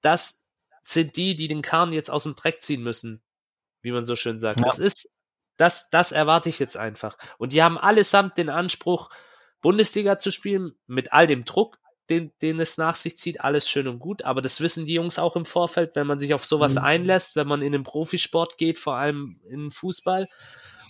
[0.00, 0.48] das
[0.82, 3.22] sind die, die den Kahn jetzt aus dem Dreck ziehen müssen,
[3.82, 4.60] wie man so schön sagt.
[4.60, 4.66] Ja.
[4.66, 5.08] Das ist,
[5.56, 7.18] das, das erwarte ich jetzt einfach.
[7.38, 9.10] Und die haben allesamt den Anspruch,
[9.60, 11.78] Bundesliga zu spielen, mit all dem Druck,
[12.10, 14.22] den, den es nach sich zieht, alles schön und gut.
[14.22, 16.84] Aber das wissen die Jungs auch im Vorfeld, wenn man sich auf sowas mhm.
[16.84, 20.28] einlässt, wenn man in den Profisport geht, vor allem in Fußball.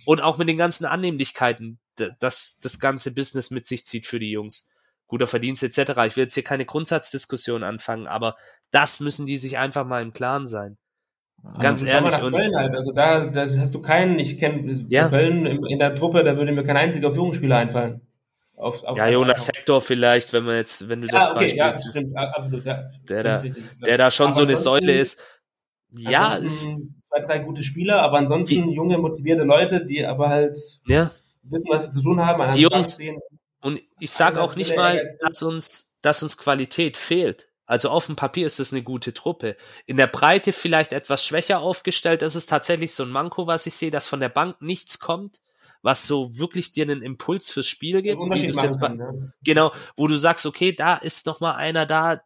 [0.04, 1.78] Und auch mit den ganzen Annehmlichkeiten,
[2.20, 4.70] das das ganze Business mit sich zieht für die Jungs
[5.06, 5.92] guter Verdienst etc.
[6.06, 8.36] Ich will jetzt hier keine Grundsatzdiskussion anfangen, aber
[8.70, 10.78] das müssen die sich einfach mal im Klaren sein.
[11.60, 12.22] Ganz also, ehrlich.
[12.22, 12.74] Und halt.
[12.74, 15.08] Also da, da hast du keinen, ich kenne ja.
[15.08, 18.05] Köln in, in, der Truppe, da würde mir kein einziger Führungsspieler einfallen.
[18.56, 21.58] Auf, auf ja, Jonas Hector vielleicht, wenn man jetzt, wenn du das ja, okay, Beispiel,
[21.58, 23.42] ja, stimmt, absolut, ja, der da,
[23.84, 25.22] der da schon aber so eine Säule ist.
[25.90, 30.58] Ja, ist zwei, drei gute Spieler, aber ansonsten die, junge, motivierte Leute, die aber halt
[30.86, 31.10] ja.
[31.42, 32.52] wissen, was sie zu tun haben.
[32.52, 32.98] Die Jungs,
[33.60, 37.48] und ich sage auch nicht mal, dass uns, dass uns Qualität fehlt.
[37.66, 39.56] Also auf dem Papier ist es eine gute Truppe.
[39.86, 42.22] In der Breite vielleicht etwas schwächer aufgestellt.
[42.22, 45.40] Das ist tatsächlich so ein Manko, was ich sehe, dass von der Bank nichts kommt,
[45.86, 48.20] was so wirklich dir einen Impuls fürs Spiel gibt.
[48.20, 49.12] Wie du jetzt bei, ja.
[49.44, 52.22] Genau, wo du sagst, okay, da ist noch mal einer da.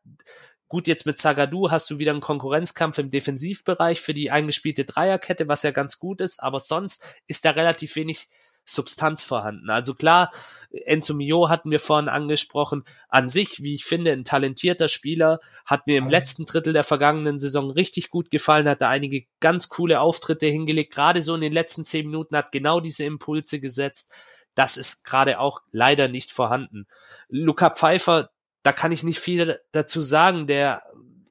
[0.67, 5.47] Gut, jetzt mit Zagadou hast du wieder einen Konkurrenzkampf im Defensivbereich für die eingespielte Dreierkette,
[5.47, 8.29] was ja ganz gut ist, aber sonst ist da relativ wenig
[8.75, 9.71] Substanz vorhanden.
[9.71, 10.31] Also klar,
[10.71, 12.85] Enzo Mio hatten wir vorhin angesprochen.
[13.09, 17.39] An sich, wie ich finde, ein talentierter Spieler, hat mir im letzten Drittel der vergangenen
[17.39, 20.95] Saison richtig gut gefallen, hat da einige ganz coole Auftritte hingelegt.
[20.95, 24.15] Gerade so in den letzten zehn Minuten hat genau diese Impulse gesetzt.
[24.55, 26.87] Das ist gerade auch leider nicht vorhanden.
[27.29, 28.31] Luca Pfeiffer,
[28.63, 30.47] da kann ich nicht viel dazu sagen.
[30.47, 30.83] Der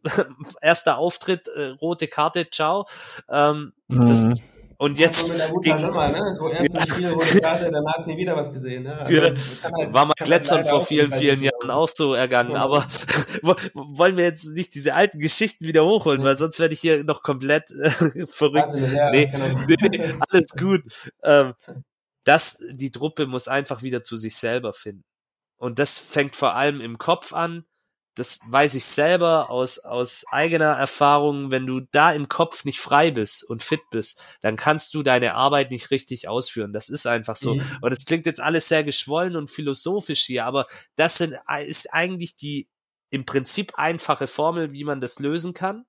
[0.62, 2.88] erster Auftritt, äh, rote Karte, ciao.
[3.30, 4.06] Ähm, mhm.
[4.06, 4.42] das,
[4.80, 5.30] und jetzt.
[5.62, 6.36] Gegen, Nummer, ne?
[6.38, 8.84] So erste Spiel, wo gerade danach nie wieder was gesehen.
[8.84, 8.98] Ne?
[8.98, 12.52] Also, halt, war mal Glätzern vor vielen, vielen Jahren auch so ergangen.
[12.52, 12.62] Ja.
[12.62, 12.88] Aber
[13.74, 17.24] wollen wir jetzt nicht diese alten Geschichten wieder hochholen, weil sonst werde ich hier noch
[17.24, 17.90] komplett äh,
[18.26, 18.78] verrückt.
[18.94, 19.46] Ja, nee, genau.
[19.68, 20.82] nee, nee, alles gut.
[21.24, 21.56] Ähm,
[22.24, 25.04] das, die Truppe muss einfach wieder zu sich selber finden.
[25.58, 27.66] Und das fängt vor allem im Kopf an
[28.20, 33.12] das weiß ich selber aus, aus eigener Erfahrung, wenn du da im Kopf nicht frei
[33.12, 36.74] bist und fit bist, dann kannst du deine Arbeit nicht richtig ausführen.
[36.74, 37.56] Das ist einfach so.
[37.56, 37.78] Mhm.
[37.82, 41.34] Und es klingt jetzt alles sehr geschwollen und philosophisch hier, aber das sind,
[41.66, 42.68] ist eigentlich die
[43.10, 45.86] im Prinzip einfache Formel, wie man das lösen kann.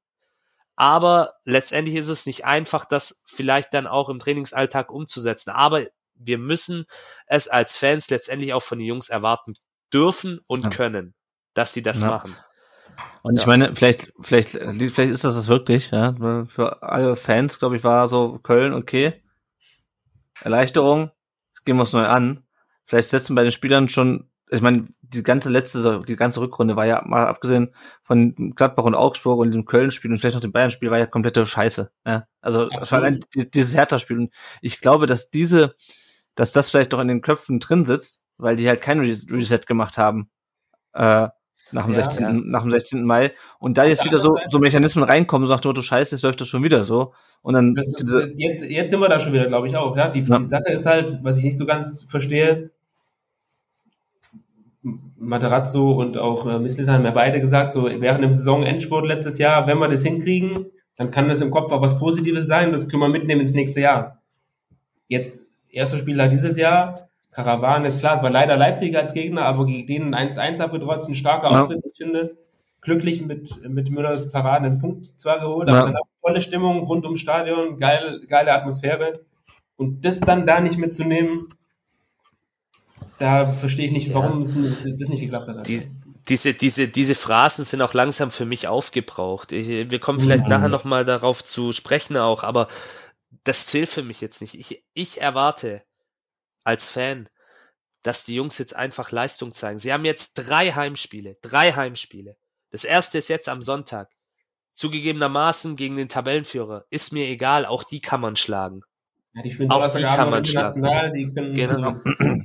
[0.77, 5.51] Aber letztendlich ist es nicht einfach, das vielleicht dann auch im Trainingsalltag umzusetzen.
[5.51, 6.87] Aber wir müssen
[7.27, 9.55] es als Fans letztendlich auch von den Jungs erwarten
[9.93, 10.71] dürfen und ja.
[10.71, 11.15] können
[11.61, 12.09] dass sie das ja.
[12.09, 12.35] machen.
[13.23, 13.43] Und ja.
[13.43, 16.15] ich meine, vielleicht, vielleicht, vielleicht ist das das wirklich, ja.
[16.47, 19.23] Für alle Fans, glaube ich, war so Köln, okay.
[20.41, 21.11] Erleichterung,
[21.53, 22.43] das gehen wir uns neu an.
[22.87, 26.87] Vielleicht setzen bei den Spielern schon, ich meine, die ganze letzte, die ganze Rückrunde war
[26.87, 30.91] ja mal abgesehen von Gladbach und Augsburg und dem Köln-Spiel und vielleicht noch dem Bayern-Spiel
[30.91, 31.93] war ja komplette Scheiße.
[32.07, 32.27] Ja?
[32.41, 34.17] Also vor allem dieses Hertha-Spiel.
[34.17, 35.75] Und ich glaube, dass diese,
[36.37, 39.99] dass das vielleicht doch in den Köpfen drin sitzt, weil die halt kein Reset gemacht
[39.99, 40.31] haben.
[40.95, 41.29] Äh,
[41.73, 42.33] nach dem, ja, 16., ja.
[42.33, 43.05] nach dem 16.
[43.05, 43.33] Mai.
[43.59, 46.41] Und da jetzt wieder so, so Mechanismen reinkommen, so nach dem Motto, scheiße, jetzt läuft
[46.41, 47.13] das schon wieder so.
[47.43, 47.75] Und dann.
[47.77, 50.09] Ist, jetzt, jetzt sind wir da schon wieder, glaube ich, auch, ja.
[50.09, 50.39] Die, ja.
[50.39, 52.71] die Sache ist halt, was ich nicht so ganz verstehe,
[55.21, 59.67] Materazzo und auch äh, Misseltan haben ja beide gesagt, so während dem Saisonendspurt letztes Jahr,
[59.67, 60.67] wenn wir das hinkriegen,
[60.97, 63.81] dann kann das im Kopf auch was Positives sein, das können wir mitnehmen ins nächste
[63.81, 64.23] Jahr.
[65.09, 69.65] Jetzt, erster Spieler dieses Jahr, Karawan, ist klar, es war leider Leipzig als Gegner, aber
[69.67, 71.63] gegen den 1-1 abgetrotzt, ein starker Ja.
[71.63, 72.37] Auftritt, ich finde.
[72.83, 75.85] Glücklich mit, mit Müllers Paraden einen Punkt zwar geholt, aber Ja.
[75.87, 79.21] dann auch tolle Stimmung rund ums Stadion, geil, geile Atmosphäre.
[79.77, 81.49] Und das dann da nicht mitzunehmen,
[83.19, 84.15] da verstehe ich nicht, Ja.
[84.17, 85.69] warum es n- das nicht geklappt hat.
[85.69, 85.81] Die,
[86.29, 89.53] diese, diese, diese Phrasen sind auch langsam für mich aufgebraucht.
[89.53, 92.69] Ich, wir kommen vielleicht nachher nochmal darauf zu sprechen auch, aber
[93.45, 94.55] das zählt für mich jetzt nicht.
[94.55, 95.83] Ich, ich erwarte
[96.65, 97.29] als Fan,
[98.03, 99.79] dass die Jungs jetzt einfach Leistung zeigen.
[99.79, 102.37] Sie haben jetzt drei Heimspiele, drei Heimspiele.
[102.71, 104.11] Das erste ist jetzt am Sonntag.
[104.75, 106.87] Zugegebenermaßen gegen den Tabellenführer.
[106.91, 108.83] Ist mir egal, auch die kann man schlagen.
[109.35, 110.83] ja, die auch die kann man schlagen.
[111.15, 111.97] die Genau.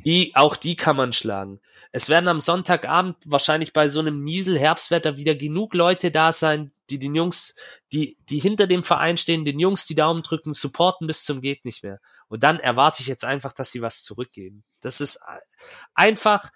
[0.03, 1.61] Die, auch die kann man schlagen.
[1.91, 6.99] Es werden am Sonntagabend wahrscheinlich bei so einem Niesel-Herbstwetter wieder genug Leute da sein, die
[6.99, 7.55] den Jungs,
[7.93, 11.63] die, die hinter dem Verein stehen, den Jungs die Daumen drücken, supporten bis zum geht
[11.63, 11.99] nicht mehr.
[12.27, 14.64] Und dann erwarte ich jetzt einfach, dass sie was zurückgeben.
[14.81, 15.39] Das ist äh,
[15.93, 16.49] einfach,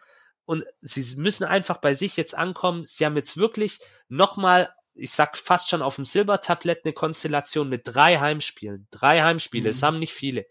[0.45, 2.83] und sie müssen einfach bei sich jetzt ankommen.
[2.83, 7.81] Sie haben jetzt wirklich nochmal, ich sag fast schon auf dem Silbertablett eine Konstellation mit
[7.85, 8.87] drei Heimspielen.
[8.91, 10.45] Drei Heimspiele, es haben nicht viele.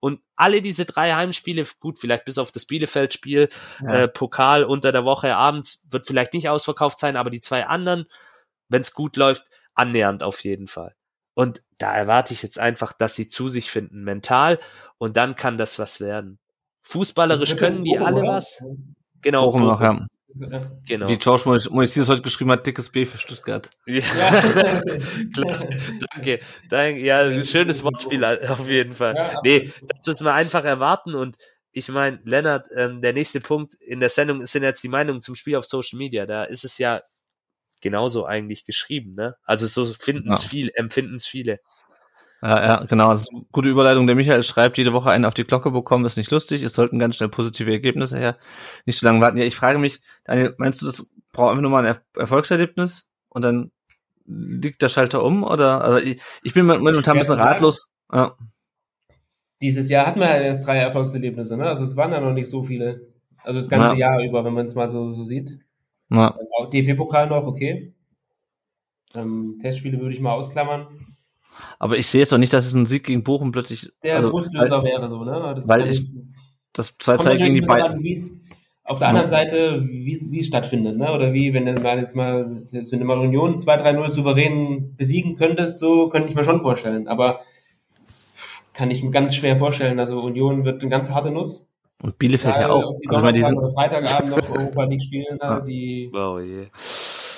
[0.00, 3.48] Und alle diese drei Heimspiele, gut, vielleicht bis auf das Bielefeld-Spiel,
[3.82, 4.02] Ja.
[4.02, 8.06] äh, Pokal unter der Woche abends, wird vielleicht nicht ausverkauft sein, aber die zwei anderen,
[8.68, 10.94] wenn es gut läuft, annähernd auf jeden Fall.
[11.38, 14.58] Und da erwarte ich jetzt einfach, dass sie zu sich finden, mental,
[14.98, 16.40] und dann kann das was werden.
[16.82, 18.60] Fußballerisch können die alle was.
[19.22, 20.04] Genau, Bochum noch, ja.
[20.84, 21.08] Genau.
[21.08, 23.70] Wie George Mois- Moisides heute geschrieben hat, dickes B für Stuttgart.
[23.86, 24.00] Ja.
[25.32, 25.68] Klasse.
[26.12, 26.40] Danke.
[26.68, 27.00] Danke.
[27.02, 29.14] Ja, ein schönes Wortspiel auf jeden Fall.
[29.44, 31.36] Nee, das müssen wir einfach erwarten und
[31.70, 35.36] ich meine, Lennart, ähm, der nächste Punkt in der Sendung sind jetzt die Meinungen zum
[35.36, 36.26] Spiel auf Social Media.
[36.26, 37.00] Da ist es ja
[37.80, 39.36] genauso eigentlich geschrieben, ne?
[39.44, 40.48] Also so finden es Ja.
[40.48, 41.58] viel, empfinden es viele.
[42.40, 43.10] Ja, ja, genau.
[43.10, 44.06] Das ist eine gute Überleitung.
[44.06, 46.62] Der Michael schreibt, jede Woche einen auf die Glocke bekommen, ist nicht lustig.
[46.62, 48.38] Es sollten ganz schnell positive Ergebnisse her.
[48.86, 49.38] Nicht so lange warten.
[49.38, 53.08] Ja, ich frage mich, Daniel, meinst du, das braucht einfach nur mal ein er Erfolgserlebnis
[53.28, 53.72] und dann
[54.24, 55.42] liegt der Schalter um?
[55.42, 57.88] Oder, also ich, ich bin momentan ein bisschen ratlos.
[58.12, 58.36] Ja,
[59.60, 61.64] Dieses Jahr hatten wir ja erst drei Erfolgserlebnisse, ne?
[61.66, 63.08] Also es waren ja noch nicht so viele.
[63.42, 64.10] Also das ganze Ja.
[64.12, 65.58] Jahr über, wenn man es mal so, so sieht.
[66.10, 66.36] Ja.
[66.58, 67.94] Auch DFB-Pokal noch, okay.
[69.14, 70.86] Ähm, Testspiele würde ich mal ausklammern.
[71.78, 74.30] Aber ich sehe jetzt doch nicht, dass es ein Sieg gegen Bochum plötzlich, Der also,
[74.30, 75.52] Brustlöser wäre so, ne?
[75.56, 76.06] Das weil ich-
[76.72, 77.86] das 2-2 kommt natürlich gegen die beiden.
[77.86, 78.40] an,
[78.84, 81.12] auf der anderen Seite, wie es wie es stattfindet, ne?
[81.12, 85.78] Oder wie, wenn du mal jetzt mal, wenn du mal Union 2-3-0 souverän besiegen könntest,
[85.78, 87.08] so könnte ich mir schon vorstellen.
[87.08, 87.40] Aber
[88.72, 89.98] kann ich mir ganz schwer vorstellen.
[89.98, 91.66] Also Union wird eine ganz harte Nuss.
[92.00, 92.90] Und Bielefeld ja Egal, auch.
[92.90, 95.58] ob die Also, ich meine, die Donnerstag sind, oder Freitagabend noch Europa League spielen, Ja.
[95.58, 96.62] da, die, Oh je.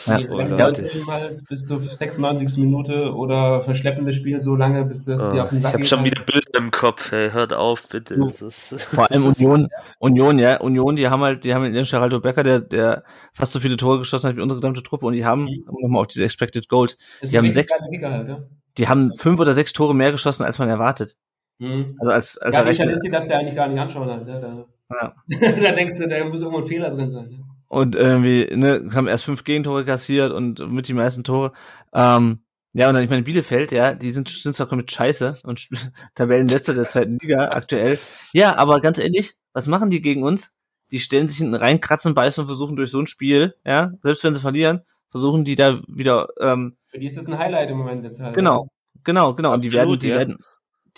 [0.07, 0.17] Ja.
[0.19, 2.57] die Oh, die halt bis zur 96.
[2.59, 5.73] Minute oder verschleppen das Spiel so lange, bis das die Oh, auf den ich Sack
[5.75, 7.31] habe geht, schon wieder Bilder im Kopf, ey.
[7.31, 8.15] Hört auf, bitte.
[8.15, 9.69] Ist vor allem Union,
[9.99, 13.05] Union, ja, Union, die haben halt, die haben den Geraldo Becker, der, der
[13.35, 16.01] fast so viele Tore geschossen hat wie unsere gesamte Truppe und die haben, um nochmal
[16.03, 18.43] auf diese Expected Goals, die haben sechs- halt, ja.
[18.79, 21.17] die haben fünf oder sechs Tore mehr geschossen, als man erwartet.
[21.61, 21.97] Mhm.
[22.01, 22.75] Also als, als Ja.
[22.75, 24.41] Statistik darfst du eigentlich gar nicht anschauen halt, ne?
[24.41, 24.67] Da,
[24.97, 25.15] Ja.
[25.63, 27.29] da denkst du, da muss irgendwo ein Fehler drin sein.
[27.29, 27.45] Ne?
[27.69, 31.53] Und irgendwie, ne, haben erst fünf Gegentore kassiert und mit die meisten Tore.
[31.95, 32.41] Ähm,
[32.73, 35.69] ja, und dann, ich meine, Bielefeld, ja, die sind, sind zwar komplett scheiße und
[36.17, 37.99] Tabellenletzter der zweiten Liga aktuell.
[38.33, 40.53] Ja, aber ganz ehrlich, was machen die gegen uns?
[40.91, 44.25] Die stellen sich hinten rein, kratzen, beißen und versuchen durch so ein Spiel, ja, selbst
[44.25, 44.81] wenn sie verlieren,
[45.11, 48.35] versuchen die da wieder, ähm, Für die ist das ein Highlight im Moment jetzt halt.
[48.35, 48.69] genau,
[49.05, 49.53] genau, genau.
[49.55, 50.17] Und die werden, Absolut, die ja.
[50.19, 50.39] werden,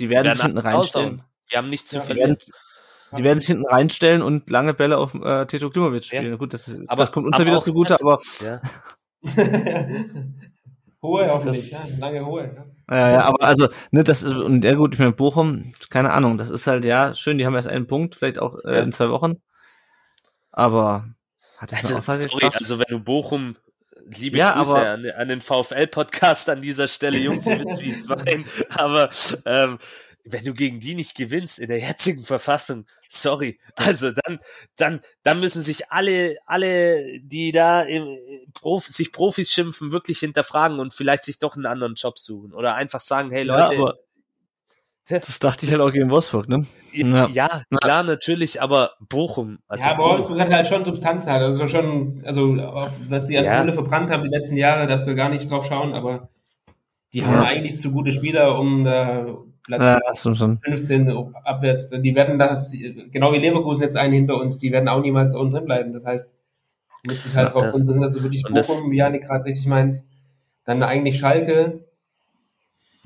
[0.03, 1.05] die werden werden sich hinten raushauen.
[1.07, 1.25] reinstellen.
[1.53, 2.31] Die haben nichts zu Ja, Die verlieren.
[2.31, 2.45] werden,
[3.19, 6.19] die werden sich hinten reinstellen und lange Bälle auf äh, Teto Klimowitz Ja.
[6.21, 6.39] spielen.
[6.39, 8.61] Gut, das, Aber- das kommt uns ja wieder zugute, aber Ja.
[11.03, 12.45] hohe hoffentlich, Das- ja, lange hohe.
[12.55, 12.65] Ja.
[12.91, 16.37] Ja, ja, aber also, ne, das ist, und ja gut, ich meine, Bochum, keine Ahnung,
[16.37, 18.83] das ist halt, ja, schön, die haben erst einen Punkt, vielleicht auch äh, Ja.
[18.83, 19.41] in zwei Wochen.
[20.51, 21.07] Aber
[21.57, 23.57] hat das eine Also, Aussage sorry, also wenn du Bochum,
[24.19, 27.99] liebe Ja, Grüße an, an den VfL-Podcast an dieser Stelle, Jungs, ihr wisst, wie ich
[27.99, 29.11] es meine, aber
[29.45, 29.79] ähm,
[30.25, 34.39] wenn du gegen die nicht gewinnst in der jetzigen Verfassung, sorry, also dann,
[34.77, 38.07] dann, dann müssen sich alle, alle, die da im,
[38.55, 42.75] Prof, sich Profis schimpfen, wirklich hinterfragen und vielleicht sich doch einen anderen Job suchen oder
[42.75, 43.99] einfach sagen, hey Ja, Leute, aber
[45.09, 46.65] das dachte ich halt auch gegen Wolfsburg, ne?
[46.93, 47.49] ja, ja.
[47.81, 51.43] klar, natürlich, aber Bochum, also ja, aber Wolfsburg hat halt schon Substanz halt.
[51.43, 52.57] Also schon, also
[53.09, 53.61] was die als Ja.
[53.61, 56.29] Kohle verbrannt haben die letzten Jahre, darfst du gar nicht drauf schauen, aber
[57.13, 57.27] die Ja.
[57.27, 59.27] haben eigentlich zu gute Spieler, um da
[59.65, 60.57] Platz Ja, so, so.
[60.65, 61.09] 15
[61.45, 61.91] abwärts.
[61.91, 62.73] Die werden das,
[63.13, 65.93] genau wie Leverkusen jetzt einen hinter uns, die werden auch niemals da unten drin bleiben.
[65.93, 66.35] Das heißt,
[67.05, 67.71] Müsste ich halt Ja, drauf ja.
[67.73, 70.05] konzentrieren, dass du wirklich das- Bochum, wie Janik gerade richtig meint,
[70.65, 71.85] dann eigentlich Schalke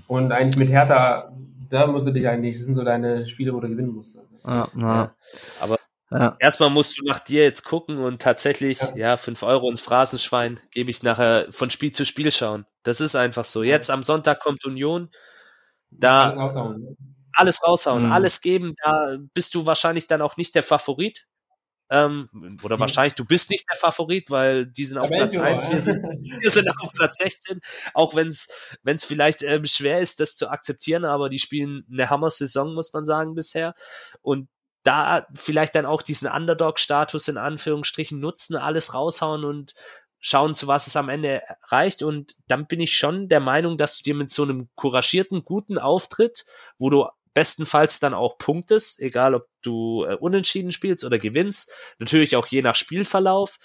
[0.07, 1.33] und eigentlich mit Hertha,
[1.69, 4.17] da musst du dich eigentlich, das sind so deine Spiele, wo du gewinnen musst.
[4.45, 5.15] Ja, na,
[5.61, 5.79] Aber
[6.11, 6.37] ja.
[6.39, 8.97] erstmal musst du nach dir jetzt gucken und tatsächlich, Ja.
[8.97, 12.67] ja, fünf Euro ins Phrasenschwein gebe ich nachher von Spiel zu Spiel schauen.
[12.85, 13.63] Das ist einfach so.
[13.63, 15.11] Jetzt am Sonntag kommt Union.
[15.91, 16.97] Da Alles raushauen, ne?
[17.35, 18.13] alles raushauen, Mhm.
[18.13, 21.27] alles geben, da bist du wahrscheinlich dann auch nicht der Favorit.
[21.91, 22.29] Ähm,
[22.63, 22.81] oder Mhm.
[22.81, 25.99] wahrscheinlich, du bist nicht der Favorit, weil die sind auf Platz Tabellenführer, 1, wir sind,
[26.41, 27.61] wir sind auf Platz 16,
[27.95, 28.49] auch wenn es
[28.83, 32.93] wenn es vielleicht ähm, schwer ist, das zu akzeptieren, aber die spielen eine Hammer-Saison, muss
[32.93, 33.75] man sagen, bisher.
[34.23, 34.49] Und
[34.83, 39.75] da vielleicht dann auch diesen Underdog-Status in Anführungsstrichen nutzen, alles raushauen und
[40.21, 42.03] schauen, zu was es am Ende reicht.
[42.03, 45.79] Und dann bin ich schon der Meinung, dass du dir mit so einem couragierten, guten
[45.79, 46.45] Auftritt,
[46.79, 47.07] wo du
[47.37, 52.63] bestenfalls dann auch punktest, egal ob du äh, unentschieden spielst oder gewinnst, natürlich auch je
[52.63, 53.59] nach Spielverlauf,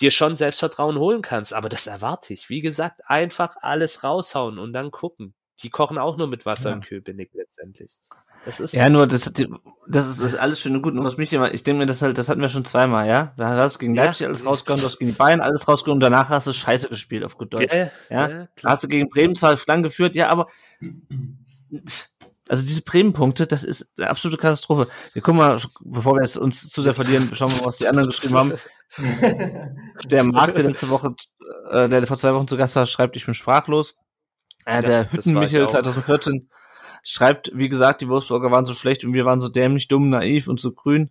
[0.00, 1.54] dir schon Selbstvertrauen holen kannst.
[1.54, 2.48] Aber das erwarte ich.
[2.50, 5.34] Wie gesagt, einfach alles raushauen und dann gucken.
[5.64, 6.76] Die kochen auch nur mit Wasser Ja.
[6.76, 7.98] in Köpenick letztendlich.
[8.44, 9.50] Das ist Ja, nur das, das ist,
[9.88, 10.94] das ist alles schön und gut.
[10.94, 13.34] Und was mich immer, ich denke mir, das halt, das hatten wir schon zweimal, ja.
[13.38, 14.04] Da hast du gegen Ja.
[14.04, 16.88] Leipzig alles rausgehauen, du hast gegen die Bayern alles rausgehauen und danach hast du Scheiße
[16.88, 17.72] gespielt auf gut Deutsch.
[17.72, 20.46] ja, Ja, ja, hast du gegen Bremen zwar lang geführt, ja, aber
[22.48, 24.88] also diese Bremen-Punkte, das ist eine absolute Katastrophe.
[25.12, 27.88] Wir gucken mal, bevor wir es uns zu sehr verlieren, schauen wir mal, was die
[27.88, 28.52] anderen geschrieben haben.
[30.10, 31.14] Der Marc, der letzte Woche,
[31.70, 33.96] äh, der vor zwei Wochen zu Gast war, schreibt, ich bin sprachlos.
[34.66, 35.70] Äh, Ja, der ich Hüttenmichel auch.
[35.70, 36.48] 2014
[37.02, 40.46] schreibt, wie gesagt, die Wolfsburger waren so schlecht und wir waren so dämlich, dumm, naiv
[40.46, 41.10] und so grün.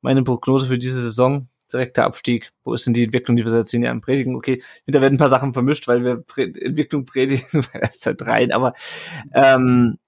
[0.00, 2.50] Meine Prognose für diese Saison, direkter Abstieg.
[2.64, 4.36] Wo ist denn die Entwicklung, die wir seit zehn Jahren predigen?
[4.36, 8.52] Okay, da werden ein paar Sachen vermischt, weil wir Pre Entwicklung predigen erst seit dreien,
[8.52, 8.74] aber
[9.34, 9.98] ähm,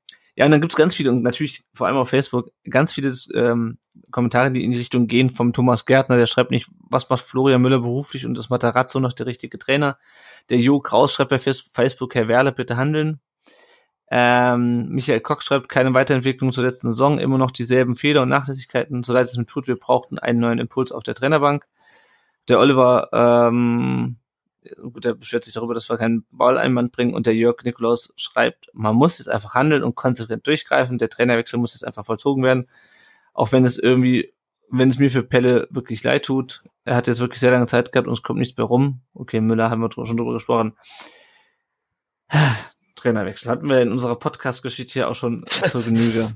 [0.41, 3.77] ja, und dann gibt's ganz viele und natürlich vor allem auf Facebook ganz viele ähm,
[4.11, 7.61] Kommentare, die in die Richtung gehen vom Thomas Gärtner, der schreibt nicht, was macht Florian
[7.61, 9.99] Müller beruflich und ist Matarazzo noch der richtige Trainer.
[10.49, 13.21] Der Jo Kraus schreibt bei Facebook, Herr Werle, bitte handeln.
[14.11, 19.03] Ähm, Michael Koch schreibt, keine Weiterentwicklung zur letzten Saison, immer noch dieselben Fehler und Nachlässigkeiten,
[19.03, 21.67] so leid es mir tut, wir brauchten einen neuen Impuls auf der Trainerbank.
[22.49, 24.17] Der Oliver, ähm,
[24.81, 28.69] gut, der beschwert sich darüber, dass wir keinen Balleinwand bringen und der Jörg Nikolaus schreibt,
[28.73, 32.69] man muss jetzt einfach handeln und konsequent durchgreifen, der Trainerwechsel muss jetzt einfach vollzogen werden,
[33.33, 34.33] auch wenn es irgendwie,
[34.71, 37.93] wenn es mir für Pelle wirklich leid tut, er hat jetzt wirklich sehr lange Zeit
[37.93, 39.01] gehabt und es kommt nichts mehr rum.
[39.15, 40.77] Okay, Müller haben wir schon drüber gesprochen.
[42.97, 46.29] Trainerwechsel hatten wir in unserer Podcast-Geschichte hier auch schon zur Genüge.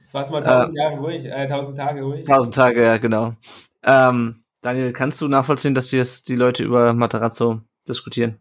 [0.00, 2.24] Jetzt war es mal tausend Jahre ruhig, äh, tausend Tage ruhig.
[2.26, 3.34] Tausend Tage, ja, genau.
[3.82, 8.38] Ähm, Daniel, kannst du nachvollziehen, dass jetzt die Leute über Matarazzo diskutieren?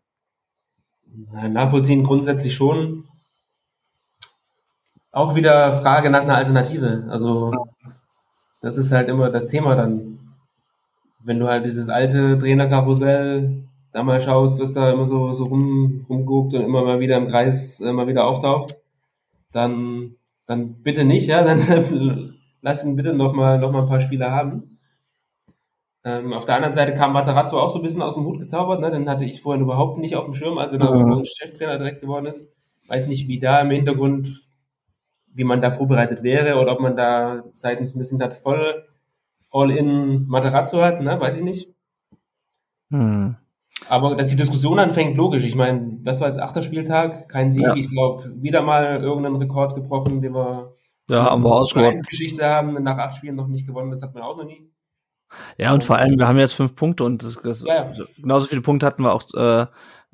[1.50, 3.04] Nachvollziehen grundsätzlich schon.
[5.12, 7.08] Auch wieder Frage nach einer Alternative.
[7.10, 7.52] Also,
[8.62, 10.18] das ist halt immer das Thema dann.
[11.22, 16.06] Wenn du halt dieses alte Trainerkarussell da mal schaust, was da immer so, so rum,
[16.08, 18.78] rumguckt und immer mal wieder im Kreis äh, mal wieder auftaucht,
[19.52, 24.00] dann, dann bitte nicht, ja, dann lass ihn bitte noch mal, noch mal ein paar
[24.00, 24.73] Spiele haben.
[26.06, 28.82] Ähm, auf der anderen Seite kam Matarazzo auch so ein bisschen aus dem Hut gezaubert,
[28.82, 28.92] ne?
[28.92, 31.24] Den hatte ich vorhin überhaupt nicht auf dem Schirm, als er da Mhm.
[31.26, 32.50] Cheftrainer direkt geworden ist.
[32.88, 34.30] Weiß nicht, wie da im Hintergrund,
[35.34, 38.86] wie man da vorbereitet wäre oder ob man da seitens ein bisschen das voll
[39.52, 41.20] All-in Matarazzo hat, ne?
[41.20, 41.70] Weiß ich nicht.
[42.92, 43.36] Hm.
[43.90, 45.44] Aber dass die Diskussion anfängt, logisch.
[45.44, 47.64] Ich meine, das war jetzt achter Spieltag, kein Sieg.
[47.64, 47.76] Ja.
[47.76, 50.74] Ich glaube, wieder mal irgendeinen Rekord gebrochen, den wir
[51.10, 52.00] Ja, haben wir.
[52.10, 53.92] Geschichte haben, nach acht Spielen noch nicht gewonnen.
[53.92, 54.70] Das hat man auch noch nie.
[55.58, 58.06] Ja, und vor allem, wir haben jetzt fünf Punkte und das, das, Ja, ja.
[58.18, 59.66] genauso viele Punkte hatten wir auch äh,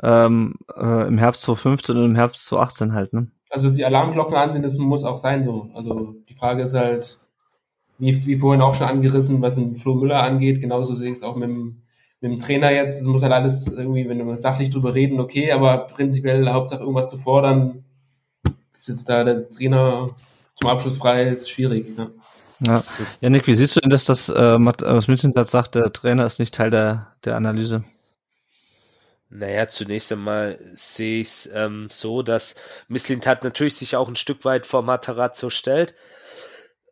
[0.01, 3.27] ähm, äh, im Herbst 2015 und im Herbst 2018 halt, ne?
[3.49, 5.69] Also, dass die Alarmglocken an sind, das muss auch sein so.
[5.73, 7.19] Also, die Frage ist halt,
[7.99, 10.61] wie, wie vorhin auch schon angerissen, was den Flo Müller angeht.
[10.61, 11.81] Genauso sehe ich es auch mit dem,
[12.21, 13.01] mit dem Trainer jetzt.
[13.01, 17.09] Es muss halt alles irgendwie, wenn wir sachlich drüber reden, okay, aber prinzipiell Hauptsache irgendwas
[17.09, 17.83] zu fordern,
[18.73, 20.07] ist jetzt da der Trainer
[20.59, 21.97] zum Abschluss frei, ist schwierig.
[21.97, 22.11] Ne?
[22.61, 22.83] Ja.
[23.21, 26.25] Janik, wie siehst du denn, dass das, äh, Matt- äh, was Münzentat sagt, der Trainer
[26.25, 27.83] ist nicht Teil der, der Analyse?
[29.29, 32.55] Naja, zunächst einmal sehe ich es ähm, so, dass
[32.87, 35.93] Misslintat natürlich sich auch ein Stück weit vor Matarazzo stellt.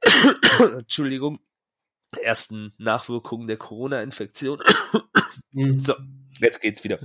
[0.60, 1.40] Entschuldigung.
[2.24, 4.62] Ersten Nachwirkungen der Corona-Infektion.
[5.52, 5.78] Mhm.
[5.78, 5.94] So,
[6.40, 7.00] jetzt geht's wieder.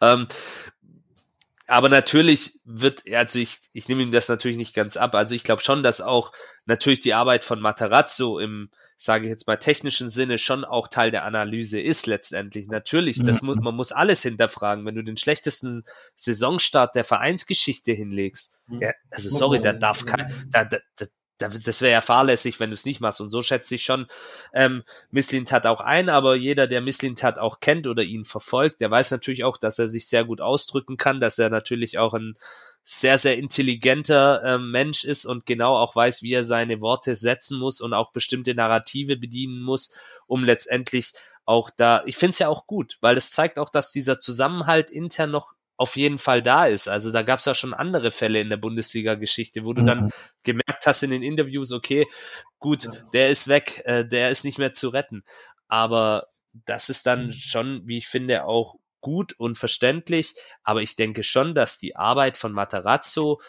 [0.00, 0.26] Ähm,
[1.66, 5.14] aber natürlich wird, also ich, ich nehme ihm das natürlich nicht ganz ab.
[5.14, 6.32] Also ich glaube schon, dass auch
[6.66, 11.10] natürlich die Arbeit von Matarazzo im, sage ich jetzt mal, technischen Sinne schon auch Teil
[11.10, 12.68] der Analyse ist letztendlich.
[12.68, 14.84] Natürlich, das mu man muss alles hinterfragen.
[14.84, 15.84] Wenn du den schlechtesten
[16.14, 18.80] Saisonstart der Vereinsgeschichte hinlegst, Mhm.
[18.82, 21.06] ja, also sorry, da darf kein, da, da, da,
[21.38, 23.20] das wäre ja fahrlässig, wenn du es nicht machst.
[23.20, 24.06] Und so schätze ich schon
[24.52, 29.10] ähm, Misslintat auch ein, aber jeder, der Misslintat auch kennt oder ihn verfolgt, der weiß
[29.10, 32.34] natürlich auch, dass er sich sehr gut ausdrücken kann, dass er natürlich auch ein
[32.84, 37.58] sehr, sehr intelligenter äh, Mensch ist und genau auch weiß, wie er seine Worte setzen
[37.58, 41.12] muss und auch bestimmte Narrative bedienen muss, um letztendlich
[41.46, 44.90] auch da, ich finde es ja auch gut, weil es zeigt auch, dass dieser Zusammenhalt
[44.90, 46.88] intern noch auf jeden Fall da ist.
[46.88, 49.86] Also da gab es ja schon andere Fälle in der Bundesliga-Geschichte, wo du mhm.
[49.86, 50.10] dann
[50.42, 52.06] gemerkt hast in den Interviews, okay,
[52.58, 55.24] gut, der ist weg, äh, der ist nicht mehr zu retten.
[55.68, 56.28] Aber
[56.66, 57.32] das ist dann mhm.
[57.32, 60.34] schon, wie ich finde, auch gut und verständlich.
[60.62, 63.40] Aber ich denke schon, dass die Arbeit von Matarazzo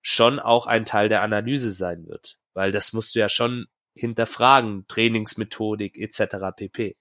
[0.00, 2.38] schon auch ein Teil der Analyse sein wird.
[2.54, 6.36] Weil das musst du ja schon hinterfragen, Trainingsmethodik etc.
[6.56, 6.96] pp.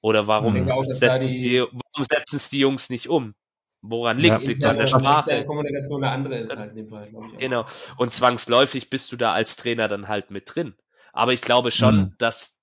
[0.00, 3.34] Oder warum, auch, setzen, die, warum setzen es die Jungs nicht um?
[3.82, 4.44] Woran liegt es?
[4.44, 5.30] Ja, liegt an der Sprache?
[5.30, 7.34] Der Kommunikation eine andere ist halt in dem Fall, glaube ich.
[7.34, 7.38] Auch.
[7.38, 7.66] Genau.
[7.96, 10.74] Und zwangsläufig bist du da als Trainer dann halt mit drin.
[11.12, 12.14] Aber ich glaube schon, mhm.
[12.18, 12.60] dass,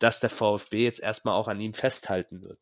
[0.00, 2.58] dass der VfB jetzt erstmal auch an ihm festhalten wird.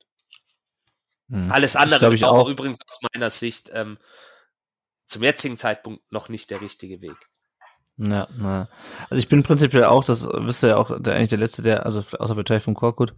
[1.29, 1.51] Mhm.
[1.51, 3.99] Alles andere ich auch, auch übrigens aus meiner Sicht ähm,
[5.07, 7.17] zum jetzigen Zeitpunkt noch nicht der richtige Weg.
[7.97, 8.69] Ja, na.
[9.09, 11.87] Also ich bin prinzipiell auch, das wisst ihr ja auch, der, eigentlich der letzte, der,
[11.87, 13.15] also außer bei Teufel Korkut,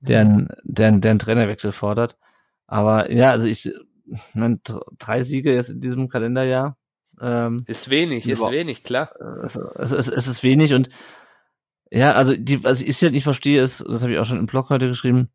[0.00, 0.48] der, mhm.
[0.62, 2.16] der, der einen Trainerwechsel fordert.
[2.66, 3.72] Aber ja, also ich,
[4.98, 6.76] drei Siege jetzt in diesem Kalenderjahr.
[7.20, 9.10] Ähm, ist wenig, ist wenig, klar.
[9.42, 10.88] Es, es, es, es ist wenig und
[11.90, 14.46] ja, also die, was ich halt nicht verstehe, ist, das habe ich auch schon im
[14.46, 15.28] Blog heute geschrieben,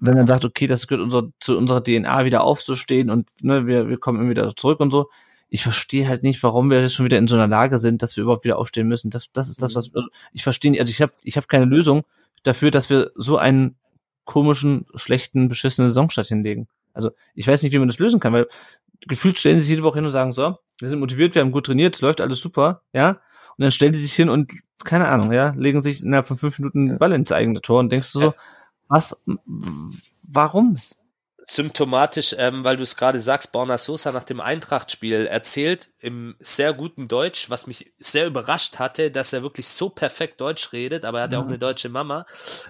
[0.00, 3.88] wenn man sagt, okay, das gehört unser, zu unserer DNA wieder aufzustehen und ne, wir,
[3.88, 5.08] wir kommen immer wieder zurück und so.
[5.48, 8.16] Ich verstehe halt nicht, warum wir jetzt schon wieder in so einer Lage sind, dass
[8.16, 9.10] wir überhaupt wieder aufstehen müssen.
[9.10, 10.80] Das, das ist das, was also ich verstehe nicht.
[10.80, 12.02] Also ich habe ich hab keine Lösung
[12.42, 13.76] dafür, dass wir so einen
[14.24, 16.68] komischen, schlechten, beschissenen Saisonstart hinlegen.
[16.92, 18.48] Also ich weiß nicht, wie man das lösen kann, weil
[19.06, 21.52] gefühlt stellen sie sich jede Woche hin und sagen, so, wir sind motiviert, wir haben
[21.52, 23.10] gut trainiert, es läuft alles super, ja.
[23.10, 24.52] Und dann stellen die sich hin und,
[24.84, 28.12] keine Ahnung, ja, legen sich innerhalb von fünf Minuten Ball ins eigene Tor und denkst
[28.12, 28.34] du so,
[28.88, 29.16] was,
[30.22, 30.74] warum?
[31.50, 36.72] symptomatisch, ähm, weil du es gerade sagst, Borna Sosa nach dem Eintracht-Spiel erzählt im sehr
[36.72, 41.18] guten Deutsch, was mich sehr überrascht hatte, dass er wirklich so perfekt Deutsch redet, aber
[41.18, 41.50] er hat ja auch mhm.
[41.50, 42.24] eine deutsche Mama,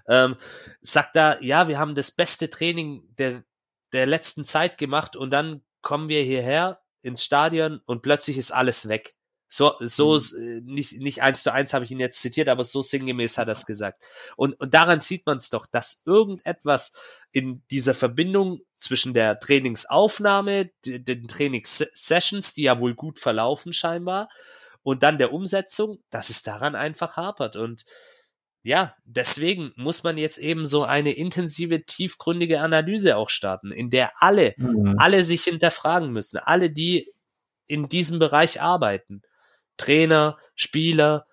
[0.08, 0.36] ähm,
[0.80, 3.44] sagt da, ja, wir haben das beste Training der
[3.92, 8.88] der letzten Zeit gemacht und dann kommen wir hierher ins Stadion und plötzlich ist alles
[8.88, 9.14] weg.
[9.52, 10.64] So, so mhm.
[10.64, 13.52] nicht, nicht eins zu eins habe ich ihn jetzt zitiert, aber so sinngemäß hat er
[13.52, 14.04] es gesagt.
[14.36, 16.94] Und, und daran sieht man es doch, dass irgendetwas
[17.32, 24.28] in dieser Verbindung zwischen der Trainingsaufnahme, den Trainingssessions, die ja wohl gut verlaufen scheinbar,
[24.82, 27.56] und dann der Umsetzung, dass es daran einfach hapert.
[27.56, 27.84] Und
[28.62, 34.12] ja, deswegen muss man jetzt eben so eine intensive, tiefgründige Analyse auch starten, in der
[34.18, 34.96] alle, mhm.
[34.98, 37.06] alle sich hinterfragen müssen, alle, die
[37.66, 39.22] in diesem Bereich arbeiten.
[39.78, 41.26] Trainer, Spieler,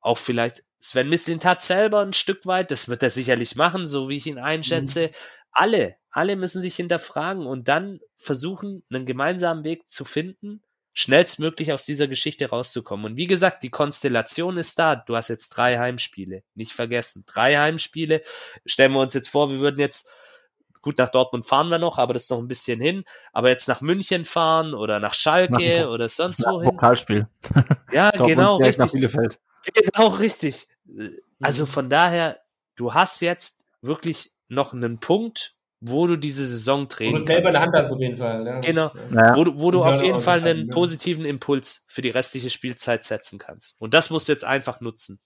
[0.00, 4.18] auch vielleicht Sven Mislintat selber ein Stück weit, das wird er sicherlich machen, so wie
[4.18, 5.08] ich ihn einschätze.
[5.08, 5.14] Mhm.
[5.52, 10.62] Alle, alle müssen sich hinterfragen und dann versuchen, einen gemeinsamen Weg zu finden,
[10.98, 13.04] schnellstmöglich aus dieser Geschichte rauszukommen.
[13.04, 14.96] Und wie gesagt, die Konstellation ist da.
[14.96, 16.42] Du hast jetzt drei Heimspiele.
[16.54, 17.24] Nicht vergessen.
[17.26, 18.22] Drei Heimspiele.
[18.64, 20.10] Stellen wir uns jetzt vor, wir würden jetzt
[20.80, 23.02] Gut, nach Dortmund fahren wir noch, aber das ist noch ein bisschen hin.
[23.32, 26.70] Aber jetzt nach München fahren oder nach Schalke nach, oder sonst wohin.
[26.70, 27.26] Pokalspiel.
[27.90, 28.92] Ja, genau, richtig.
[28.92, 30.68] Genau, richtig.
[31.40, 31.68] Also mhm.
[31.68, 32.38] von daher,
[32.76, 37.28] du hast jetzt wirklich noch einen Punkt, wo du diese Saison drehen kannst.
[37.28, 38.46] selber in der Hand hast auf jeden Fall.
[38.46, 38.60] Ja.
[38.60, 39.36] Genau, ja.
[39.36, 43.38] wo du, wo du auf jeden Fall einen positiven Impuls für die restliche Spielzeit setzen
[43.38, 43.76] kannst.
[43.78, 45.20] Und das musst du jetzt einfach nutzen.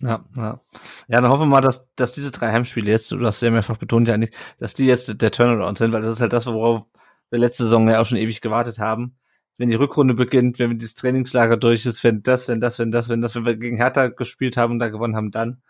[0.00, 0.60] Ja, ja.
[1.08, 3.76] Ja, dann hoffen wir mal, dass, dass diese drei Heimspiele jetzt, du hast ja mehrfach
[3.76, 6.84] betont, ja nicht, dass die jetzt der Turnaround sind, weil das ist halt das, worauf
[7.30, 9.16] wir letzte Saison ja auch schon ewig gewartet haben.
[9.56, 13.08] Wenn die Rückrunde beginnt, wenn dieses Trainingslager durch ist, wenn das, wenn das, wenn das,
[13.08, 15.62] wenn das, wenn wir gegen Hertha gespielt haben und da gewonnen haben, dann.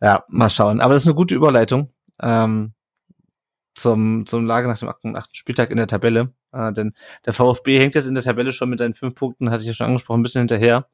[0.00, 0.80] Ja, mal schauen.
[0.80, 1.92] Aber das ist eine gute Überleitung.
[2.22, 2.72] Ähm,
[3.74, 6.32] zum, zum Lager nach dem achten, Spieltag in der Tabelle.
[6.52, 6.94] Äh, denn
[7.26, 9.74] der VfB hängt jetzt in der Tabelle schon mit seinen fünf Punkten, hatte ich ja
[9.74, 10.86] schon angesprochen, ein bisschen hinterher.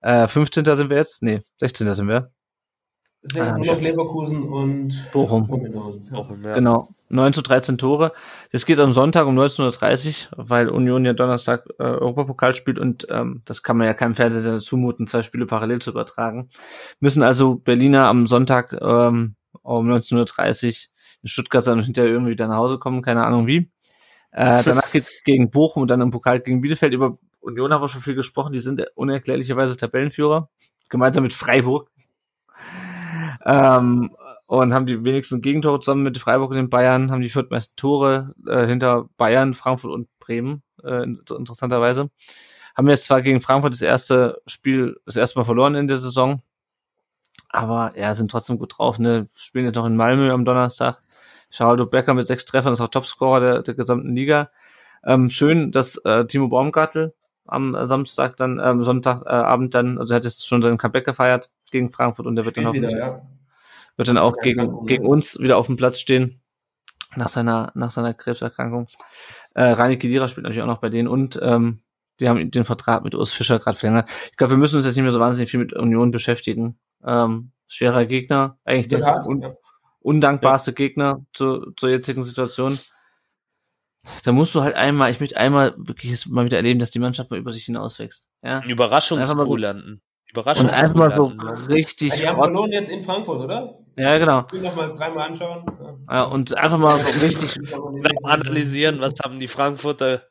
[0.00, 0.64] Äh, 15.
[0.64, 1.22] sind wir jetzt?
[1.22, 1.94] Nee, 16.
[1.94, 2.32] sind wir.
[3.36, 5.46] Ah, noch Leverkusen und Bochum.
[5.46, 6.54] Bochum ja.
[6.54, 6.88] Genau.
[7.08, 8.12] 9 zu 13 Tore.
[8.50, 13.06] Das geht am Sonntag um 19.30 Uhr, weil Union ja Donnerstag äh, Europapokal spielt und
[13.10, 16.48] ähm, das kann man ja keinem Fernseher zumuten, zwei Spiele parallel zu übertragen.
[16.98, 20.91] Müssen also Berliner am Sonntag ähm, um 19.30 Uhr
[21.22, 23.70] in Stuttgart dann hinterher irgendwie wieder nach Hause kommen, keine Ahnung wie.
[24.32, 26.92] Äh, danach geht's gegen Bochum und dann im Pokal gegen Bielefeld.
[26.94, 30.48] Über Union haben wir schon viel gesprochen, die sind unerklärlicherweise Tabellenführer,
[30.88, 31.90] gemeinsam mit Freiburg.
[33.44, 34.14] Ähm,
[34.46, 38.34] und haben die wenigsten Gegentore zusammen mit Freiburg und den Bayern, haben die viertmeisten Tore
[38.46, 42.10] äh, hinter Bayern, Frankfurt und Bremen, äh, interessanterweise.
[42.76, 46.42] haben jetzt zwar gegen Frankfurt das erste Spiel, das erste Mal verloren in der Saison,
[47.52, 49.28] aber ja, sind trotzdem gut drauf, ne?
[49.36, 51.02] Spielen jetzt noch in Malmö am Donnerstag.
[51.56, 54.50] Geraldo Becker mit sechs Treffern ist auch Topscorer der, der gesamten Liga.
[55.04, 57.14] Ähm, schön, dass äh, Timo Baumgartel
[57.46, 61.50] am Samstag dann, ähm, Sonntagabend äh, dann, also er hat jetzt schon seinen Comeback gefeiert
[61.70, 63.22] gegen Frankfurt und der wird dann auch, wieder, ja.
[63.96, 66.40] wird dann auch gegen, gegen uns wieder auf dem Platz stehen
[67.16, 68.86] nach seiner, nach seiner Krebserkrankung.
[69.54, 71.82] Äh, Reini Kedira spielt natürlich auch noch bei denen und ähm,
[72.20, 74.08] die haben den Vertrag mit Urs Fischer gerade verlängert.
[74.30, 76.78] Ich glaube, wir müssen uns jetzt nicht mehr so wahnsinnig viel mit Union beschäftigen.
[77.04, 79.56] Ähm, schwerer Gegner, eigentlich der hart, un ja.
[80.02, 80.74] Undankbarste ja.
[80.74, 82.78] Gegner zu, zur jetzigen Situation.
[84.24, 87.30] Da musst du halt einmal, ich möchte einmal wirklich mal wieder erleben, dass die Mannschaft
[87.30, 88.24] mal über sich hinauswächst.
[88.42, 88.58] Ja?
[88.58, 90.02] Ein Überraschungskuh landen.
[90.32, 90.66] Überraschung.
[90.66, 91.32] Und einfach mal so
[91.68, 92.08] richtig.
[92.10, 93.78] Ja, die haben verloren jetzt in Frankfurt, oder?
[93.96, 94.44] Ja, genau.
[94.46, 95.66] Ich will noch mal dreimal anschauen.
[96.10, 97.60] Ja, und einfach mal so richtig
[98.22, 100.22] analysieren, was haben die Frankfurter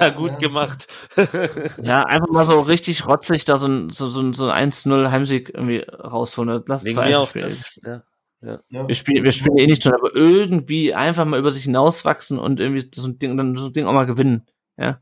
[0.00, 1.08] da gut gemacht.
[1.82, 5.50] ja, einfach mal so richtig rotzig da so ein, so, so, so ein 1-0 Heimsieg
[5.50, 6.64] irgendwie rausholen.
[6.66, 8.02] Lass Wegen mir auch das, ja.
[8.44, 8.88] Ja.
[8.88, 12.60] Wir spielen, wir spielen eh nicht schon, aber irgendwie einfach mal über sich hinauswachsen und
[12.60, 14.46] irgendwie so ein Ding, dann so ein Ding auch mal gewinnen.
[14.76, 15.00] Ja.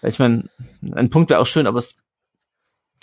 [0.00, 0.48] Weil ich meine,
[0.92, 1.96] ein Punkt wäre auch schön, aber es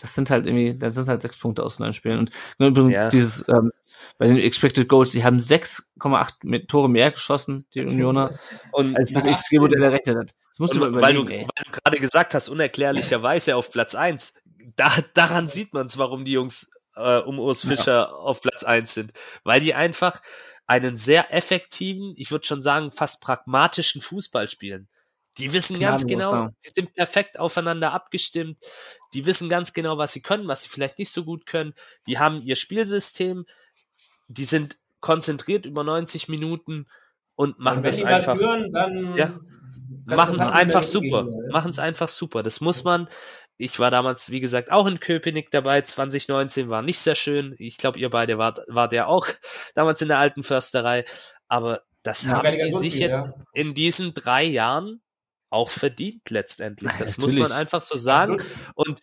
[0.01, 2.29] das sind halt irgendwie, das sind halt sechs Punkte aus neun Spielen.
[2.57, 3.09] Und ja.
[3.09, 3.71] dieses, ähm,
[4.17, 8.31] bei den Expected Goals, die haben 6,8 Tore mehr geschossen, die Unioner,
[8.71, 10.35] und, als das XG-Modell errechnet hat.
[10.51, 14.35] Das musst du mal weil du, weil du gerade gesagt hast, unerklärlicherweise auf Platz eins.
[14.75, 18.11] Da, daran sieht man es, warum die Jungs äh, um Urs Fischer ja.
[18.11, 19.11] auf Platz eins sind.
[19.43, 20.21] Weil die einfach
[20.67, 24.87] einen sehr effektiven, ich würde schon sagen, fast pragmatischen Fußball spielen.
[25.39, 28.57] Die wissen ganz genau, die sind perfekt aufeinander abgestimmt.
[29.13, 31.73] Die wissen ganz genau, was sie können, was sie vielleicht nicht so gut können.
[32.07, 33.45] Die haben ihr Spielsystem.
[34.27, 36.87] Die sind konzentriert über 90 Minuten
[37.35, 38.37] und machen das einfach.
[38.37, 39.31] Führen, dann, ja,
[40.05, 41.25] machen es einfach super.
[41.51, 42.43] Machen es einfach super.
[42.43, 43.07] Das muss man.
[43.61, 45.81] Ich war damals, wie gesagt, auch in Köpenick dabei.
[45.81, 47.53] 2019 war nicht sehr schön.
[47.57, 49.27] Ich glaube, ihr beide wart, wart ja auch
[49.75, 51.03] damals in der alten Försterei.
[51.49, 53.43] Aber das ja, haben die sich jetzt ja.
[53.53, 55.01] in diesen drei Jahren
[55.49, 56.93] auch verdient letztendlich.
[56.93, 58.41] Das ja, muss man einfach so sagen.
[58.75, 59.01] Und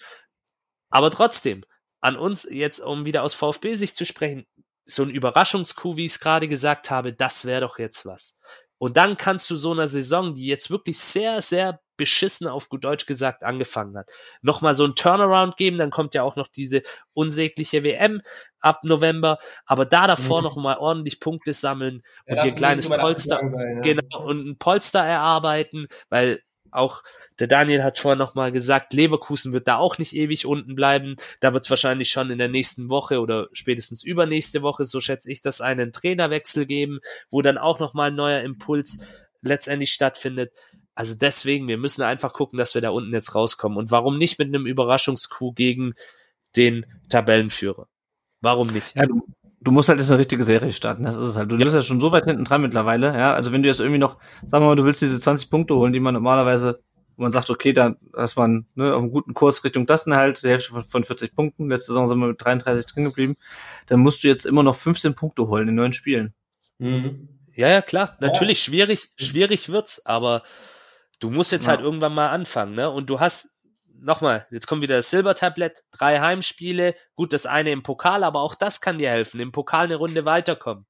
[0.89, 1.63] aber trotzdem,
[2.01, 4.47] an uns jetzt, um wieder aus VfB-Sicht zu sprechen,
[4.87, 8.39] so ein Überraschungskuh, wie ich es gerade gesagt habe, das wäre doch jetzt was.
[8.79, 12.85] Und dann kannst du so einer Saison, die jetzt wirklich sehr, sehr beschissen auf gut
[12.85, 14.11] Deutsch gesagt angefangen hat,
[14.43, 16.83] nochmal so ein Turnaround geben, dann kommt ja auch noch diese
[17.13, 18.21] unsägliche WM
[18.61, 20.45] ab November, aber da davor mhm.
[20.45, 23.81] nochmal ordentlich Punkte sammeln ja, und ihr kleines Polster, sein, ja.
[23.81, 26.41] genau, und ein Polster erarbeiten, weil
[26.77, 27.03] auch
[27.41, 31.17] der Daniel hat vorhin nochmal gesagt, Leverkusen wird da auch nicht ewig unten bleiben.
[31.41, 35.31] Da wird es wahrscheinlich schon in der nächsten Woche oder spätestens übernächste Woche, so schätze
[35.33, 37.01] ich, das einen Trainerwechsel geben,
[37.31, 39.07] wo dann auch nochmal ein neuer Impuls
[39.43, 40.53] letztendlich stattfindet.
[40.97, 43.77] Also deswegen, wir müssen einfach gucken, dass wir da unten jetzt rauskommen.
[43.77, 45.93] Und warum nicht mit einem Überraschungskuh gegen
[46.57, 47.87] den Tabellenführer?
[48.41, 48.97] Warum nicht?
[48.97, 49.27] Ja, du,
[49.61, 51.05] du musst halt jetzt eine richtige Serie starten.
[51.05, 51.53] Das ist es halt.
[51.53, 51.65] Du ja.
[51.65, 53.09] bist ja schon so weit hinten dran mittlerweile.
[53.09, 54.17] Ja, also wenn du jetzt irgendwie noch,
[54.47, 56.81] sagen wir mal, du willst diese 20 Punkte holen, die man normalerweise,
[57.17, 60.43] wo man sagt, okay, da ist man ne, auf einem guten Kurs Richtung das halt,
[60.45, 61.69] die Hälfte von, von 40 Punkten.
[61.69, 63.37] Letzte Saison sind wir mit 33 drin geblieben.
[63.87, 66.33] Dann musst du jetzt immer noch 15 Punkte holen in neun Spielen.
[66.79, 67.29] Mhm.
[67.53, 68.17] Ja, ja, klar.
[68.21, 68.71] Natürlich ja.
[68.73, 70.43] schwierig, schwierig wird's, aber
[71.19, 71.73] du musst jetzt ja.
[71.73, 72.91] halt irgendwann mal anfangen, ne?
[72.91, 73.61] Und du hast
[74.01, 78.55] nochmal, jetzt kommt wieder das Silbertablett, drei Heimspiele, gut, das eine im Pokal, aber auch
[78.55, 80.87] das kann dir helfen, im Pokal eine Runde weiterkommen.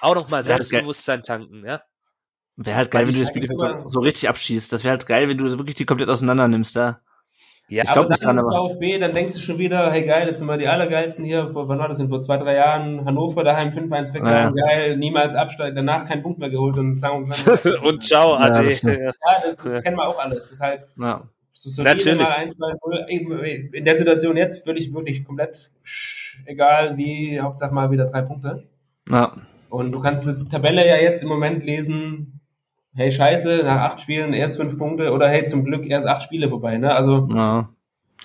[0.00, 1.82] Auch nochmal Selbstbewusstsein tanken, ja.
[2.56, 4.72] Wäre halt geil, wenn du das Spiel so, so, richtig abschießt.
[4.72, 7.00] Das wäre halt geil, wenn du wirklich die komplett auseinander nimmst, da.
[7.70, 8.50] Ja, ich glaube nicht dran, aber.
[8.50, 11.68] VfB, dann denkst du schon wieder, hey geil, jetzt sind wir die Allergeilsten hier, vor,
[11.68, 14.66] wann war das denn, vor zwei, drei Jahren, Hannover daheim 5-1 weggegangen, ja.
[14.66, 18.64] geil, niemals absteigen, danach keinen Punkt mehr geholt und sagen und, und ciao, ja, Ade.
[18.64, 20.38] Das, ja, das, das kennen wir auch alles.
[20.40, 21.22] Das ist halt, ja.
[21.52, 22.28] So Natürlich.
[22.28, 23.70] 1, 2, 0.
[23.72, 25.72] In der Situation jetzt würde ich wirklich komplett
[26.44, 28.64] egal wie, Hauptsache mal wieder drei Punkte.
[29.10, 29.32] Ja.
[29.68, 32.37] Und du kannst das Tabelle ja jetzt im Moment lesen,
[32.94, 36.48] hey scheiße, nach acht Spielen erst fünf Punkte oder hey zum Glück erst acht Spiele
[36.48, 36.94] vorbei, ne?
[36.94, 37.68] Also ja,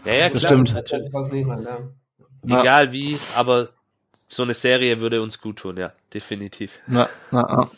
[0.06, 0.73] ja, ja das stimmt.
[2.45, 2.60] Ja.
[2.60, 3.69] Egal wie, aber
[4.27, 6.80] so eine Serie würde uns gut tun, ja, definitiv.
[6.88, 7.69] Ja, ja, ja.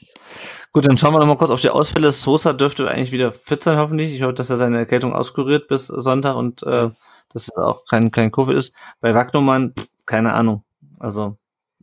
[0.72, 2.12] Gut, dann schauen wir noch mal kurz auf die Ausfälle.
[2.12, 4.14] Sosa dürfte eigentlich wieder fit sein, hoffentlich.
[4.14, 6.90] Ich hoffe, dass er seine Erkältung auskuriert bis Sonntag und äh,
[7.32, 8.74] dass es auch kein, kein Covid ist.
[9.00, 9.74] Bei Wagnumann,
[10.06, 10.66] keine Ahnung.
[11.00, 11.38] Also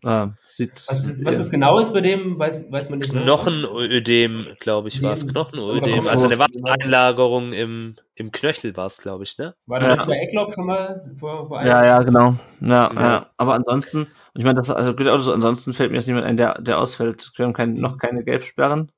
[0.05, 0.73] äh, sieht.
[0.89, 3.12] Was, was das genau ist bei dem, weiß, weiß man nicht.
[3.12, 5.27] Knochenödem, glaube ich, war es.
[5.27, 6.07] Knochenödem.
[6.09, 9.55] Also eine Wassereinlagerung im, im Knöchel war es, glaube ich, ne?
[9.66, 10.05] War das ja.
[10.05, 12.35] bei Eckloff schon mal vor, vor Ja, ja, genau.
[12.61, 13.01] Ja, ja.
[13.01, 13.31] ja.
[13.37, 16.39] Aber ansonsten und ich meine, das also gut, also ansonsten fällt mir jetzt niemand ein,
[16.39, 17.33] der, der ausfällt.
[17.37, 18.91] Wir haben kein, noch keine Gelbsperren.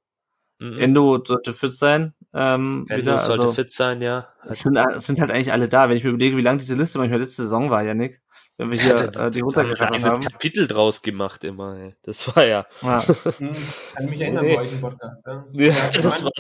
[0.73, 0.81] Mhm.
[0.81, 2.15] Endo sollte fit sein.
[2.35, 3.19] Ähm, Endo wieder.
[3.19, 4.29] sollte also, fit sein, ja.
[4.49, 5.89] Es sind, es sind halt eigentlich alle da.
[5.89, 8.21] Wenn ich mir überlege, wie lang diese Liste manchmal letzte Saison war, ja, Nick.
[8.57, 10.21] Wenn wir hier Ja, äh, die da runtergerattert haben wir ein.
[10.33, 11.77] Kapitel draus gemacht immer.
[11.79, 11.95] Ey.
[12.03, 12.67] Das war ja.
[12.83, 13.03] Ja.
[13.39, 13.53] Hm,
[13.95, 14.57] kann mich erinnern Nee.
[14.57, 15.27] bei euch im Podcast.
[15.27, 15.45] Ja.
[15.53, 16.31] Ja, das das war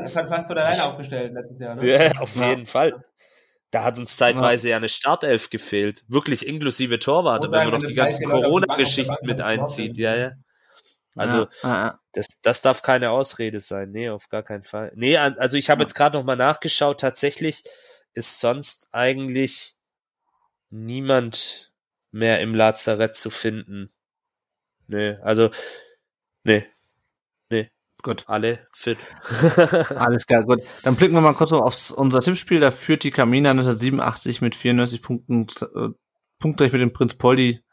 [0.00, 1.74] das hat fast von alleine aufgestellt letztes Jahr.
[1.76, 1.86] Ne?
[1.86, 2.48] Ja, auf Ja.
[2.50, 2.94] jeden Fall.
[3.70, 6.04] Da hat uns zeitweise ja eine Startelf gefehlt.
[6.06, 9.98] Wirklich inklusive Torwarte, wenn man noch die ganzen Corona-Geschichten mit einzieht.
[9.98, 10.30] Ja, ja.
[11.14, 13.90] Also, ja, das, das darf keine Ausrede sein.
[13.90, 14.92] Nee, auf gar keinen Fall.
[14.96, 17.00] Nee, also ich habe jetzt gerade noch mal nachgeschaut.
[17.00, 17.62] Tatsächlich
[18.14, 19.76] ist sonst eigentlich
[20.70, 21.72] niemand
[22.10, 23.92] mehr im Lazarett zu finden.
[24.86, 25.50] Nee, also,
[26.42, 26.66] nee,
[28.04, 28.24] Gut.
[28.26, 28.98] alle fit.
[29.96, 30.60] Alles klar, gut.
[30.82, 32.60] Dann blicken wir mal kurz auf unser Tippspiel.
[32.60, 35.88] Da führt die Kamina 1987 mit 94 Punkten, äh,
[36.38, 37.63] punktgleich mit dem Prinz Poldi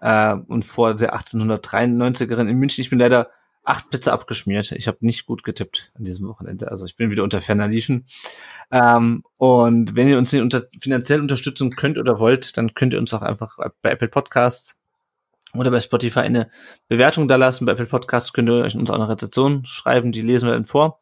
[0.00, 2.82] äh, und vor der 1893erin in München.
[2.82, 3.30] Ich bin leider
[3.64, 4.72] acht Plätze abgeschmiert.
[4.72, 6.70] Ich habe nicht gut getippt an diesem Wochenende.
[6.70, 8.06] Also ich bin wieder unter ferner Liefen.
[8.70, 13.12] Ähm, und wenn ihr uns unter, finanziell unterstützen könnt oder wollt, dann könnt ihr uns
[13.14, 14.78] auch einfach bei Apple Podcasts
[15.54, 16.50] oder bei Spotify eine
[16.88, 17.66] Bewertung da lassen.
[17.66, 20.64] Bei Apple Podcasts könnt ihr euch uns auch eine Rezension schreiben, die lesen wir dann
[20.64, 20.98] vor.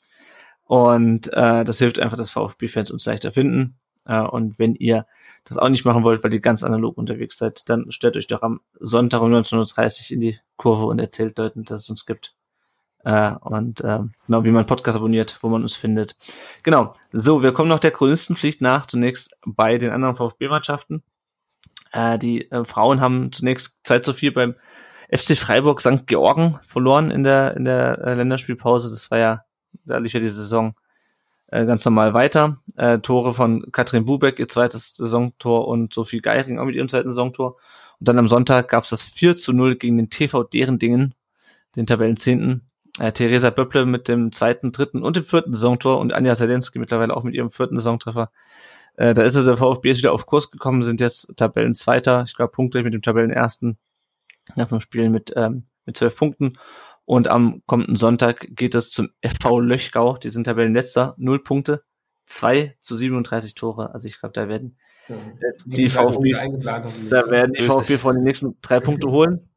[0.64, 3.78] Und äh, das hilft einfach, dass VfB-Fans uns leichter finden.
[4.08, 5.06] Äh, und wenn ihr
[5.44, 8.42] das auch nicht machen wollt, weil ihr ganz analog unterwegs seid, dann stellt euch doch
[8.42, 12.34] am Sonntag um 19.30 Uhr in die Kurve und erzählt Leuten, dass es uns gibt.
[13.04, 16.16] Äh, und äh, genau, wie man Podcast abonniert, wo man uns findet.
[16.64, 16.94] Genau.
[17.12, 21.02] So, wir kommen noch der Chronistenpflicht nach, zunächst bei den anderen VfB-Mannschaften.
[21.92, 24.56] Äh, die äh, Frauen haben zunächst Zeit so viel beim
[25.10, 26.06] FC Freiburg St.
[26.06, 28.90] Georgen verloren in der in der äh, Länderspielpause.
[28.90, 29.44] Das war ja,
[29.84, 30.74] da lief ja die Saison
[31.48, 32.58] äh, ganz normal weiter.
[32.76, 37.10] Äh, Tore von Katrin Bubeck, ihr zweites Saisontor und Sophie Geiring auch mit ihrem zweiten
[37.10, 37.56] Saisontor.
[37.98, 41.14] Und dann am Sonntag gab es das 4 zu 0 gegen den TV Derendingen,
[41.76, 42.68] den Tabellenzehnten.
[42.98, 47.16] Äh, Theresa Böpple mit dem zweiten, dritten und dem vierten Saisontor und Anja Zelensky mittlerweile
[47.16, 48.30] auch mit ihrem vierten Saisontreffer.
[48.96, 52.34] Äh, da ist also der VfB ist wieder auf Kurs gekommen, sind jetzt Tabellenzweiter, ich
[52.34, 53.78] glaube punktgleich mit dem Tabellenersten
[54.56, 56.58] nach dem Spiel mit, ähm, mit zwölf Punkten.
[57.08, 61.82] Und am kommenden Sonntag geht es zum FV Löchgau, die sind Tabellenletzter, null Punkte,
[62.26, 63.94] zwei zu 37 Tore.
[63.94, 64.76] Also ich glaube, da werden
[65.08, 65.16] Ja.
[65.64, 66.32] die VfB
[67.08, 67.62] da werden die.
[67.62, 69.48] VfB von den nächsten drei Punkte holen.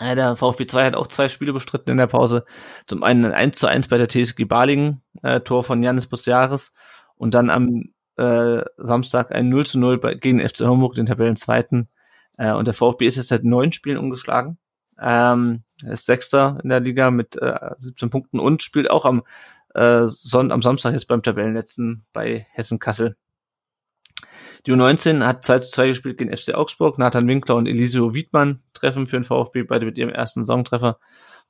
[0.00, 2.46] Äh, Der VfB 2 hat auch zwei Spiele bestritten in der Pause.
[2.86, 6.72] Zum einen ein 1 zu 1 bei der TSG Balingen, äh, Tor von Janis Busjahres.
[7.16, 11.04] Und dann am äh, Samstag ein 0 zu 0 bei, gegen den FC Homburg, den
[11.04, 11.90] Tabellenzweiten.
[12.38, 14.56] Äh, und der VfB ist jetzt seit neun Spielen ungeschlagen.
[15.00, 19.22] Ähm, er ist Sechster in der Liga mit äh, 17 Punkten und spielt auch am,
[19.74, 23.16] äh, Son am Samstag jetzt beim Tabellenletzten bei Hessen Kassel.
[24.66, 26.98] Die U19 hat 2 zu 2 gespielt gegen FC Augsburg.
[26.98, 30.98] Nathan Winkler und Elisio Wiedmann treffen für den VfB, beide mit ihrem ersten Saisontreffer.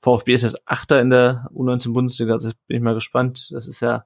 [0.01, 3.49] VfB ist jetzt Achter in der U19 Bundesliga, also bin ich mal gespannt.
[3.53, 4.05] Das ist ja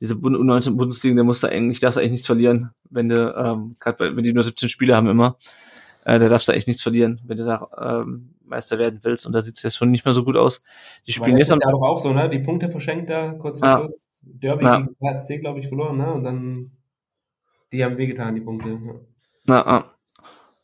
[0.00, 3.76] diese Bund- U19 Bundesliga, der muss da eigentlich, darfst eigentlich nichts verlieren, wenn du, ähm,
[3.78, 5.38] gerade wenn die nur 17 Spiele haben immer,
[6.04, 7.68] äh, da darfst du echt nichts verlieren, wenn du da
[8.02, 9.26] ähm, Meister werden willst.
[9.26, 10.62] Und da sieht es jetzt schon nicht mehr so gut aus.
[11.06, 12.28] Die spielen jetzt am Jahr doch auch so, ne?
[12.28, 13.78] Die Punkte verschenkt da, kurz vor Ja.
[13.78, 14.06] Schluss.
[14.20, 14.80] Derby Ja.
[14.80, 16.12] gegen HSC, glaube ich, verloren, ne?
[16.12, 16.72] Und dann,
[17.72, 18.70] die haben wehgetan, die Punkte.
[18.70, 18.94] Ja.
[19.44, 19.84] Na, ah.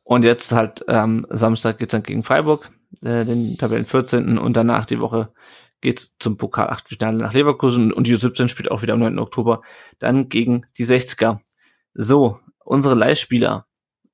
[0.05, 2.71] Und jetzt halt ähm, Samstag geht's dann gegen Freiburg,
[3.03, 4.39] äh, den Tabellen 14.
[4.39, 5.33] Und danach die Woche
[5.81, 9.19] geht's zum Pokal 8 Finale nach Leverkusen und die U17 spielt auch wieder am 9.
[9.19, 9.63] Oktober
[9.99, 11.41] dann gegen die 60er.
[11.95, 13.68] So, unsere Leihspieler.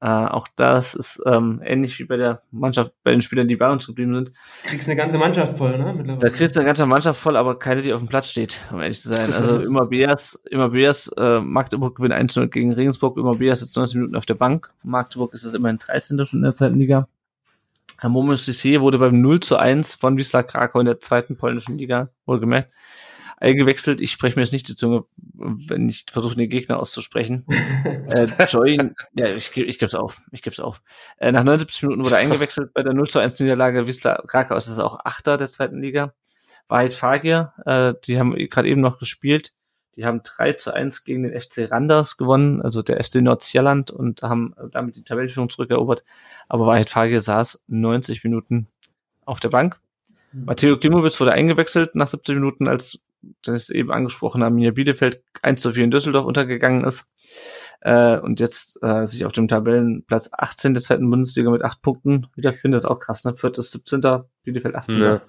[0.05, 3.71] Äh, auch das ist ähm, ähnlich wie bei der Mannschaft, bei den Spielern, die bei
[3.71, 4.33] uns geblieben sind.
[4.65, 5.95] Kriegst eine ganze Mannschaft voll, ne?
[5.97, 6.19] Mittlerweile.
[6.19, 8.83] Da kriegst du eine ganze Mannschaft voll, aber keine, die auf dem Platz steht, um
[8.83, 9.33] ehrlich zu sein.
[9.33, 13.99] Also immer Beers, immer Beers, äh, Magdeburg gewinnt 1 gegen Regensburg, immer Beers sitzt 19
[13.99, 14.69] Minuten auf der Bank.
[14.83, 16.23] Magdeburg ist das immerhin 13.
[16.27, 17.09] schon in der zweiten Liga.
[18.03, 22.11] Momo Sissé wurde beim 0 zu 1 von Wisla Krakau in der zweiten polnischen Liga,
[22.27, 22.69] wohlgemerkt,
[23.37, 24.01] eingewechselt.
[24.01, 25.05] Ich spreche mir jetzt nicht die Zunge,
[25.35, 27.45] wenn ich versuche, den Gegner auszusprechen.
[27.49, 30.21] äh, Join, ja, ich, ich gebe es auf.
[30.33, 30.81] Ich gebe es auf.
[31.19, 33.87] Äh, nach 79 Minuten wurde eingewechselt bei der 0 zu 1 Niederlage.
[33.87, 36.15] Wisla Krakau ist das auch Achter der zweiten Liga.
[36.69, 39.53] Wahrheit Fagir, äh, die haben gerade eben noch gespielt.
[39.97, 44.23] Die haben 3 zu 1 gegen den FC Randers gewonnen, also der FC Nordsjælland und
[44.23, 46.03] haben damit die Tabellenführung zurückerobert.
[46.49, 48.67] Aber Wahrheit Fagir saß 90 Minuten
[49.25, 49.79] auf der Bank.
[50.33, 52.99] Matteo Klimowitz wurde eingewechselt nach 70 Minuten, als
[53.43, 57.07] das eben angesprochene Arminia Bielefeld 1 zu 4 in Düsseldorf untergegangen ist.
[57.81, 62.27] Äh, und jetzt äh, sich auf dem Tabellenplatz 18 der zweiten Bundesliga mit 8 Punkten
[62.35, 62.79] wiederfindet.
[62.79, 63.35] Das ist auch krass, ne?
[63.35, 64.01] Viertes, 17.
[64.43, 64.99] Bielefeld 18.
[64.99, 65.21] Ne.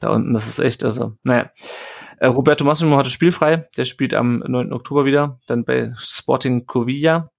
[0.00, 1.50] Da unten, das ist echt, also, naja.
[2.18, 4.72] Äh, Roberto Massimo hatte spielfrei, der spielt am 9.
[4.72, 7.30] Oktober wieder, dann bei Sporting Covilla.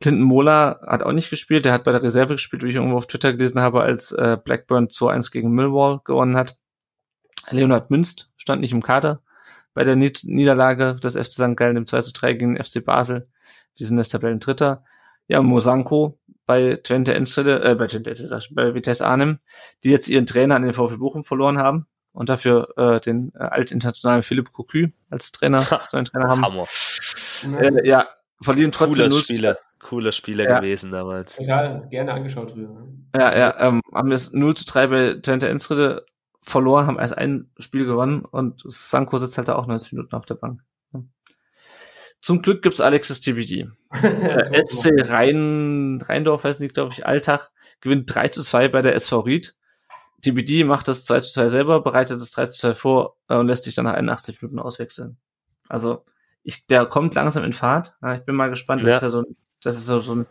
[0.00, 2.96] Clinton Mola hat auch nicht gespielt, der hat bei der Reserve gespielt, wie ich irgendwo
[2.96, 6.56] auf Twitter gelesen habe, als äh, Blackburn 2-1 gegen Millwall gewonnen hat.
[7.50, 9.22] Leonhard Münst stand nicht im Kader
[9.74, 11.56] bei der Niederlage des FC St.
[11.56, 13.28] Gallen im 2 zu 3 gegen den FC Basel.
[13.78, 14.84] Die sind jetzt Tabellendritter.
[15.28, 18.14] Ja, Mosanko bei Twente Enschede, äh, bei Twente,
[18.52, 19.38] bei Vitesse Arnhem,
[19.84, 23.40] die jetzt ihren Trainer an den VfB Bochum verloren haben und dafür äh, den äh,
[23.44, 26.42] altinternationalen Philipp Cocu als Trainer, so einen Trainer haben.
[26.42, 26.64] Hammer.
[27.60, 28.08] Äh, ja,
[28.40, 30.58] verlieren trotzdem Cooler Spieler, cooler Spieler Ja.
[30.58, 31.36] gewesen damals.
[31.36, 32.74] Total gerne angeschaut früher.
[33.14, 36.04] Ja, ja, ähm, haben jetzt 0 zu 3 bei Twente Enschede
[36.40, 40.26] verloren, haben erst ein Spiel gewonnen und Sanko sitzt halt da auch 90 Minuten auf
[40.26, 40.62] der Bank.
[42.20, 43.68] Zum Glück gibt's Alexis TBD.
[44.02, 47.50] Der SC Rhein, Rheindorf heißen die, glaube ich, Alltag,
[47.80, 49.54] gewinnt 3 zu 2 bei der SV Ried.
[50.22, 53.46] TBD macht das 2 zu 2 selber, bereitet das 3 zu 2 vor äh, und
[53.46, 55.16] lässt sich dann nach 81 Minuten auswechseln.
[55.68, 56.04] Also,
[56.42, 57.94] ich, der kommt langsam in Fahrt.
[58.16, 58.82] Ich bin mal gespannt.
[58.82, 58.96] Das Ja.
[58.96, 59.24] ist ja so,
[59.62, 60.26] das ist so, so, ein,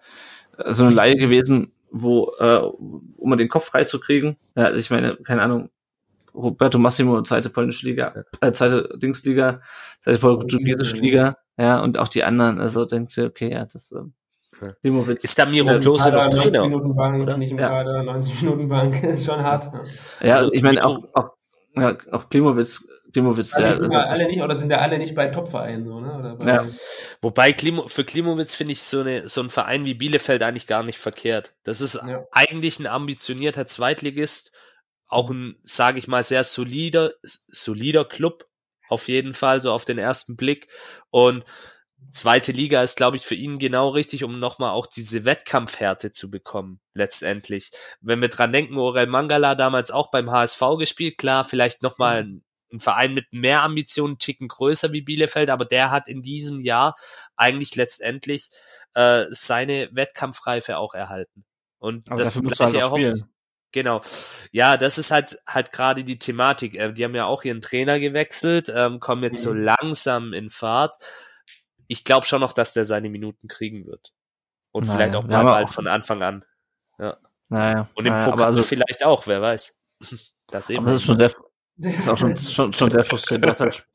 [0.57, 4.35] äh, so eine Laie gewesen, wo, äh, um mal den Kopf frei zu kriegen.
[4.55, 5.69] Ja, also ich meine, keine Ahnung,
[6.38, 9.61] Roberto Massimo, zweite polnische Liga, äh, zweite Dingsliga,
[9.99, 14.14] zweite portugiesische Liga, ja, und auch die anderen, also denkst du, okay, ja, das, ähm,
[14.61, 14.73] Ja.
[14.81, 15.23] Limowitz.
[15.23, 16.64] Ist da Miro Ja, Klose noch 90 Trainer?
[16.64, 17.38] Minuten Bank, oder?
[17.38, 17.68] nicht im Ja.
[17.69, 19.72] Kader, 90 Minuten Bank, ist schon hart.
[20.22, 21.31] Ja, Also, ich meine auch, auch,
[21.76, 25.15] ja, auch Klimowitz, Klimowitz, Alle, der, sind ja alle nicht, oder sind ja alle nicht
[25.15, 26.18] bei Top-Vereinen, so, ne?
[26.18, 26.65] Oder bei, Ja.
[27.22, 30.84] Wobei Klimo, für Klimowitz finde ich so, eine, so ein Verein wie Bielefeld eigentlich gar
[30.84, 31.53] nicht verkehrt.
[31.64, 32.23] Das ist Ja.
[32.31, 34.53] eigentlich ein ambitionierter Zweitligist,
[35.07, 38.47] auch ein, sage ich mal, sehr solider, solider Club
[38.89, 40.67] auf jeden Fall, so auf den ersten Blick.
[41.09, 41.43] Und
[42.11, 46.31] zweite Liga ist, glaube ich, für ihn genau richtig, um nochmal auch diese Wettkampfhärte zu
[46.31, 47.71] bekommen, letztendlich.
[48.01, 52.43] Wenn wir dran denken, Orel Mangala damals auch beim HSV gespielt, klar, vielleicht nochmal ein,
[52.71, 56.95] ein Verein mit mehr Ambitionen, Ticken größer wie Bielefeld, aber der hat in diesem Jahr
[57.35, 58.49] eigentlich letztendlich
[58.93, 61.45] äh, seine Wettkampfreife auch erhalten.
[61.79, 62.85] Und aber das halt gleiche ich.
[62.85, 63.29] spielen.
[63.73, 64.02] Genau.
[64.52, 66.76] Ja, das ist halt halt gerade die Thematik.
[66.76, 69.61] Äh, die haben ja auch ihren Trainer gewechselt, ähm, kommen jetzt so Mhm.
[69.64, 70.95] langsam in Fahrt.
[71.88, 74.14] Ich glaube schon noch, dass der seine Minuten kriegen wird.
[74.72, 76.45] Und Naja, vielleicht auch mal ja bald auch- von Anfang an.
[77.49, 79.80] Naja, Und im naja, Pokal also, vielleicht auch, wer weiß.
[80.49, 80.80] Das eben.
[80.84, 81.31] aber das ist schon sehr,
[81.98, 83.48] ist auch schon, schon, schon sehr frustrierend.
[83.48, 83.88] Hast halt,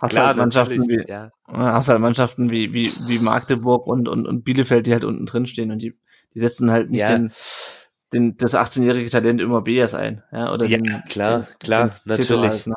[0.00, 1.30] hast Klar, halt Mannschaften wie, ja.
[1.48, 5.24] Ja, hast halt Mannschaften wie, wie, wie Magdeburg und, und, und Bielefeld, die halt unten
[5.26, 5.96] drin stehen und die,
[6.34, 7.10] die setzen halt nicht Ja.
[7.16, 7.30] den,
[8.12, 12.16] den, das 18-jährige Talent immer Bias ein, ja, oder Ja, den, klar, den, klar, den
[12.16, 12.50] Tito natürlich.
[12.52, 12.74] halt, ne?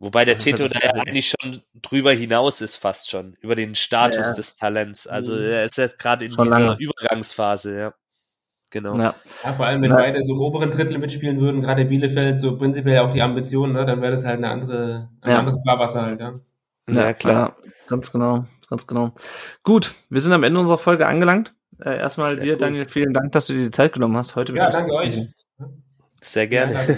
[0.00, 3.74] Wobei der Tito halt da ja eigentlich schon drüber hinaus ist, fast schon, über den
[3.74, 4.34] Status Ja.
[4.34, 5.06] des Talents.
[5.08, 5.40] Also Mhm.
[5.40, 6.76] er ist jetzt gerade in Schon dieser lange.
[6.78, 7.94] Übergangsphase, ja.
[8.70, 8.96] Genau.
[8.98, 9.14] Ja,
[9.44, 9.96] Ja, vor allem, wenn Ja.
[9.96, 13.86] beide so im oberen Drittel mitspielen würden, gerade Bielefeld, so prinzipiell auch die Ambitionen, ne,
[13.86, 15.38] dann wäre das halt eine andere, ein Ja.
[15.40, 16.34] anderes Fahrwasser halt, ja.
[16.90, 17.56] Ja, klar.
[17.64, 19.12] Ja, ganz genau, ganz genau.
[19.62, 21.54] Gut, wir sind am Ende unserer Folge angelangt.
[21.84, 22.62] Äh, erstmal Sehr dir, gut.
[22.62, 25.22] Daniel, vielen Dank, dass du dir die Zeit genommen hast, heute Ja, danke euch.
[26.20, 26.72] Sehr gerne.
[26.74, 26.80] Ja.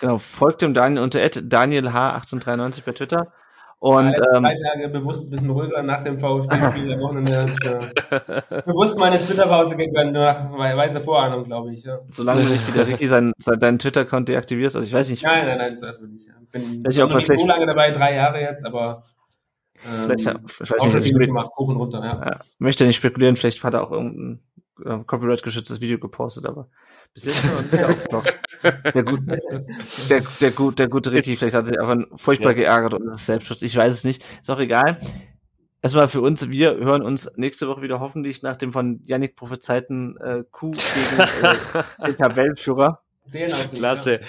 [0.00, 3.32] Genau, folgt dem Daniel unter @danielh1893 bei Twitter.
[3.78, 7.44] Und Alle ähm, drei Tage bewusst ein bisschen ruhiger nach dem VfB-Spiel am Wochenende.
[7.64, 8.60] Ja.
[8.62, 11.84] Bewusst meine Twitter-Pause gegönnt, nach weißer Vorahnung, glaube ich.
[11.84, 11.98] Ja.
[12.08, 15.46] solange du nicht wieder Ricky sein, sein, deinen Twitter-Account deaktivierst, also ich weiß nicht, Nein,
[15.46, 16.28] nein, nein, zuerst mal nicht.
[16.28, 16.34] Ja.
[16.52, 19.02] Bin ich, noch wir nicht so lange dabei, drei Jahre jetzt, aber
[19.86, 22.24] ähm, vielleicht, ich weiß auch nicht, gemacht, hoch und runter, ja.
[22.24, 24.42] Ja, möchte nicht spekulieren, vielleicht hat er auch irgendein
[24.84, 26.68] äh, copyright-geschütztes Video gepostet, aber
[27.14, 28.24] bis jetzt noch.
[28.94, 32.58] Der, gut, der, der, gut, der gute Ricky, vielleicht hat er sich einfach furchtbar Ja.
[32.58, 33.62] geärgert und das ist Selbstschutz.
[33.62, 34.22] Ich weiß es nicht.
[34.40, 35.00] Ist auch egal.
[35.82, 40.16] Erstmal für uns, wir hören uns nächste Woche wieder hoffentlich nach dem von Yannick prophezeiten
[40.18, 43.01] äh, Coup gegen äh, den Tabellenführer.
[43.28, 44.20] Zählen auf Klasse.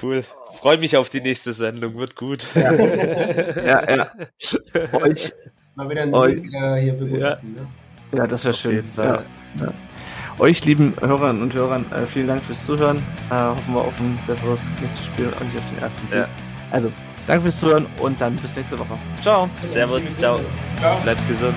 [0.00, 0.22] Cool.
[0.54, 1.96] Freue mich auf die nächste Sendung.
[1.98, 2.44] Wird gut.
[2.54, 2.72] Ja,
[3.90, 4.10] ja.
[4.92, 5.30] Euch, Ja.
[5.76, 7.54] Mal wieder einen Euch- Sieg äh, hier begutachten.
[7.54, 7.66] Ne?
[8.16, 8.72] ja, das wäre schön.
[8.76, 9.24] jeden Fall.
[9.58, 9.72] Ja, ja.
[10.38, 12.98] Euch, lieben Hörerinnen und Hörern, äh, vielen Dank fürs Zuhören.
[13.30, 16.16] Äh, hoffen wir auf ein besseres nächstes Spiel und nicht auf den ersten Sieg.
[16.20, 16.28] Ja.
[16.70, 16.90] Also,
[17.26, 18.98] danke fürs Zuhören und dann bis nächste Woche.
[19.22, 19.48] Ciao.
[19.60, 20.38] Servus, ciao.
[20.80, 21.00] Ciao.
[21.02, 21.54] Bleibt gesund.